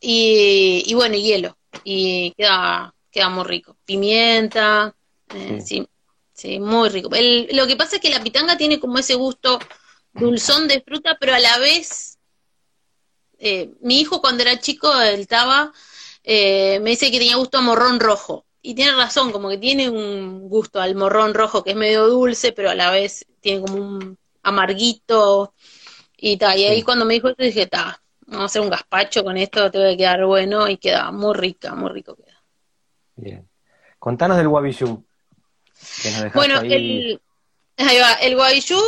Y, 0.00 0.82
y, 0.86 0.94
bueno, 0.94 1.16
hielo. 1.16 1.56
Y 1.84 2.32
queda, 2.36 2.94
queda 3.10 3.28
muy 3.28 3.44
rico. 3.44 3.76
Pimienta, 3.84 4.94
eh, 5.34 5.60
sí. 5.64 5.86
sí. 6.32 6.58
muy 6.58 6.88
rico. 6.88 7.10
lo 7.10 7.66
que 7.66 7.76
pasa 7.76 7.96
es 7.96 8.02
que 8.02 8.10
la 8.10 8.22
pitanga 8.22 8.56
tiene 8.56 8.80
como 8.80 8.98
ese 8.98 9.14
gusto 9.14 9.58
dulzón 10.12 10.68
de 10.68 10.80
fruta, 10.80 11.16
pero 11.20 11.34
a 11.34 11.38
la 11.38 11.58
vez 11.58 12.18
eh, 13.38 13.70
mi 13.80 14.00
hijo 14.00 14.20
cuando 14.20 14.42
era 14.42 14.60
chico, 14.60 14.92
él 15.00 15.20
estaba, 15.20 15.72
eh, 16.24 16.78
me 16.80 16.90
dice 16.90 17.10
que 17.10 17.18
tenía 17.18 17.36
gusto 17.36 17.58
a 17.58 17.62
morrón 17.62 17.98
rojo. 17.98 18.46
Y 18.62 18.74
tiene 18.74 18.92
razón, 18.92 19.32
como 19.32 19.48
que 19.48 19.56
tiene 19.56 19.88
un 19.88 20.48
gusto 20.50 20.80
al 20.80 20.94
morrón 20.94 21.32
rojo 21.32 21.64
que 21.64 21.70
es 21.70 21.76
medio 21.76 22.06
dulce, 22.06 22.52
pero 22.52 22.68
a 22.68 22.74
la 22.74 22.90
vez 22.90 23.26
tiene 23.40 23.60
como 23.62 23.76
un 23.76 24.18
amarguito 24.42 25.54
y 26.16 26.36
tal. 26.36 26.58
Y 26.58 26.64
ahí 26.64 26.82
cuando 26.82 27.04
me 27.04 27.14
dijo 27.14 27.28
esto 27.28 27.42
dije, 27.42 27.66
ta, 27.66 28.00
vamos 28.26 28.42
a 28.42 28.46
hacer 28.46 28.62
un 28.62 28.70
gazpacho 28.70 29.24
con 29.24 29.36
esto, 29.36 29.70
te 29.70 29.78
voy 29.78 29.94
a 29.94 29.96
quedar 29.96 30.24
bueno 30.24 30.68
y 30.68 30.76
queda 30.76 31.10
muy 31.10 31.34
rica, 31.34 31.74
muy 31.74 31.90
rico 31.90 32.16
queda. 32.16 32.42
Bien. 33.16 33.48
Contanos 33.98 34.36
del 34.36 34.48
guabillú. 34.48 35.04
Bueno, 36.34 36.60
el, 36.60 37.20
Ahí 37.76 37.98
va, 37.98 38.12
el 38.14 38.34
guayú, 38.36 38.78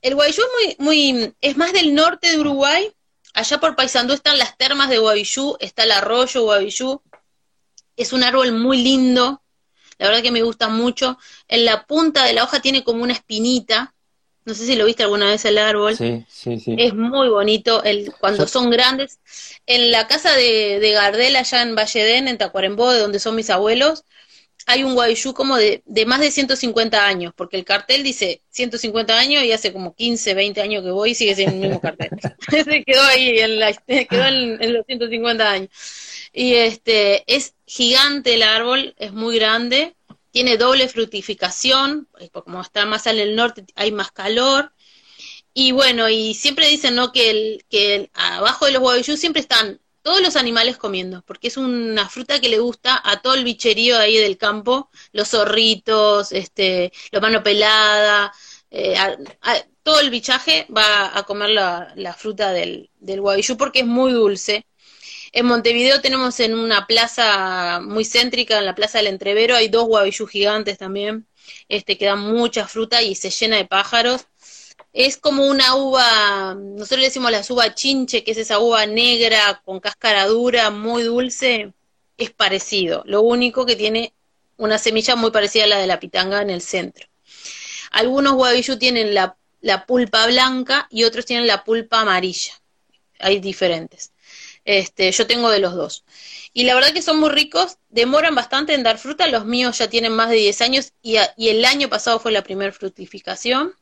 el 0.00 0.14
guayú 0.14 0.42
es 0.42 0.76
muy, 0.78 0.86
muy, 0.86 1.34
es 1.40 1.56
más 1.56 1.72
del 1.72 1.94
norte 1.94 2.30
de 2.30 2.38
Uruguay. 2.38 2.90
Allá 3.34 3.60
por 3.60 3.76
Paysandú 3.76 4.14
están 4.14 4.38
las 4.38 4.56
termas 4.56 4.90
de 4.90 4.98
Guavillú, 4.98 5.56
está 5.60 5.84
el 5.84 5.92
arroyo 5.92 6.42
Guavillú. 6.42 7.02
Es 7.96 8.12
un 8.12 8.22
árbol 8.24 8.52
muy 8.52 8.82
lindo, 8.82 9.41
la 9.98 10.08
verdad 10.08 10.22
que 10.22 10.30
me 10.30 10.42
gusta 10.42 10.68
mucho. 10.68 11.18
En 11.48 11.64
la 11.64 11.84
punta 11.86 12.24
de 12.24 12.32
la 12.32 12.44
hoja 12.44 12.60
tiene 12.60 12.84
como 12.84 13.02
una 13.02 13.12
espinita. 13.12 13.94
No 14.44 14.54
sé 14.54 14.66
si 14.66 14.74
lo 14.74 14.84
viste 14.86 15.04
alguna 15.04 15.30
vez 15.30 15.44
el 15.44 15.58
árbol. 15.58 15.96
Sí, 15.96 16.24
sí, 16.28 16.58
sí. 16.58 16.74
Es 16.76 16.94
muy 16.94 17.28
bonito 17.28 17.84
el, 17.84 18.12
cuando 18.18 18.44
Yo- 18.44 18.48
son 18.48 18.70
grandes. 18.70 19.20
En 19.66 19.92
la 19.92 20.08
casa 20.08 20.34
de, 20.34 20.80
de 20.80 20.90
Gardel, 20.90 21.36
allá 21.36 21.62
en 21.62 21.74
Valledén, 21.76 22.26
en 22.26 22.38
Tacuarembó, 22.38 22.90
de 22.90 23.00
donde 23.00 23.20
son 23.20 23.36
mis 23.36 23.50
abuelos, 23.50 24.04
hay 24.66 24.84
un 24.84 24.94
guayú 24.94 25.34
como 25.34 25.56
de, 25.56 25.82
de 25.86 26.06
más 26.06 26.20
de 26.20 26.30
150 26.30 27.06
años, 27.06 27.32
porque 27.36 27.56
el 27.56 27.64
cartel 27.64 28.02
dice 28.02 28.42
150 28.50 29.18
años 29.18 29.42
y 29.44 29.52
hace 29.52 29.72
como 29.72 29.94
15, 29.94 30.34
20 30.34 30.60
años 30.60 30.84
que 30.84 30.90
voy 30.90 31.10
y 31.10 31.14
sigue 31.14 31.34
siendo 31.34 31.54
el 31.56 31.60
mismo 31.62 31.80
cartel. 31.80 32.10
Se 32.50 32.84
quedó 32.84 33.02
ahí, 33.02 33.38
en 33.40 33.58
la, 33.60 33.72
quedó 34.08 34.24
en, 34.26 34.62
en 34.62 34.72
los 34.72 34.86
150 34.86 35.50
años. 35.50 35.70
Y 36.32 36.54
este, 36.54 37.24
es 37.32 37.54
gigante 37.66 38.34
el 38.34 38.42
árbol, 38.42 38.94
es 38.98 39.12
muy 39.12 39.36
grande, 39.36 39.94
tiene 40.30 40.56
doble 40.56 40.88
fructificación, 40.88 42.08
eh, 42.18 42.30
como 42.30 42.62
está 42.62 42.86
más 42.86 43.06
al 43.06 43.36
norte 43.36 43.64
hay 43.74 43.92
más 43.92 44.12
calor. 44.12 44.72
Y 45.54 45.72
bueno, 45.72 46.08
y 46.08 46.34
siempre 46.34 46.68
dicen, 46.68 46.94
¿no? 46.94 47.12
Que, 47.12 47.30
el, 47.30 47.64
que 47.68 48.10
abajo 48.14 48.66
de 48.66 48.72
los 48.72 48.80
guavillú 48.82 49.16
siempre 49.16 49.42
están 49.42 49.80
todos 50.02 50.20
los 50.22 50.36
animales 50.36 50.78
comiendo, 50.78 51.22
porque 51.22 51.48
es 51.48 51.56
una 51.56 52.08
fruta 52.08 52.40
que 52.40 52.48
le 52.48 52.58
gusta 52.58 53.00
a 53.04 53.22
todo 53.22 53.34
el 53.34 53.44
bicherío 53.44 53.98
ahí 53.98 54.16
del 54.16 54.36
campo, 54.38 54.90
los 55.12 55.28
zorritos, 55.30 56.32
este, 56.32 56.92
la 57.12 57.20
mano 57.20 57.42
pelada, 57.42 58.32
eh, 58.70 58.96
todo 59.82 60.00
el 60.00 60.10
bichaje 60.10 60.66
va 60.74 61.16
a 61.16 61.22
comer 61.24 61.50
la, 61.50 62.14
fruta 62.18 62.52
del, 62.52 62.90
del 62.98 63.22
porque 63.58 63.80
es 63.80 63.86
muy 63.86 64.12
dulce. 64.12 64.66
En 65.32 65.46
Montevideo 65.46 66.02
tenemos 66.02 66.38
en 66.40 66.54
una 66.54 66.86
plaza 66.86 67.80
muy 67.80 68.04
céntrica, 68.04 68.58
en 68.58 68.66
la 68.66 68.74
Plaza 68.74 68.98
del 68.98 69.06
Entrevero, 69.06 69.56
hay 69.56 69.68
dos 69.68 69.86
guavillú 69.86 70.26
gigantes 70.26 70.76
también, 70.76 71.26
este, 71.70 71.96
que 71.96 72.04
dan 72.04 72.20
mucha 72.20 72.68
fruta 72.68 73.00
y 73.02 73.14
se 73.14 73.30
llena 73.30 73.56
de 73.56 73.64
pájaros. 73.64 74.26
Es 74.92 75.16
como 75.16 75.46
una 75.46 75.74
uva, 75.74 76.54
nosotros 76.54 77.00
le 77.00 77.06
decimos 77.06 77.30
las 77.32 77.50
uvas 77.50 77.74
chinche, 77.74 78.24
que 78.24 78.32
es 78.32 78.38
esa 78.38 78.58
uva 78.58 78.84
negra 78.84 79.62
con 79.64 79.80
cáscara 79.80 80.26
dura, 80.26 80.70
muy 80.70 81.02
dulce, 81.02 81.72
es 82.18 82.30
parecido. 82.30 83.02
Lo 83.06 83.22
único 83.22 83.64
que 83.64 83.76
tiene 83.76 84.12
una 84.58 84.76
semilla 84.76 85.16
muy 85.16 85.30
parecida 85.30 85.64
a 85.64 85.68
la 85.68 85.78
de 85.78 85.86
la 85.86 85.98
pitanga 85.98 86.42
en 86.42 86.50
el 86.50 86.60
centro. 86.60 87.08
Algunos 87.90 88.34
guavillú 88.34 88.78
tienen 88.78 89.14
la, 89.14 89.36
la 89.62 89.86
pulpa 89.86 90.26
blanca 90.26 90.88
y 90.90 91.04
otros 91.04 91.24
tienen 91.24 91.46
la 91.46 91.64
pulpa 91.64 92.00
amarilla. 92.02 92.52
Hay 93.18 93.40
diferentes. 93.40 94.11
Este, 94.64 95.10
yo 95.10 95.26
tengo 95.26 95.50
de 95.50 95.58
los 95.58 95.74
dos. 95.74 96.04
Y 96.52 96.64
la 96.64 96.74
verdad 96.74 96.92
que 96.92 97.02
son 97.02 97.18
muy 97.18 97.30
ricos, 97.30 97.78
demoran 97.88 98.34
bastante 98.34 98.74
en 98.74 98.82
dar 98.82 98.98
fruta, 98.98 99.26
los 99.26 99.44
míos 99.44 99.78
ya 99.78 99.88
tienen 99.90 100.12
más 100.12 100.28
de 100.30 100.36
10 100.36 100.60
años 100.60 100.92
y, 101.02 101.16
el 101.16 101.64
año 101.64 101.88
pasado 101.88 102.20
fue 102.20 102.32
la 102.32 102.44
primera 102.44 102.72
fructificación. 102.72 103.74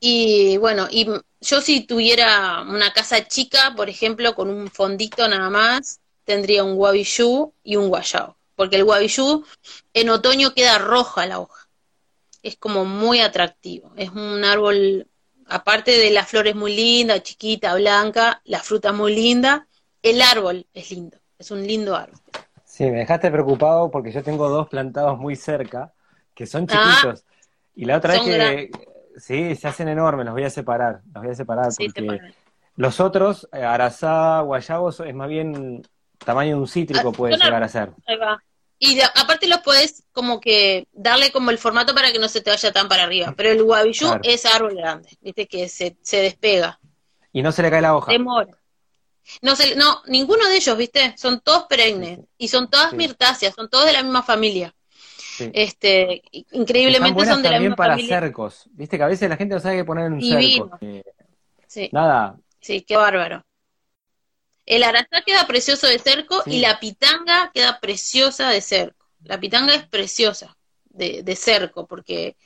Y 0.00 0.56
bueno, 0.56 0.88
y 0.90 1.06
yo 1.40 1.60
si 1.60 1.82
tuviera 1.82 2.62
una 2.62 2.92
casa 2.92 3.26
chica, 3.28 3.74
por 3.76 3.90
ejemplo, 3.90 4.34
con 4.34 4.48
un 4.48 4.70
fondito 4.70 5.28
nada 5.28 5.50
más, 5.50 6.00
tendría 6.24 6.64
un 6.64 6.76
guavillú 6.76 7.52
y 7.62 7.76
un 7.76 7.88
guayao. 7.88 8.36
Porque 8.56 8.76
el 8.76 8.84
guavillú 8.84 9.44
en 9.94 10.10
otoño 10.10 10.54
queda 10.54 10.78
roja 10.78 11.26
la 11.26 11.40
hoja. 11.40 11.68
Es 12.42 12.56
como 12.56 12.84
muy 12.84 13.20
atractivo. 13.20 13.92
Es 13.96 14.10
un 14.10 14.44
árbol, 14.44 15.06
aparte 15.50 15.90
de 15.98 16.10
las 16.10 16.28
flores 16.28 16.54
muy 16.54 16.74
linda, 16.74 17.22
chiquita, 17.22 17.74
blanca, 17.74 18.40
la 18.44 18.60
fruta 18.60 18.92
muy 18.92 19.14
linda, 19.14 19.66
el 20.02 20.22
árbol 20.22 20.66
es 20.72 20.90
lindo. 20.90 21.18
Es 21.38 21.50
un 21.50 21.66
lindo 21.66 21.96
árbol. 21.96 22.18
Sí, 22.64 22.84
me 22.90 22.98
dejaste 22.98 23.30
preocupado 23.30 23.90
porque 23.90 24.12
yo 24.12 24.22
tengo 24.22 24.48
dos 24.48 24.68
plantados 24.68 25.18
muy 25.18 25.36
cerca, 25.36 25.92
que 26.34 26.46
son 26.46 26.66
Ah. 26.70 26.94
chiquitos. 27.00 27.24
Y 27.74 27.84
la 27.84 27.96
otra 27.96 28.16
es 28.16 28.22
que, 28.22 28.34
grandes. 28.36 28.70
sí, 29.16 29.54
se 29.56 29.68
hacen 29.68 29.88
enormes, 29.88 30.24
los 30.26 30.34
voy 30.34 30.44
a 30.44 30.50
separar, 30.50 31.00
los 31.12 31.22
voy 31.22 31.32
a 31.32 31.34
separar 31.34 31.72
Sí, 31.72 31.88
porque 31.88 32.20
los 32.76 33.00
otros, 33.00 33.48
eh, 33.52 33.62
arazá, 33.64 34.40
guayabos, 34.40 35.00
es 35.00 35.14
más 35.14 35.28
bien 35.28 35.82
tamaño 36.24 36.56
de 36.56 36.60
un 36.60 36.68
cítrico 36.68 37.08
Ah, 37.08 37.12
puede 37.12 37.36
llegar 37.36 37.62
a 37.62 37.68
ser. 37.68 37.90
Ahí 38.06 38.16
va. 38.16 38.42
Y 38.82 38.94
de- 38.96 39.04
aparte 39.04 39.46
los 39.46 39.58
podés 39.58 40.04
como 40.10 40.40
que 40.40 40.88
darle 40.92 41.30
como 41.30 41.50
el 41.50 41.58
formato 41.58 41.94
para 41.94 42.10
que 42.12 42.18
no 42.18 42.28
se 42.28 42.40
te 42.40 42.50
vaya 42.50 42.72
tan 42.72 42.88
para 42.88 43.02
arriba. 43.04 43.34
Pero 43.36 43.50
el 43.50 43.62
guavillú 43.62 44.06
Claro. 44.06 44.20
es 44.24 44.46
árbol 44.46 44.74
grande, 44.74 45.08
viste 45.20 45.46
que 45.46 45.68
se, 45.68 45.96
se 46.02 46.22
despega, 46.22 46.80
Y 47.32 47.42
no 47.42 47.52
se 47.52 47.62
le 47.62 47.70
cae 47.70 47.82
la 47.82 47.94
hoja. 47.94 48.10
demora. 48.10 48.56
No, 49.42 49.54
se, 49.54 49.76
no, 49.76 50.02
ninguno 50.06 50.48
de 50.48 50.56
ellos, 50.56 50.76
viste, 50.76 51.14
son 51.18 51.40
todos 51.40 51.64
perennes 51.64 52.16
Sí, 52.16 52.22
sí. 52.22 52.28
y 52.38 52.48
son 52.48 52.68
todas 52.70 52.90
Sí. 52.90 52.96
mirtáceas, 52.96 53.54
son 53.54 53.68
todos 53.68 53.84
de 53.84 53.92
la 53.92 54.02
misma 54.02 54.22
familia. 54.22 54.74
Sí. 55.36 55.50
Este, 55.54 56.22
increíblemente 56.52 57.24
son 57.26 57.42
de 57.42 57.48
la 57.48 57.54
también 57.56 57.62
misma 57.72 57.76
para 57.76 57.92
familia. 57.94 58.18
cercos. 58.20 58.64
Viste 58.72 58.96
que 58.96 59.02
a 59.04 59.06
veces 59.08 59.28
la 59.28 59.36
gente 59.36 59.54
no 59.54 59.60
sabe 59.60 59.76
qué 59.76 59.84
poner 59.84 60.06
en 60.06 60.12
un 60.14 60.22
cerco. 60.22 60.78
Eh, 60.80 61.04
Sí, 61.66 61.88
nada, 61.92 62.36
sí, 62.60 62.80
qué 62.80 62.96
bárbaro. 62.96 63.44
El 64.70 64.84
arazá 64.84 65.22
queda 65.26 65.46
precioso 65.46 65.86
de 65.86 65.98
cerco 65.98 66.42
Sí. 66.44 66.50
y 66.50 66.60
la 66.60 66.80
pitanga 66.80 67.50
queda 67.54 67.80
preciosa 67.80 68.50
de 68.50 68.60
cerco. 68.62 69.06
La 69.24 69.38
pitanga 69.40 69.74
es 69.74 69.86
preciosa 69.88 70.56
de, 70.90 71.22
de 71.22 71.36
cerco 71.36 71.86
porque 71.86 72.36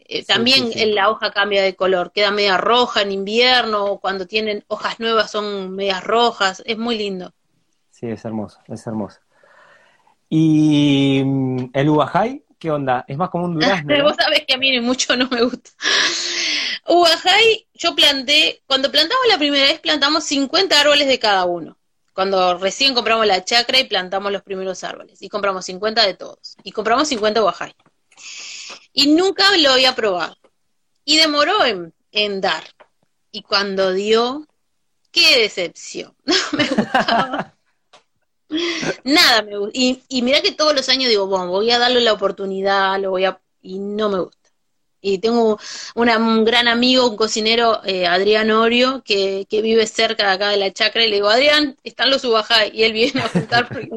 eh, 0.00 0.24
Sí, 0.24 0.24
también 0.24 0.72
sí, 0.72 0.92
la 0.94 1.10
hoja 1.10 1.32
cambia 1.32 1.62
de 1.62 1.76
color, 1.76 2.12
queda 2.12 2.30
media 2.32 2.56
roja 2.58 3.02
en 3.02 3.12
invierno, 3.12 3.84
o 3.86 4.00
cuando 4.00 4.26
tienen 4.26 4.64
hojas 4.68 5.00
nuevas 5.00 5.30
son 5.30 5.72
medias 5.76 6.04
rojas, 6.04 6.62
es 6.66 6.78
muy 6.78 6.98
lindo. 6.98 7.32
sí, 7.90 8.06
es 8.08 8.24
hermoso, 8.24 8.60
es 8.68 8.86
hermoso. 8.86 9.20
Y 10.30 11.22
mm, 11.24 11.70
el 11.72 11.88
ubajay, 11.88 12.44
¿qué 12.58 12.70
onda? 12.70 13.04
Es 13.08 13.16
más 13.18 13.30
como 13.30 13.44
un 13.46 13.54
durazno, 13.54 13.96
¿no? 13.96 14.04
Vos 14.04 14.16
sabés 14.18 14.44
que 14.46 14.54
a 14.54 14.58
mí 14.58 14.80
mucho 14.80 15.16
no 15.16 15.28
me 15.28 15.42
gusta. 15.42 15.70
Ubajay, 16.88 17.68
yo 17.74 17.94
planté, 17.94 18.62
cuando 18.66 18.90
plantamos 18.90 19.26
la 19.28 19.38
primera 19.38 19.66
vez, 19.66 19.80
plantamos 19.80 20.24
50 20.24 20.80
árboles 20.80 21.06
de 21.06 21.18
cada 21.18 21.44
uno. 21.44 21.78
Cuando 22.14 22.58
recién 22.58 22.94
compramos 22.94 23.26
la 23.26 23.44
chacra 23.44 23.78
y 23.78 23.84
plantamos 23.84 24.32
los 24.32 24.42
primeros 24.42 24.82
árboles. 24.82 25.22
Y 25.22 25.28
compramos 25.28 25.66
50 25.66 26.04
de 26.06 26.14
todos. 26.14 26.56
Y 26.64 26.72
compramos 26.72 27.08
50 27.08 27.42
ubajay. 27.42 27.74
Y 28.92 29.08
nunca 29.08 29.56
lo 29.56 29.70
había 29.70 29.94
probado. 29.94 30.36
Y 31.04 31.18
demoró 31.18 31.64
en, 31.64 32.40
dar. 32.40 32.64
Y 33.30 33.42
cuando 33.42 33.92
dio, 33.92 34.46
qué 35.12 35.40
decepción. 35.40 36.16
No 36.24 36.58
me 36.58 36.68
gustaba. 36.68 37.54
Nada 39.04 39.42
me 39.42 39.58
gusta. 39.58 39.78
Y, 39.78 40.02
y 40.08 40.22
mira 40.22 40.40
que 40.40 40.52
todos 40.52 40.74
los 40.74 40.88
años 40.88 41.10
digo, 41.10 41.26
bueno, 41.26 41.48
voy 41.48 41.70
a 41.70 41.78
darle 41.78 42.00
la 42.00 42.14
oportunidad, 42.14 42.98
lo 42.98 43.10
voy 43.10 43.26
a... 43.26 43.40
Y 43.60 43.78
no 43.78 44.08
me 44.08 44.20
gusta. 44.20 44.37
Y 45.08 45.18
tengo 45.18 45.58
un 45.94 46.44
gran 46.44 46.68
amigo, 46.68 47.08
un 47.08 47.16
cocinero, 47.16 47.80
eh, 47.84 48.06
Adrián 48.06 48.50
Orio, 48.50 49.02
que, 49.04 49.46
vive 49.50 49.86
cerca 49.86 50.26
de 50.28 50.32
acá 50.32 50.48
de 50.50 50.58
la 50.58 50.72
chacra, 50.72 51.04
y 51.04 51.08
le 51.08 51.16
digo, 51.16 51.28
Adrián, 51.28 51.76
están 51.82 52.10
los 52.10 52.24
ubajay, 52.24 52.70
y 52.74 52.82
él 52.84 52.92
viene 52.92 53.22
a 53.22 53.28
juntar 53.28 53.68
porque 53.68 53.88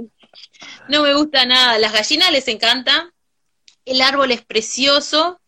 no 0.88 1.03
me 1.03 1.14
gusta 1.14 1.45
nada. 1.45 1.78
Las 1.80 1.93
gallinas 1.93 2.32
les 2.32 2.47
encanta, 2.47 3.14
el 3.86 4.01
árbol 4.01 4.32
es 4.32 4.41
precioso, 4.41 5.39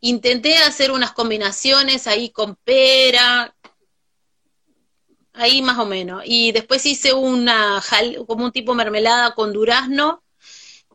intenté 0.00 0.56
hacer 0.56 0.92
unas 0.92 1.12
combinaciones 1.12 2.06
ahí 2.06 2.30
con 2.30 2.56
pera, 2.56 3.54
ahí 5.32 5.62
más 5.62 5.78
o 5.78 5.86
menos, 5.86 6.22
y 6.24 6.52
después 6.52 6.86
hice 6.86 7.12
una, 7.12 7.82
como 8.26 8.44
un 8.44 8.52
tipo 8.52 8.74
mermelada 8.74 9.34
con 9.34 9.52
durazno, 9.52 10.22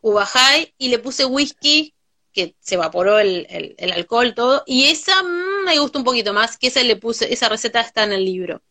ubajay, 0.02 0.74
y 0.78 0.90
le 0.90 1.00
puse 1.00 1.26
whisky, 1.26 1.94
que 2.38 2.56
se 2.60 2.76
evaporó 2.76 3.18
el, 3.20 3.48
el- 3.50 3.74
el 3.80 3.92
alcohol, 3.92 4.36
todo, 4.36 4.64
y 4.68 4.86
esa 4.86 5.24
mm, 5.24 5.66
me 5.66 5.80
gusta 5.80 5.98
un 5.98 6.06
poquito 6.06 6.34
más, 6.34 6.58
que 6.58 6.68
esa 6.68 6.84
le 6.84 6.96
puse, 6.96 7.34
esa 7.34 7.50
receta 7.50 7.82
está 7.82 8.04
en 8.04 8.14
el 8.14 8.24
libro. 8.24 8.62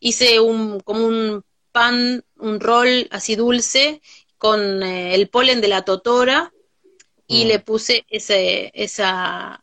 Hice 0.00 0.40
un, 0.40 0.80
como 0.80 1.06
un 1.06 1.44
pan, 1.70 2.24
un 2.38 2.58
rol 2.60 3.06
así 3.12 3.36
dulce, 3.36 4.02
con 4.38 4.82
eh, 4.82 5.14
el 5.14 5.28
polen 5.28 5.60
de 5.60 5.68
la 5.68 5.82
totora, 5.82 6.52
y 7.28 7.44
Mm. 7.44 7.48
le 7.48 7.58
puse 7.60 8.04
ese, 8.08 8.70
esa, 8.74 9.62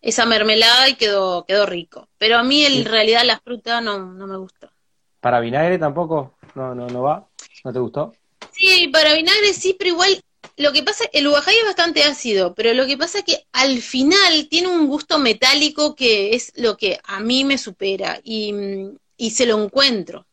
esa 0.00 0.24
mermelada 0.26 0.88
y 0.88 0.94
quedó, 0.94 1.44
quedó 1.46 1.66
rico. 1.66 2.08
Pero 2.18 2.38
a 2.38 2.44
mí 2.44 2.64
en 2.64 2.74
Sí. 2.74 2.84
realidad 2.84 3.24
la 3.24 3.40
fruta 3.40 3.80
no, 3.80 3.98
no 3.98 4.26
me 4.28 4.36
gusta. 4.36 4.72
Para 5.20 5.40
vinagre 5.40 5.78
tampoco, 5.78 6.34
no, 6.54 6.74
no, 6.74 6.86
no 6.86 7.02
va, 7.02 7.26
¿no 7.64 7.72
te 7.72 7.78
gustó? 7.80 8.12
Sí, 8.52 8.88
para 8.92 9.14
vinagre 9.14 9.52
sí, 9.52 9.74
pero 9.76 9.90
igual 9.90 10.20
lo 10.56 10.72
que 10.72 10.82
pasa, 10.82 11.04
el 11.12 11.26
ubajay 11.26 11.56
es 11.56 11.64
bastante 11.64 12.04
ácido, 12.04 12.54
pero 12.54 12.74
lo 12.74 12.86
que 12.86 12.96
pasa 12.96 13.18
es 13.18 13.24
que 13.24 13.46
al 13.52 13.80
final 13.82 14.48
tiene 14.48 14.68
un 14.68 14.86
gusto 14.86 15.18
metálico 15.18 15.94
que 15.94 16.34
es 16.34 16.52
lo 16.56 16.76
que 16.76 17.00
a 17.04 17.20
mí 17.20 17.44
me 17.44 17.58
supera 17.58 18.20
y, 18.22 18.52
mm, 18.52 18.96
y 19.16 19.30
se 19.30 19.46
lo 19.46 19.62
encuentro. 19.62 20.26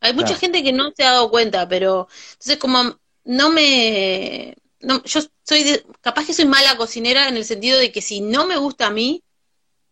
Hay 0.00 0.12
mucha 0.14 0.28
Claro. 0.28 0.40
gente 0.40 0.62
que 0.62 0.72
no 0.72 0.92
se 0.96 1.04
ha 1.04 1.12
dado 1.12 1.30
cuenta, 1.30 1.68
pero 1.68 2.08
entonces 2.32 2.56
como 2.58 2.98
no 3.24 3.50
me 3.50 4.56
no, 4.80 5.02
yo 5.04 5.20
soy 5.44 5.80
capaz 6.00 6.26
que 6.26 6.34
soy 6.34 6.44
mala 6.44 6.76
cocinera 6.76 7.28
en 7.28 7.36
el 7.36 7.44
sentido 7.44 7.78
de 7.78 7.92
que 7.92 8.02
si 8.02 8.20
no 8.20 8.46
me 8.46 8.56
gusta 8.56 8.88
a 8.88 8.90
mí, 8.90 9.22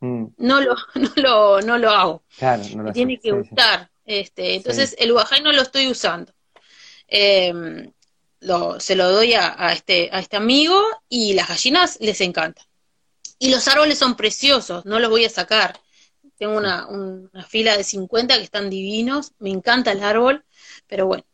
mm. 0.00 0.24
no, 0.38 0.60
lo, 0.60 0.74
no, 0.94 1.12
lo, 1.16 1.60
no 1.62 1.78
lo 1.78 1.90
hago. 1.90 2.22
Claro, 2.36 2.62
no 2.74 2.82
lo 2.84 2.92
tiene 2.92 3.18
que 3.18 3.32
gustar. 3.32 3.90
Este, 4.04 4.56
entonces 4.56 4.96
el 4.98 5.12
guajay 5.12 5.42
no 5.42 5.52
lo 5.52 5.62
estoy 5.62 5.88
usando. 5.88 6.32
Em, 7.06 7.92
lo, 8.40 8.80
se 8.80 8.96
lo 8.96 9.10
doy 9.10 9.34
a, 9.34 9.72
este, 9.72 10.08
a 10.12 10.18
este 10.18 10.36
amigo 10.36 10.80
y 11.08 11.34
las 11.34 11.48
gallinas 11.48 11.98
les 12.00 12.20
encanta. 12.20 12.62
Y 13.38 13.50
los 13.50 13.68
árboles 13.68 13.98
son 13.98 14.16
preciosos, 14.16 14.84
no 14.84 14.98
los 14.98 15.10
voy 15.10 15.24
a 15.24 15.30
sacar. 15.30 15.80
Tengo 16.36 16.56
una, 16.56 16.86
fila 17.48 17.76
de 17.76 17.84
50 17.84 18.36
que 18.36 18.42
están 18.42 18.70
divinos, 18.70 19.32
me 19.38 19.50
encanta 19.50 19.92
el 19.92 20.02
árbol, 20.02 20.44
pero 20.86 21.06
bueno, 21.06 21.24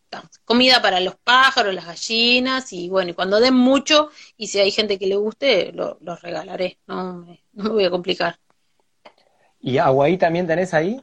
comida 0.45 0.83
para 0.83 1.01
los 1.01 1.17
pájaros, 1.17 1.75
las 1.75 1.87
gallinas, 1.87 2.73
y 2.73 2.89
bueno, 2.89 3.15
cuando 3.15 3.39
den 3.41 3.55
mucho, 3.55 4.11
y 4.37 4.49
si 4.49 4.59
hay 4.59 4.71
gente 4.71 4.99
que 4.99 5.07
le 5.07 5.17
guste, 5.17 5.73
los 5.73 5.97
lo 6.01 6.17
regalaré, 6.17 6.79
no 6.87 7.15
me, 7.15 7.45
no 7.53 7.65
me 7.65 7.71
voy 7.71 7.85
a 7.85 7.91
complicar. 7.91 8.39
¿Y 9.61 9.79
aguaí 9.79 10.17
también 10.17 10.47
tenés 10.47 10.75
ahí? 10.75 11.01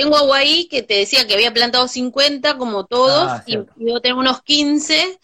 Tengo 0.00 0.16
aguaí 0.16 0.66
que 0.66 0.82
te 0.82 0.94
decía 0.94 1.26
que 1.26 1.34
había 1.34 1.52
plantado 1.52 1.86
50 1.86 2.56
como 2.56 2.86
todos, 2.86 3.30
ah, 3.30 3.44
y 3.46 3.58
yo 3.76 4.00
tengo 4.00 4.20
unos 4.20 4.42
15 4.42 5.18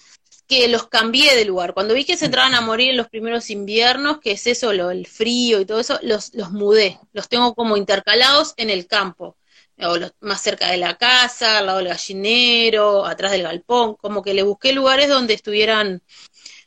que 0.47 0.69
los 0.69 0.89
cambié 0.89 1.35
de 1.35 1.47
lugar. 1.47 1.73
Cuando 1.73 1.95
vi 1.95 2.05
que 2.05 2.19
se 2.19 2.27
entraban 2.27 2.55
a 2.55 2.61
morir 2.61 2.91
en 2.91 2.99
los 2.99 3.09
primeros 3.09 3.49
inviernos, 3.49 4.19
que 4.19 4.33
es 4.33 4.47
eso, 4.47 4.75
lo, 4.75 4.91
el 4.91 5.07
frío 5.07 5.61
y 5.61 5.65
todo 5.65 5.81
eso, 5.81 5.99
los, 6.03 6.35
los 6.35 6.51
mudé. 6.51 7.01
Los 7.15 7.29
tengo 7.31 7.55
como 7.55 7.79
intercalados 7.79 8.53
en 8.59 8.69
el 8.69 8.87
campo 8.87 9.37
o 9.79 9.97
más 10.21 10.43
cerca 10.43 10.71
de 10.71 10.77
la 10.77 10.99
casa, 10.99 11.59
al 11.59 11.67
lado 11.67 11.79
del 11.79 11.89
gallinero, 11.89 13.07
atrás 13.07 13.33
del 13.33 13.45
galpón, 13.45 13.95
como 13.95 14.23
que 14.23 14.35
le 14.35 14.43
busqué 14.43 14.75
lugares 14.75 15.09
donde 15.09 15.33
estuvieran 15.33 16.03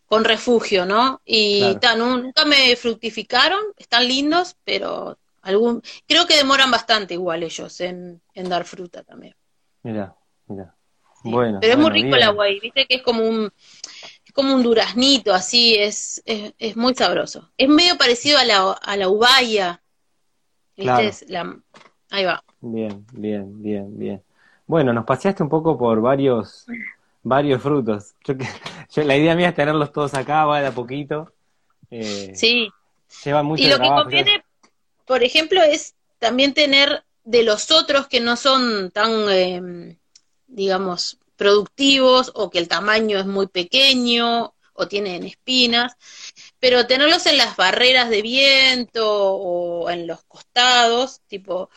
con 0.08 0.24
refugio, 0.24 0.88
¿no? 0.88 1.22
Y 1.26 1.78
nunca 1.96 2.46
me 2.46 2.76
fructificaron, 2.76 3.62
están 3.78 4.08
lindos, 4.08 4.56
pero 4.64 5.20
algún 5.42 5.82
creo 6.08 6.26
que 6.26 6.36
demoran 6.36 6.72
bastante 6.72 7.14
igual 7.14 7.44
ellos 7.44 7.80
en, 7.82 8.22
dar 8.36 8.66
fruta 8.66 9.04
también. 9.04 9.36
Mira, 9.84 10.16
mira. 10.48 10.76
Bueno, 11.24 11.60
pero 11.60 11.74
es 11.74 11.80
muy 11.80 11.90
rico 11.90 12.16
el 12.16 12.24
agua 12.24 12.46
viste 12.48 12.86
que 12.86 12.96
es 12.96 13.02
como 13.02 13.28
un 13.28 13.52
es 14.30 14.34
como 14.34 14.54
un 14.54 14.64
duraznito, 14.64 15.34
así, 15.34 15.76
es, 15.76 16.22
es, 16.26 16.78
muy 16.78 16.94
sabroso. 16.94 17.50
Es 17.58 17.68
medio 17.68 17.98
parecido 17.98 18.38
a 18.38 18.46
la, 18.46 18.74
a 18.74 18.96
la 18.96 19.10
ubaya, 19.10 19.82
¿viste? 20.78 21.26
La, 21.28 21.58
ahí 22.12 22.26
va. 22.26 22.44
Bien, 22.62 23.06
bien, 23.12 23.62
bien, 23.62 23.98
bien. 23.98 24.24
Bueno, 24.68 24.94
nos 24.94 25.04
paseaste 25.04 25.42
un 25.42 25.50
poco 25.50 25.78
por 25.80 26.00
varios, 26.00 26.68
varios 27.24 27.60
frutos. 27.62 28.14
Yo, 28.92 29.04
la 29.04 29.18
idea 29.18 29.36
mía 29.36 29.50
es 29.50 29.56
tenerlos 29.56 29.92
todos 29.92 30.14
acá, 30.14 30.46
va 30.46 30.62
de 30.62 30.68
a 30.68 30.72
poquito. 30.72 31.34
Eh, 31.90 32.32
sí. 32.36 32.70
Lleva 33.26 33.42
mucho 33.42 33.64
Y 33.64 33.68
lo 33.68 33.80
que 33.80 33.88
conviene, 33.88 34.44
por 35.10 35.24
ejemplo, 35.24 35.64
es 35.64 35.96
también 36.20 36.54
tener 36.54 37.04
de 37.24 37.42
los 37.42 37.72
otros 37.72 38.08
que 38.08 38.20
no 38.20 38.36
son 38.36 38.92
tan, 38.92 39.28
em, 39.32 39.98
digamos, 40.46 41.18
productivos 41.36 42.32
o 42.36 42.52
que 42.52 42.60
el 42.60 42.68
tamaño 42.68 43.18
es 43.18 43.26
muy 43.26 43.48
pequeño 43.48 44.54
o 44.74 44.88
tienen 44.88 45.24
espinas, 45.24 45.96
pero 46.60 46.86
tenerlos 46.86 47.26
en 47.26 47.38
las 47.38 47.56
barreras 47.58 48.12
de 48.12 48.22
viento 48.22 49.34
o 49.34 49.90
en 49.90 50.06
los 50.06 50.24
costados, 50.26 51.22
tipo 51.28 51.72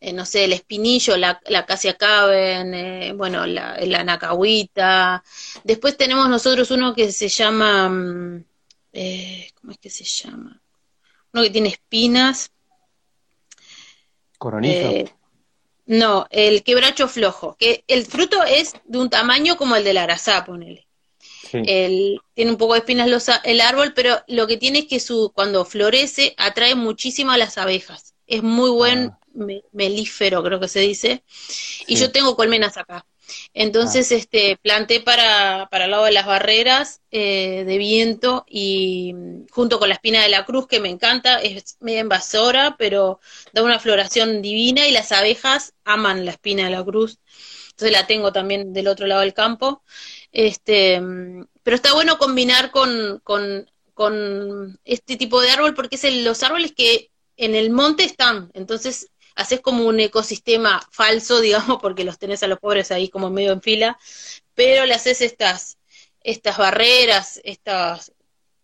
eh, 0.00 0.12
no 0.12 0.26
sé, 0.26 0.44
el 0.44 0.52
espinillo, 0.52 1.16
la, 1.16 1.40
la 1.46 1.66
casia 1.66 1.96
caben, 1.96 2.74
eh, 2.74 3.12
bueno, 3.14 3.46
la, 3.46 3.78
la 3.80 4.02
nacahuita. 4.02 5.22
Después 5.62 5.96
tenemos 5.96 6.28
nosotros 6.28 6.72
uno 6.72 6.94
que 6.96 7.12
se 7.12 7.28
llama, 7.28 7.88
mm, 7.88 8.44
eh, 8.92 9.50
¿cómo 9.54 9.70
es 9.72 9.78
que 9.78 9.90
se 9.90 10.04
llama? 10.04 10.60
Uno 11.32 11.44
que 11.44 11.50
tiene 11.50 11.68
espinas. 11.68 12.50
Coronizo. 14.46 15.12
no, 15.86 16.26
el 16.30 16.62
quebracho 16.62 17.08
flojo, 17.08 17.56
que 17.58 17.84
el 17.88 18.06
fruto 18.06 18.42
es 18.44 18.74
de 18.84 18.98
un 18.98 19.10
tamaño 19.10 19.56
como 19.56 19.74
el 19.76 19.84
del 19.84 19.98
arazá, 19.98 20.44
ponele. 20.44 20.86
El, 21.52 22.20
tiene 22.34 22.50
un 22.50 22.56
poco 22.56 22.74
de 22.74 22.80
espinas 22.80 23.08
los, 23.08 23.30
el 23.44 23.60
árbol, 23.60 23.92
pero 23.94 24.20
lo 24.26 24.46
que 24.46 24.56
tiene 24.56 24.80
es 24.80 24.86
que 24.86 25.00
su, 25.00 25.32
cuando 25.34 25.64
florece 25.64 26.34
atrae 26.36 26.74
muchísimo 26.74 27.32
a 27.32 27.38
las 27.38 27.56
abejas. 27.56 28.14
Es 28.26 28.42
muy 28.42 28.70
buen 28.70 29.10
ah 29.12 29.18
melífero, 29.72 30.42
creo 30.42 30.60
que 30.60 30.68
se 30.68 30.80
dice, 30.80 31.22
y 31.86 31.96
yo 31.96 32.10
tengo 32.10 32.36
colmenas 32.36 32.76
acá. 32.76 33.06
Entonces, 33.54 34.12
ah. 34.12 34.16
este, 34.16 34.56
planté 34.56 35.00
para, 35.00 35.68
para 35.70 35.86
el 35.86 35.90
lado 35.90 36.04
de 36.04 36.12
las 36.12 36.26
barreras 36.26 37.00
eh, 37.10 37.64
de 37.66 37.78
viento 37.78 38.44
y 38.48 39.12
mm, 39.14 39.46
junto 39.50 39.78
con 39.78 39.88
la 39.88 39.94
espina 39.94 40.22
de 40.22 40.28
la 40.28 40.44
cruz, 40.44 40.66
que 40.66 40.80
me 40.80 40.88
encanta, 40.88 41.40
es 41.40 41.76
media 41.80 42.00
invasora, 42.00 42.76
pero 42.78 43.20
da 43.52 43.62
una 43.62 43.80
floración 43.80 44.42
divina 44.42 44.86
y 44.86 44.92
las 44.92 45.12
abejas 45.12 45.74
aman 45.84 46.24
la 46.24 46.32
espina 46.32 46.64
de 46.64 46.70
la 46.70 46.84
cruz. 46.84 47.18
Entonces 47.70 47.92
la 47.92 48.06
tengo 48.06 48.32
también 48.32 48.72
del 48.72 48.88
otro 48.88 49.06
lado 49.06 49.20
del 49.20 49.34
campo. 49.34 49.82
Este, 50.32 51.00
mm, 51.00 51.46
pero 51.62 51.76
está 51.76 51.94
bueno 51.94 52.18
combinar 52.18 52.70
con, 52.70 53.20
con, 53.24 53.70
con 53.94 54.78
este 54.84 55.16
tipo 55.16 55.40
de 55.40 55.50
árbol 55.50 55.74
porque 55.74 55.96
es 55.96 56.14
los 56.24 56.42
árboles 56.42 56.72
que 56.72 57.10
en 57.36 57.54
el 57.54 57.70
monte 57.70 58.04
están. 58.04 58.50
Entonces 58.54 59.10
haces 59.36 59.60
como 59.60 59.84
un 59.84 60.00
ecosistema 60.00 60.86
falso, 60.90 61.40
digamos, 61.40 61.78
porque 61.80 62.04
los 62.04 62.18
tenés 62.18 62.42
a 62.42 62.48
los 62.48 62.58
pobres 62.58 62.90
ahí 62.90 63.08
como 63.08 63.30
medio 63.30 63.52
en 63.52 63.62
fila, 63.62 63.98
pero 64.54 64.86
le 64.86 64.94
haces 64.94 65.20
estas, 65.20 65.78
estas 66.22 66.58
barreras, 66.58 67.40
estas... 67.44 68.12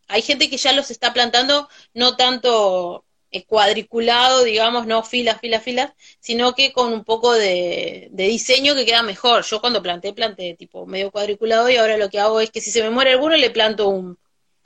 Hay 0.08 0.22
gente 0.22 0.50
que 0.50 0.58
ya 0.58 0.72
los 0.72 0.90
está 0.90 1.12
plantando 1.12 1.68
no 1.94 2.16
tanto 2.16 3.04
cuadriculado, 3.40 4.44
digamos, 4.44 4.86
no 4.86 5.02
filas, 5.02 5.40
filas, 5.40 5.62
filas, 5.62 5.92
sino 6.20 6.54
que 6.54 6.72
con 6.72 6.92
un 6.92 7.02
poco 7.02 7.32
de, 7.32 8.10
diseño 8.12 8.74
que 8.74 8.84
queda 8.84 9.02
mejor. 9.02 9.42
Yo 9.44 9.60
cuando 9.60 9.82
planté, 9.82 10.12
planté 10.12 10.54
tipo 10.54 10.84
medio 10.86 11.10
cuadriculado 11.10 11.70
y 11.70 11.76
ahora 11.76 11.96
lo 11.96 12.10
que 12.10 12.20
hago 12.20 12.40
es 12.40 12.50
que 12.50 12.60
si 12.60 12.70
se 12.70 12.82
me 12.82 12.90
muere 12.90 13.12
alguno 13.12 13.36
le 13.36 13.50
planto 13.50 13.88
un, 13.88 14.18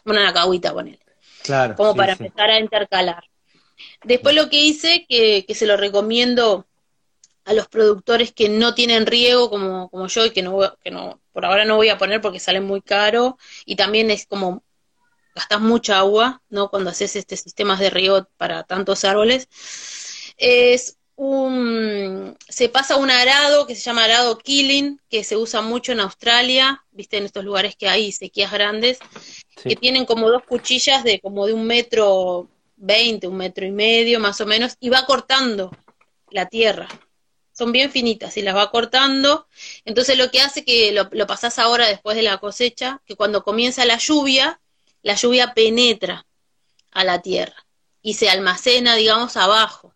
una 0.05 0.25
nacahuita 0.25 0.73
con 0.73 0.89
él. 0.89 0.99
Claro. 1.45 1.77
Como 1.77 1.95
para 1.95 2.13
empezar 2.13 2.51
a 2.51 2.59
intercalar. 2.59 3.23
Después 4.05 4.35
lo 4.35 4.49
que 4.49 4.61
hice, 4.61 5.07
que, 5.09 5.45
que 5.47 5.55
se 5.55 5.67
lo 5.67 5.77
recomiendo 5.77 6.67
a 7.45 7.53
los 7.53 7.69
productores 7.69 8.33
que 8.33 8.49
no 8.49 8.75
tienen 8.75 9.07
riego 9.07 9.49
como, 9.49 9.89
como 9.89 10.09
yo 10.09 10.27
y 10.27 10.31
que 10.31 10.43
no, 10.43 10.77
que 10.83 10.91
no, 10.91 11.21
por 11.33 11.45
ahora 11.45 11.65
no 11.65 11.77
voy 11.77 11.89
a 11.89 11.99
poner 11.99 12.21
porque 12.21 12.41
sale 12.41 12.61
muy 12.61 12.83
caro 12.83 13.39
y 13.65 13.77
también 13.77 14.11
es 14.11 14.27
como 14.27 14.65
gastas 15.35 15.61
mucha 15.61 15.99
agua, 15.99 16.43
¿no? 16.49 16.71
Cuando 16.71 16.91
haces 16.91 17.15
este 17.15 17.37
sistemas 17.37 17.79
de 17.79 17.91
riego 17.91 18.27
para 18.37 18.65
tantos 18.65 19.05
árboles. 19.05 19.49
Es 20.39 20.97
un, 21.15 22.37
se 22.49 22.69
pasa 22.69 22.97
un 22.97 23.11
arado 23.11 23.67
que 23.67 23.77
se 23.77 23.83
llama 23.83 24.05
arado 24.05 24.39
killing, 24.39 25.01
que 25.09 25.23
se 25.23 25.37
usa 25.37 25.61
mucho 25.61 25.93
en 25.93 26.01
Australia, 26.01 26.85
viste, 26.91 27.19
en 27.19 27.27
estos 27.27 27.45
lugares 27.45 27.77
que 27.77 27.89
hay 27.89 28.13
sequías 28.13 28.51
grandes, 28.51 28.99
que 29.63 29.77
tienen 29.77 30.05
como 30.05 30.31
dos 30.31 30.43
cuchillas 30.43 31.05
de 31.05 31.21
como 31.21 31.47
de 31.47 31.53
un 31.53 31.67
metro 31.67 32.49
20, 32.77 33.27
un 33.27 33.37
metro 33.37 33.67
y 33.67 33.71
medio 33.73 34.21
más 34.21 34.41
o 34.41 34.47
menos, 34.47 34.77
y 34.81 34.89
va 34.89 35.07
cortando 35.07 35.71
la 36.31 36.47
tierra. 36.47 36.89
Son 37.53 37.73
bien 37.73 37.91
finitas 37.91 38.37
y 38.37 38.43
las 38.43 38.55
va 38.55 38.71
cortando. 38.71 39.47
Entonces 39.85 40.19
lo 40.19 40.31
que 40.31 40.41
hace 40.41 40.65
que 40.65 40.93
lo, 40.93 41.09
lo 41.13 41.27
pasás 41.27 41.59
ahora 41.59 41.87
después 41.89 42.17
de 42.17 42.23
la 42.23 42.39
cosecha, 42.39 43.01
que 43.07 43.17
cuando 43.17 43.43
comienza 43.45 43.85
la 43.87 43.99
lluvia, 43.99 44.61
la 45.03 45.15
lluvia 45.15 45.55
penetra 45.55 46.27
a 46.91 47.05
la 47.05 47.23
tierra 47.23 47.67
y 48.03 48.15
se 48.15 48.29
almacena, 48.29 48.95
digamos, 48.95 49.37
abajo. 49.37 49.95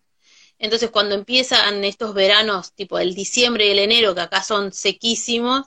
Entonces 0.58 0.90
cuando 0.90 1.14
empiezan 1.14 1.84
estos 1.84 2.12
veranos, 2.12 2.72
tipo 2.74 2.98
el 2.98 3.14
diciembre 3.14 3.66
y 3.66 3.70
el 3.70 3.78
enero, 3.78 4.14
que 4.14 4.20
acá 4.20 4.42
son 4.42 4.72
sequísimos, 4.72 5.66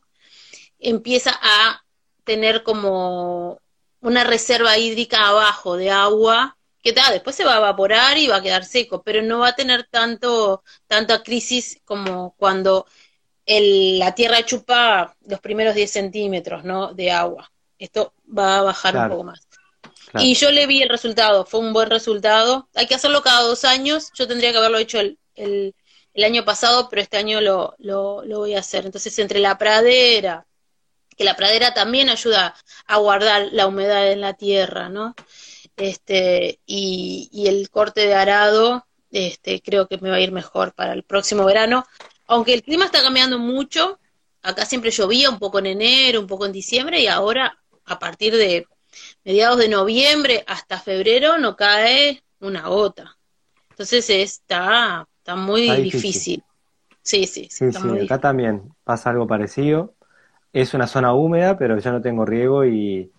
empieza 0.80 1.38
a 1.42 1.84
tener 2.24 2.64
como 2.64 3.60
una 4.02 4.24
reserva 4.24 4.78
hídrica 4.78 5.28
abajo 5.28 5.78
de 5.78 5.90
agua 5.90 6.58
que 6.84 6.92
tal, 6.92 7.14
después 7.14 7.36
se 7.36 7.46
va 7.46 7.56
a 7.56 7.60
evaporar 7.60 8.18
y 8.18 8.28
va 8.28 8.36
a 8.36 8.42
quedar 8.42 8.66
seco, 8.66 9.02
pero 9.04 9.22
no 9.22 9.40
va 9.40 9.50
a 9.50 9.56
tener 9.56 9.88
tanto, 9.90 10.64
tanta 10.86 11.24
crisis 11.24 11.80
como 11.86 12.36
cuando 12.38 12.86
el, 13.46 14.00
la 14.00 14.14
tierra 14.14 14.46
chupa 14.46 15.16
los 15.26 15.40
primeros 15.40 15.76
10 15.76 15.90
centímetros 15.90 16.66
¿no? 16.66 16.94
de 16.94 17.10
agua. 17.10 17.50
Esto 17.80 18.14
va 18.38 18.60
a 18.60 18.64
bajar 18.64 18.98
un 18.98 19.10
poco 19.10 19.24
más. 19.24 19.48
Y 20.20 20.36
yo 20.36 20.52
le 20.52 20.68
vi 20.68 20.84
el 20.84 20.90
resultado, 20.90 21.46
fue 21.46 21.62
un 21.62 21.72
buen 21.72 21.90
resultado. 21.90 22.68
Hay 22.76 22.86
que 22.86 22.96
hacerlo 22.96 23.24
cada 23.24 23.42
dos 23.42 23.64
años, 23.64 24.12
yo 24.14 24.28
tendría 24.28 24.52
que 24.52 24.58
haberlo 24.58 24.78
hecho 24.78 25.00
el, 25.00 25.18
el, 25.36 25.74
el 26.14 26.24
año 26.24 26.44
pasado, 26.44 26.90
pero 26.90 27.02
este 27.02 27.18
año 27.18 27.40
lo, 27.40 27.76
lo, 27.80 28.24
lo 28.26 28.40
voy 28.40 28.56
a 28.56 28.60
hacer. 28.60 28.86
Entonces, 28.86 29.18
entre 29.20 29.40
la 29.40 29.58
pradera, 29.58 30.46
que 31.16 31.24
la 31.24 31.36
pradera 31.36 31.74
también 31.74 32.10
ayuda 32.10 32.54
a 32.86 32.98
guardar 32.98 33.50
la 33.54 33.68
humedad 33.68 34.12
en 34.12 34.22
la 34.22 34.34
tierra, 34.34 34.90
¿no? 34.90 35.16
Este, 35.78 36.60
y, 36.66 37.30
y 37.32 37.48
el 37.48 37.70
corte 37.70 38.02
de 38.08 38.14
arado, 38.14 38.86
este, 39.12 39.62
creo 39.62 39.88
que 39.88 39.98
me 39.98 40.10
va 40.10 40.16
a 40.16 40.22
ir 40.22 40.32
mejor 40.32 40.74
para 40.74 40.94
el 40.94 41.04
próximo 41.04 41.46
verano. 41.46 41.86
Aunque 42.28 42.54
el 42.54 42.64
clima 42.64 42.86
está 42.86 43.02
cambiando 43.02 43.40
mucho, 43.40 44.00
acá 44.42 44.66
siempre 44.66 44.92
llovía 44.92 45.30
un 45.30 45.40
poco 45.40 45.60
en 45.60 45.68
enero, 45.68 46.20
un 46.20 46.28
poco 46.28 46.46
en 46.46 46.52
diciembre, 46.52 47.00
y 47.00 47.08
ahora 47.08 47.58
a 47.86 48.00
partir 48.00 48.36
de 48.36 48.68
mediados 49.24 49.58
de 49.58 49.70
noviembre 49.70 50.44
hasta 50.48 50.80
febrero 50.80 51.38
no 51.38 51.56
cae 51.56 52.24
una 52.40 52.68
gota. 52.68 53.18
Entonces 53.72 54.10
está, 54.10 55.08
está 55.18 55.36
muy 55.36 55.70
difícil. 55.82 56.44
Sí, 57.02 57.26
sí, 57.26 57.48
sí. 57.50 57.72
sí, 57.72 58.00
acá 58.06 58.20
también 58.20 58.74
pasa 58.84 59.10
algo 59.10 59.28
parecido. 59.28 59.94
Es 60.54 60.74
una 60.74 60.88
zona 60.88 61.14
húmeda, 61.14 61.58
pero 61.58 61.78
yo 61.80 61.92
no 61.92 62.02
tengo 62.02 62.26
riego 62.26 62.64
y, 62.66 63.12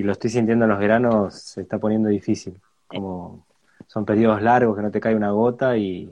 y 0.00 0.02
lo 0.02 0.12
estoy 0.12 0.30
sintiendo 0.30 0.64
en 0.64 0.70
los 0.70 0.78
veranos, 0.78 1.34
se 1.34 1.60
está 1.60 1.78
poniendo 1.78 2.08
difícil. 2.08 2.54
Como 2.86 3.44
son 3.86 4.06
periodos 4.06 4.40
largos 4.40 4.74
que 4.74 4.82
no 4.82 4.90
te 4.90 4.98
cae 4.98 5.14
una 5.14 5.30
gota 5.30 5.76
y, 5.76 6.10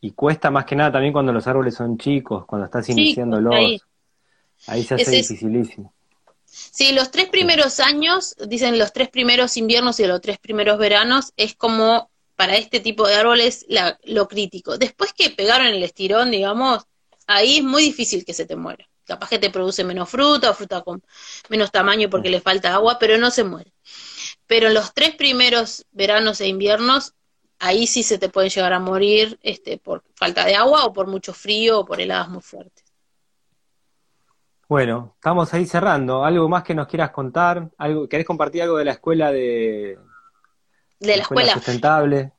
y 0.00 0.12
cuesta 0.12 0.50
más 0.50 0.64
que 0.64 0.76
nada 0.76 0.92
también 0.92 1.12
cuando 1.12 1.32
los 1.32 1.46
árboles 1.48 1.74
son 1.74 1.98
chicos, 1.98 2.46
cuando 2.46 2.66
estás 2.66 2.88
iniciándolos. 2.88 3.52
Ahí. 3.52 3.80
ahí. 4.68 4.84
se 4.84 4.94
hace 4.94 5.10
dificilísimo. 5.10 5.92
Sí, 6.44 6.92
los 6.92 7.10
tres 7.10 7.28
primeros 7.28 7.80
años, 7.80 8.36
dicen 8.46 8.78
los 8.78 8.92
tres 8.92 9.08
primeros 9.08 9.56
inviernos 9.56 9.98
y 9.98 10.06
los 10.06 10.20
tres 10.20 10.38
primeros 10.38 10.78
veranos, 10.78 11.32
es 11.36 11.56
como 11.56 12.10
para 12.36 12.56
este 12.56 12.78
tipo 12.78 13.08
de 13.08 13.16
árboles 13.16 13.66
lo 14.04 14.28
crítico. 14.28 14.78
Después 14.78 15.12
que 15.12 15.30
pegaron 15.30 15.66
el 15.66 15.82
estirón, 15.82 16.30
digamos, 16.30 16.84
ahí 17.26 17.58
es 17.58 17.64
muy 17.64 17.82
difícil 17.82 18.24
que 18.24 18.34
se 18.34 18.46
te 18.46 18.54
muera. 18.54 18.88
Capaz 19.10 19.28
que 19.28 19.40
te 19.40 19.50
produce 19.50 19.82
menos 19.82 20.08
fruta 20.08 20.50
o 20.50 20.54
fruta 20.54 20.82
con 20.82 21.02
menos 21.48 21.72
tamaño 21.72 22.08
porque 22.08 22.30
le 22.30 22.40
falta 22.40 22.72
agua, 22.72 22.96
pero 23.00 23.18
no 23.18 23.32
se 23.32 23.42
muere. 23.42 23.72
Pero 24.46 24.68
en 24.68 24.74
los 24.74 24.94
tres 24.94 25.16
primeros 25.16 25.84
veranos 25.90 26.40
e 26.40 26.46
inviernos 26.46 27.14
ahí 27.58 27.88
sí 27.88 28.04
se 28.04 28.18
te 28.18 28.28
pueden 28.28 28.50
llegar 28.50 28.72
a 28.72 28.78
morir 28.78 29.36
este, 29.42 29.78
por 29.78 30.04
falta 30.14 30.44
de 30.44 30.54
agua 30.54 30.84
o 30.84 30.92
por 30.92 31.08
mucho 31.08 31.34
frío 31.34 31.80
o 31.80 31.84
por 31.84 32.00
heladas 32.00 32.28
muy 32.28 32.40
fuertes. 32.40 32.84
Bueno, 34.68 35.14
estamos 35.16 35.52
ahí 35.52 35.66
cerrando. 35.66 36.24
¿Algo 36.24 36.48
más 36.48 36.62
que 36.62 36.76
nos 36.76 36.86
quieras 36.86 37.10
contar? 37.10 37.68
¿Algo, 37.78 38.08
¿Querés 38.08 38.24
compartir 38.24 38.62
algo 38.62 38.76
de 38.76 38.84
la 38.84 38.92
escuela 38.92 39.32
de, 39.32 39.98
de 41.00 41.16
la, 41.16 41.22
escuela, 41.22 41.54
sustentable? 41.54 42.32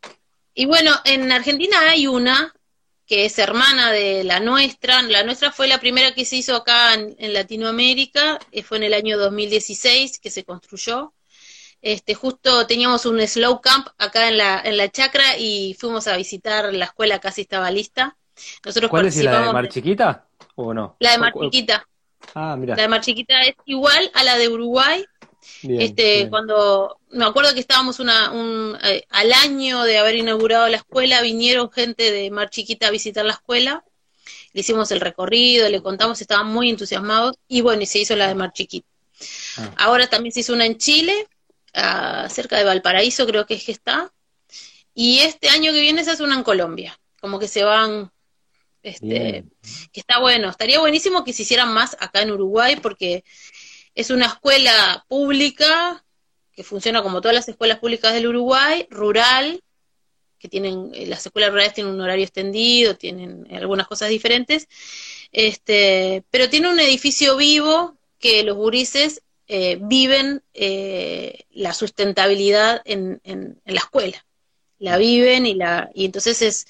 Y 0.53 0.65
bueno, 0.65 0.91
en 1.03 1.29
Argentina 1.29 1.77
hay 1.89 2.07
una 2.07 2.53
que 3.11 3.25
es 3.25 3.37
hermana 3.39 3.91
de 3.91 4.23
la 4.23 4.39
nuestra. 4.39 5.01
La 5.01 5.25
nuestra 5.25 5.51
fue 5.51 5.67
la 5.67 5.81
primera 5.81 6.13
que 6.13 6.23
se 6.23 6.37
hizo 6.37 6.55
acá 6.55 6.93
en, 6.93 7.13
en 7.19 7.33
Latinoamérica, 7.33 8.39
eh, 8.53 8.63
fue 8.63 8.77
en 8.77 8.83
el 8.83 8.93
año 8.93 9.17
2016 9.17 10.17
que 10.17 10.29
se 10.29 10.45
construyó. 10.45 11.13
Este, 11.81 12.15
justo 12.15 12.65
teníamos 12.67 13.05
un 13.05 13.19
slow 13.27 13.59
camp 13.59 13.89
acá 13.97 14.29
en 14.29 14.37
la, 14.37 14.61
en 14.63 14.77
la 14.77 14.89
chacra 14.89 15.37
y 15.37 15.75
fuimos 15.77 16.07
a 16.07 16.15
visitar 16.15 16.73
la 16.73 16.85
escuela, 16.85 17.19
casi 17.19 17.41
estaba 17.41 17.69
lista. 17.69 18.15
Nosotros 18.63 18.89
¿Cuál 18.89 19.07
es 19.07 19.17
la 19.17 19.41
de 19.41 19.51
Mar 19.51 19.67
Chiquita 19.67 20.27
o 20.55 20.73
no? 20.73 20.95
La 20.99 21.11
de 21.11 21.17
Mar 21.17 21.33
Chiquita. 21.37 21.85
Ah, 22.33 22.55
mira. 22.57 22.77
La 22.77 22.83
de 22.83 22.87
Mar 22.87 23.01
Chiquita 23.01 23.41
es 23.41 23.55
igual 23.65 24.09
a 24.13 24.23
la 24.23 24.37
de 24.37 24.47
Uruguay. 24.47 25.03
Este, 25.63 26.29
cuando 26.29 26.99
me 27.09 27.25
acuerdo 27.25 27.53
que 27.53 27.59
estábamos 27.59 27.99
una, 27.99 28.31
un, 28.31 28.77
eh, 28.83 29.05
al 29.09 29.31
año 29.33 29.83
de 29.83 29.97
haber 29.97 30.15
inaugurado 30.15 30.67
la 30.69 30.77
escuela, 30.77 31.21
vinieron 31.21 31.71
gente 31.71 32.11
de 32.11 32.31
Mar 32.31 32.49
Chiquita 32.49 32.87
a 32.87 32.91
visitar 32.91 33.25
la 33.25 33.33
escuela, 33.33 33.83
le 34.53 34.61
hicimos 34.61 34.91
el 34.91 35.01
recorrido, 35.01 35.69
le 35.69 35.81
contamos, 35.81 36.21
estaban 36.21 36.47
muy 36.47 36.69
entusiasmados 36.69 37.35
y 37.47 37.61
bueno, 37.61 37.81
y 37.81 37.85
se 37.85 37.99
hizo 37.99 38.15
la 38.15 38.27
de 38.27 38.35
Mar 38.35 38.53
Chiquita. 38.53 38.87
Ah. 39.57 39.73
Ahora 39.77 40.07
también 40.07 40.33
se 40.33 40.41
hizo 40.41 40.53
una 40.53 40.65
en 40.65 40.77
Chile, 40.77 41.27
cerca 42.29 42.57
de 42.57 42.63
Valparaíso 42.63 43.25
creo 43.25 43.45
que 43.45 43.55
es 43.55 43.63
que 43.63 43.71
está. 43.71 44.11
Y 44.93 45.19
este 45.19 45.49
año 45.49 45.71
que 45.71 45.81
viene 45.81 46.03
se 46.03 46.11
hace 46.11 46.23
una 46.23 46.35
en 46.35 46.43
Colombia, 46.43 46.99
como 47.21 47.39
que 47.39 47.47
se 47.47 47.63
van, 47.63 48.11
este, 48.83 49.45
que 49.93 49.99
está 49.99 50.19
bueno, 50.19 50.49
estaría 50.49 50.79
buenísimo 50.79 51.23
que 51.23 51.33
se 51.33 51.43
hicieran 51.43 51.73
más 51.73 51.95
acá 51.99 52.21
en 52.21 52.31
Uruguay 52.31 52.75
porque 52.81 53.23
es 53.95 54.09
una 54.09 54.27
escuela 54.27 55.05
pública 55.07 56.03
que 56.53 56.63
funciona 56.63 57.01
como 57.01 57.21
todas 57.21 57.35
las 57.35 57.49
escuelas 57.49 57.79
públicas 57.79 58.13
del 58.13 58.27
Uruguay, 58.27 58.87
rural, 58.89 59.61
que 60.37 60.49
tienen, 60.49 60.91
eh, 60.93 61.05
las 61.05 61.25
escuelas 61.25 61.51
rurales 61.51 61.73
tienen 61.73 61.93
un 61.93 62.01
horario 62.01 62.25
extendido, 62.25 62.95
tienen 62.95 63.47
algunas 63.51 63.87
cosas 63.87 64.09
diferentes, 64.09 64.67
este, 65.31 66.23
pero 66.31 66.49
tiene 66.49 66.69
un 66.69 66.79
edificio 66.79 67.37
vivo 67.37 67.95
que 68.19 68.43
los 68.43 68.57
gurises 68.57 69.21
eh, 69.47 69.77
viven 69.81 70.41
eh, 70.53 71.45
la 71.51 71.73
sustentabilidad 71.73 72.81
en, 72.85 73.21
en, 73.23 73.61
la 73.65 73.79
escuela, 73.79 74.25
la 74.79 74.97
viven 74.97 75.45
y, 75.45 75.53
la, 75.53 75.89
y 75.93 76.05
entonces 76.05 76.41
es, 76.41 76.67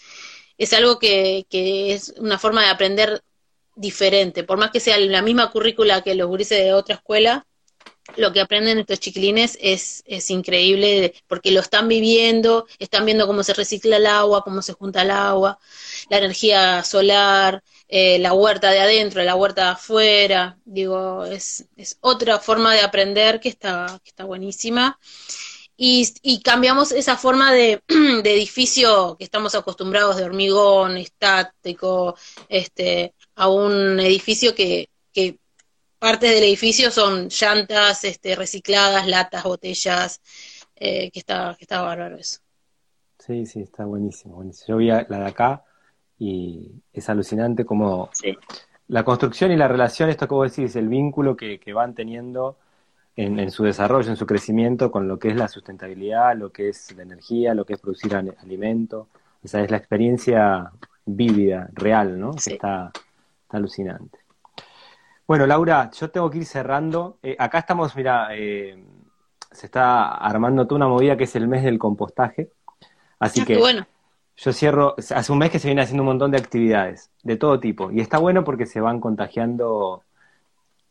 es 0.57 0.73
algo 0.73 0.99
que, 0.99 1.45
que 1.49 1.93
es 1.93 2.13
una 2.17 2.39
forma 2.39 2.63
de 2.63 2.69
aprender 2.69 3.23
diferente, 3.75 4.43
por 4.43 4.57
más 4.57 4.71
que 4.71 4.79
sea 4.79 4.97
la 4.97 5.21
misma 5.21 5.51
currícula 5.51 6.01
que 6.01 6.15
los 6.15 6.27
gurises 6.27 6.59
de 6.59 6.73
otra 6.73 6.95
escuela, 6.95 7.45
lo 8.17 8.33
que 8.33 8.41
aprenden 8.41 8.79
estos 8.79 8.99
chiquilines 8.99 9.57
es, 9.61 10.03
es 10.05 10.29
increíble 10.29 11.13
porque 11.27 11.51
lo 11.51 11.61
están 11.61 11.87
viviendo, 11.87 12.65
están 12.79 13.05
viendo 13.05 13.27
cómo 13.27 13.43
se 13.43 13.53
recicla 13.53 13.97
el 13.97 14.05
agua, 14.05 14.43
cómo 14.43 14.61
se 14.61 14.73
junta 14.73 15.03
el 15.03 15.11
agua, 15.11 15.59
la 16.09 16.17
energía 16.17 16.83
solar, 16.83 17.63
eh, 17.87 18.19
la 18.19 18.33
huerta 18.33 18.71
de 18.71 18.79
adentro, 18.79 19.23
la 19.23 19.35
huerta 19.35 19.65
de 19.65 19.69
afuera, 19.71 20.57
digo, 20.65 21.25
es, 21.25 21.65
es 21.77 21.97
otra 22.01 22.39
forma 22.39 22.73
de 22.73 22.81
aprender 22.81 23.39
que 23.39 23.49
está, 23.49 23.99
que 24.03 24.09
está 24.09 24.25
buenísima. 24.25 24.99
Y, 25.77 26.07
y 26.21 26.41
cambiamos 26.41 26.91
esa 26.91 27.17
forma 27.17 27.51
de, 27.51 27.81
de, 27.87 28.33
edificio 28.33 29.15
que 29.17 29.23
estamos 29.23 29.55
acostumbrados 29.55 30.17
de 30.17 30.23
hormigón, 30.23 30.97
estático, 30.97 32.15
este, 32.49 33.15
a 33.35 33.49
un 33.49 33.99
edificio 33.99 34.53
que, 34.55 34.89
que 35.13 35.37
parte 35.99 36.27
del 36.27 36.43
edificio 36.43 36.89
son 36.89 37.27
llantas 37.29 38.03
este, 38.03 38.35
recicladas, 38.35 39.07
latas, 39.07 39.43
botellas, 39.43 40.21
eh, 40.75 41.11
que, 41.11 41.19
está, 41.19 41.55
que 41.57 41.65
está 41.65 41.81
bárbaro 41.81 42.17
eso. 42.17 42.39
Sí, 43.19 43.45
sí, 43.45 43.61
está 43.61 43.85
buenísimo, 43.85 44.35
buenísimo. 44.35 44.67
Yo 44.67 44.77
vi 44.77 44.87
la 44.87 45.03
de 45.03 45.25
acá 45.27 45.63
y 46.17 46.71
es 46.91 47.07
alucinante 47.07 47.65
como 47.65 48.09
la 48.87 49.03
construcción 49.03 49.51
y 49.51 49.57
la 49.57 49.67
relación, 49.67 50.09
esto 50.09 50.27
que 50.27 50.33
vos 50.33 50.55
decís, 50.55 50.75
el 50.75 50.87
vínculo 50.87 51.37
que, 51.37 51.59
van 51.73 51.93
teniendo 51.93 52.57
en, 53.15 53.51
su 53.51 53.63
desarrollo, 53.63 54.09
en 54.09 54.17
su 54.17 54.25
crecimiento 54.25 54.91
con 54.91 55.07
lo 55.07 55.19
que 55.19 55.29
es 55.29 55.35
la 55.35 55.47
sustentabilidad, 55.47 56.35
lo 56.35 56.51
que 56.51 56.69
es 56.69 56.95
la 56.95 57.03
energía, 57.03 57.53
lo 57.53 57.63
que 57.63 57.73
es 57.73 57.79
producir 57.79 58.15
alimento. 58.15 59.07
O 59.43 59.47
sea, 59.47 59.63
es 59.63 59.69
la 59.69 59.77
experiencia 59.77 60.71
vívida, 61.05 61.69
real, 61.73 62.19
¿no? 62.19 62.31
Que 62.33 62.53
está, 62.53 62.91
alucinante. 63.57 64.19
Bueno, 65.27 65.47
Laura, 65.47 65.89
yo 65.91 66.09
tengo 66.11 66.29
que 66.29 66.39
ir 66.39 66.45
cerrando. 66.45 67.17
Eh, 67.23 67.35
acá 67.39 67.59
estamos, 67.59 67.95
mira, 67.95 68.29
eh, 68.31 68.83
se 69.51 69.65
está 69.67 70.15
armando 70.15 70.67
toda 70.67 70.77
una 70.77 70.87
movida 70.87 71.15
que 71.15 71.23
es 71.23 71.35
el 71.35 71.47
mes 71.47 71.63
del 71.63 71.79
compostaje. 71.79 72.51
Así 73.19 73.41
ah, 73.41 73.45
que 73.45 73.57
bueno. 73.57 73.87
Yo 74.35 74.53
cierro, 74.53 74.95
hace 74.97 75.31
un 75.31 75.37
mes 75.37 75.51
que 75.51 75.59
se 75.59 75.67
viene 75.67 75.83
haciendo 75.83 76.03
un 76.03 76.07
montón 76.07 76.31
de 76.31 76.37
actividades, 76.37 77.11
de 77.21 77.37
todo 77.37 77.59
tipo, 77.59 77.91
y 77.91 78.01
está 78.01 78.17
bueno 78.17 78.43
porque 78.43 78.65
se 78.65 78.81
van 78.81 78.99
contagiando 78.99 80.03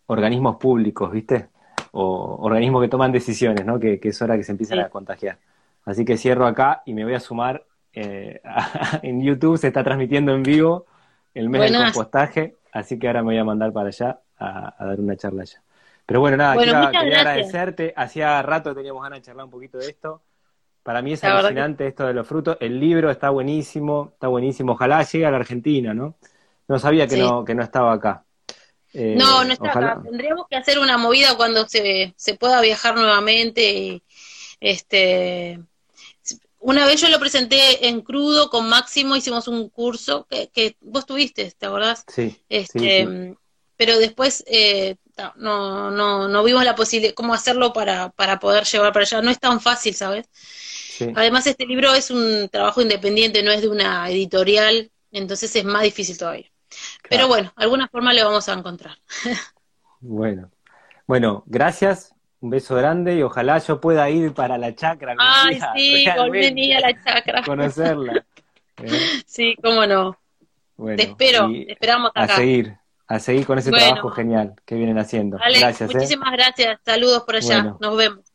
organismos 0.06 0.56
públicos, 0.56 1.10
¿viste? 1.10 1.48
O 1.92 2.36
organismos 2.40 2.82
que 2.82 2.88
toman 2.88 3.10
decisiones, 3.10 3.66
¿no? 3.66 3.80
Que, 3.80 3.98
es 4.00 4.22
hora 4.22 4.36
que 4.36 4.44
se 4.44 4.52
empiezan 4.52 4.78
a 4.78 4.88
contagiar. 4.88 5.38
Así 5.84 6.04
que 6.04 6.16
cierro 6.16 6.46
acá 6.46 6.82
y 6.86 6.94
me 6.94 7.04
voy 7.04 7.14
a 7.14 7.20
sumar. 7.20 7.64
Eh, 7.92 8.40
en 9.02 9.20
YouTube 9.20 9.58
se 9.58 9.66
está 9.66 9.82
transmitiendo 9.82 10.32
en 10.32 10.44
vivo 10.44 10.86
el 11.34 11.48
mes 11.48 11.70
del 11.70 11.82
compostaje, 11.84 12.56
así 12.72 12.98
que 12.98 13.06
ahora 13.06 13.22
me 13.22 13.26
voy 13.26 13.38
a 13.38 13.44
mandar 13.44 13.72
para 13.72 13.88
allá 13.88 14.20
a, 14.38 14.74
dar 14.78 15.00
una 15.00 15.16
charla 15.16 15.42
allá. 15.42 15.62
Pero 16.06 16.20
bueno, 16.20 16.36
nada, 16.36 16.56
quería 16.56 16.80
agradecerte. 16.80 17.92
Hacía 17.96 18.42
rato 18.42 18.70
que 18.70 18.76
teníamos 18.76 19.02
ganas 19.02 19.20
de 19.20 19.26
charlar 19.26 19.44
un 19.44 19.50
poquito 19.50 19.78
de 19.78 19.88
esto. 19.88 20.22
Para 20.82 21.02
mí 21.02 21.12
es 21.12 21.22
alucinante 21.22 21.86
esto 21.86 22.06
de 22.06 22.14
los 22.14 22.26
frutos. 22.26 22.56
El 22.58 22.80
libro 22.80 23.10
está 23.10 23.30
buenísimo, 23.30 24.10
está 24.14 24.28
buenísimo. 24.28 24.72
Ojalá 24.72 25.02
llegue 25.02 25.26
a 25.26 25.30
la 25.30 25.36
Argentina, 25.36 25.94
¿no? 25.94 26.16
No 26.66 26.78
sabía 26.78 27.06
que, 27.06 27.16
no, 27.16 27.44
que 27.44 27.54
no 27.54 27.62
estaba 27.62 27.92
acá. 27.92 28.24
Eh, 28.92 29.14
no, 29.16 29.44
no 29.44 29.52
está 29.52 29.70
acá. 29.70 30.00
Tendríamos 30.02 30.46
que 30.48 30.56
hacer 30.56 30.78
una 30.78 30.98
movida 30.98 31.36
cuando 31.36 31.68
se, 31.68 32.14
se 32.16 32.34
pueda 32.34 32.60
viajar 32.60 32.96
nuevamente. 32.96 34.02
este, 34.58 35.60
una 36.60 36.86
vez 36.86 37.00
yo 37.00 37.08
lo 37.08 37.18
presenté 37.18 37.88
en 37.88 38.02
crudo 38.02 38.50
con 38.50 38.68
Máximo, 38.68 39.16
hicimos 39.16 39.48
un 39.48 39.68
curso 39.70 40.26
que, 40.28 40.48
que 40.48 40.76
vos 40.80 41.06
tuviste, 41.06 41.50
¿te 41.50 41.66
acordás? 41.66 42.04
Sí. 42.06 42.36
Este, 42.48 43.36
Pero 43.76 43.98
después 43.98 44.44
eh, 44.46 44.96
no, 45.36 45.90
no, 45.90 46.28
no 46.28 46.44
vimos 46.44 46.64
la 46.64 46.74
posibilidad, 46.74 47.14
cómo 47.14 47.34
hacerlo 47.34 47.72
para, 47.72 48.10
para 48.10 48.38
poder 48.38 48.64
llevar 48.64 48.92
para 48.92 49.04
allá. 49.04 49.22
No 49.22 49.30
es 49.30 49.38
tan 49.38 49.60
fácil, 49.60 49.94
¿sabes? 49.94 50.28
Además, 51.14 51.46
este 51.46 51.64
libro 51.64 51.94
es 51.94 52.10
un 52.10 52.48
trabajo 52.50 52.82
independiente, 52.82 53.42
no 53.42 53.50
es 53.50 53.62
de 53.62 53.68
una 53.68 54.10
editorial, 54.10 54.90
entonces 55.10 55.54
es 55.56 55.64
más 55.64 55.82
difícil 55.82 56.18
todavía. 56.18 56.50
Pero 57.08 57.26
bueno, 57.26 57.52
alguna 57.56 57.88
forma 57.88 58.12
le 58.12 58.22
vamos 58.22 58.48
a 58.48 58.52
encontrar. 58.52 58.98
bueno, 60.00 60.50
bueno, 61.06 61.42
gracias, 61.46 62.14
un 62.40 62.50
beso 62.50 62.74
grande 62.74 63.16
y 63.16 63.22
ojalá 63.22 63.58
yo 63.58 63.80
pueda 63.80 64.08
ir 64.08 64.32
para 64.32 64.56
la 64.56 64.74
chacra. 64.74 65.14
Ay, 65.18 65.60
sí, 65.76 66.06
volví 66.16 66.72
a 66.72 66.80
la 66.80 67.04
chacra. 67.04 67.42
Conocerla. 67.42 68.24
Sí, 69.26 69.56
cómo 69.62 69.84
no. 69.84 70.16
te 70.96 71.02
espero, 71.02 71.50
esperamos 71.68 72.12
acá. 72.14 72.32
A 72.32 72.36
seguir, 72.36 72.78
a 73.06 73.18
seguir 73.18 73.44
con 73.44 73.58
ese 73.58 73.70
trabajo 73.70 74.08
genial 74.08 74.54
que 74.64 74.74
vienen 74.74 74.98
haciendo. 74.98 75.36
gracias. 75.36 75.82
¿eh? 75.90 75.92
Muchísimas 75.92 76.32
gracias. 76.32 76.78
Saludos 76.82 77.24
por 77.24 77.36
allá. 77.36 77.76
Nos 77.78 77.96
vemos. 77.98 78.29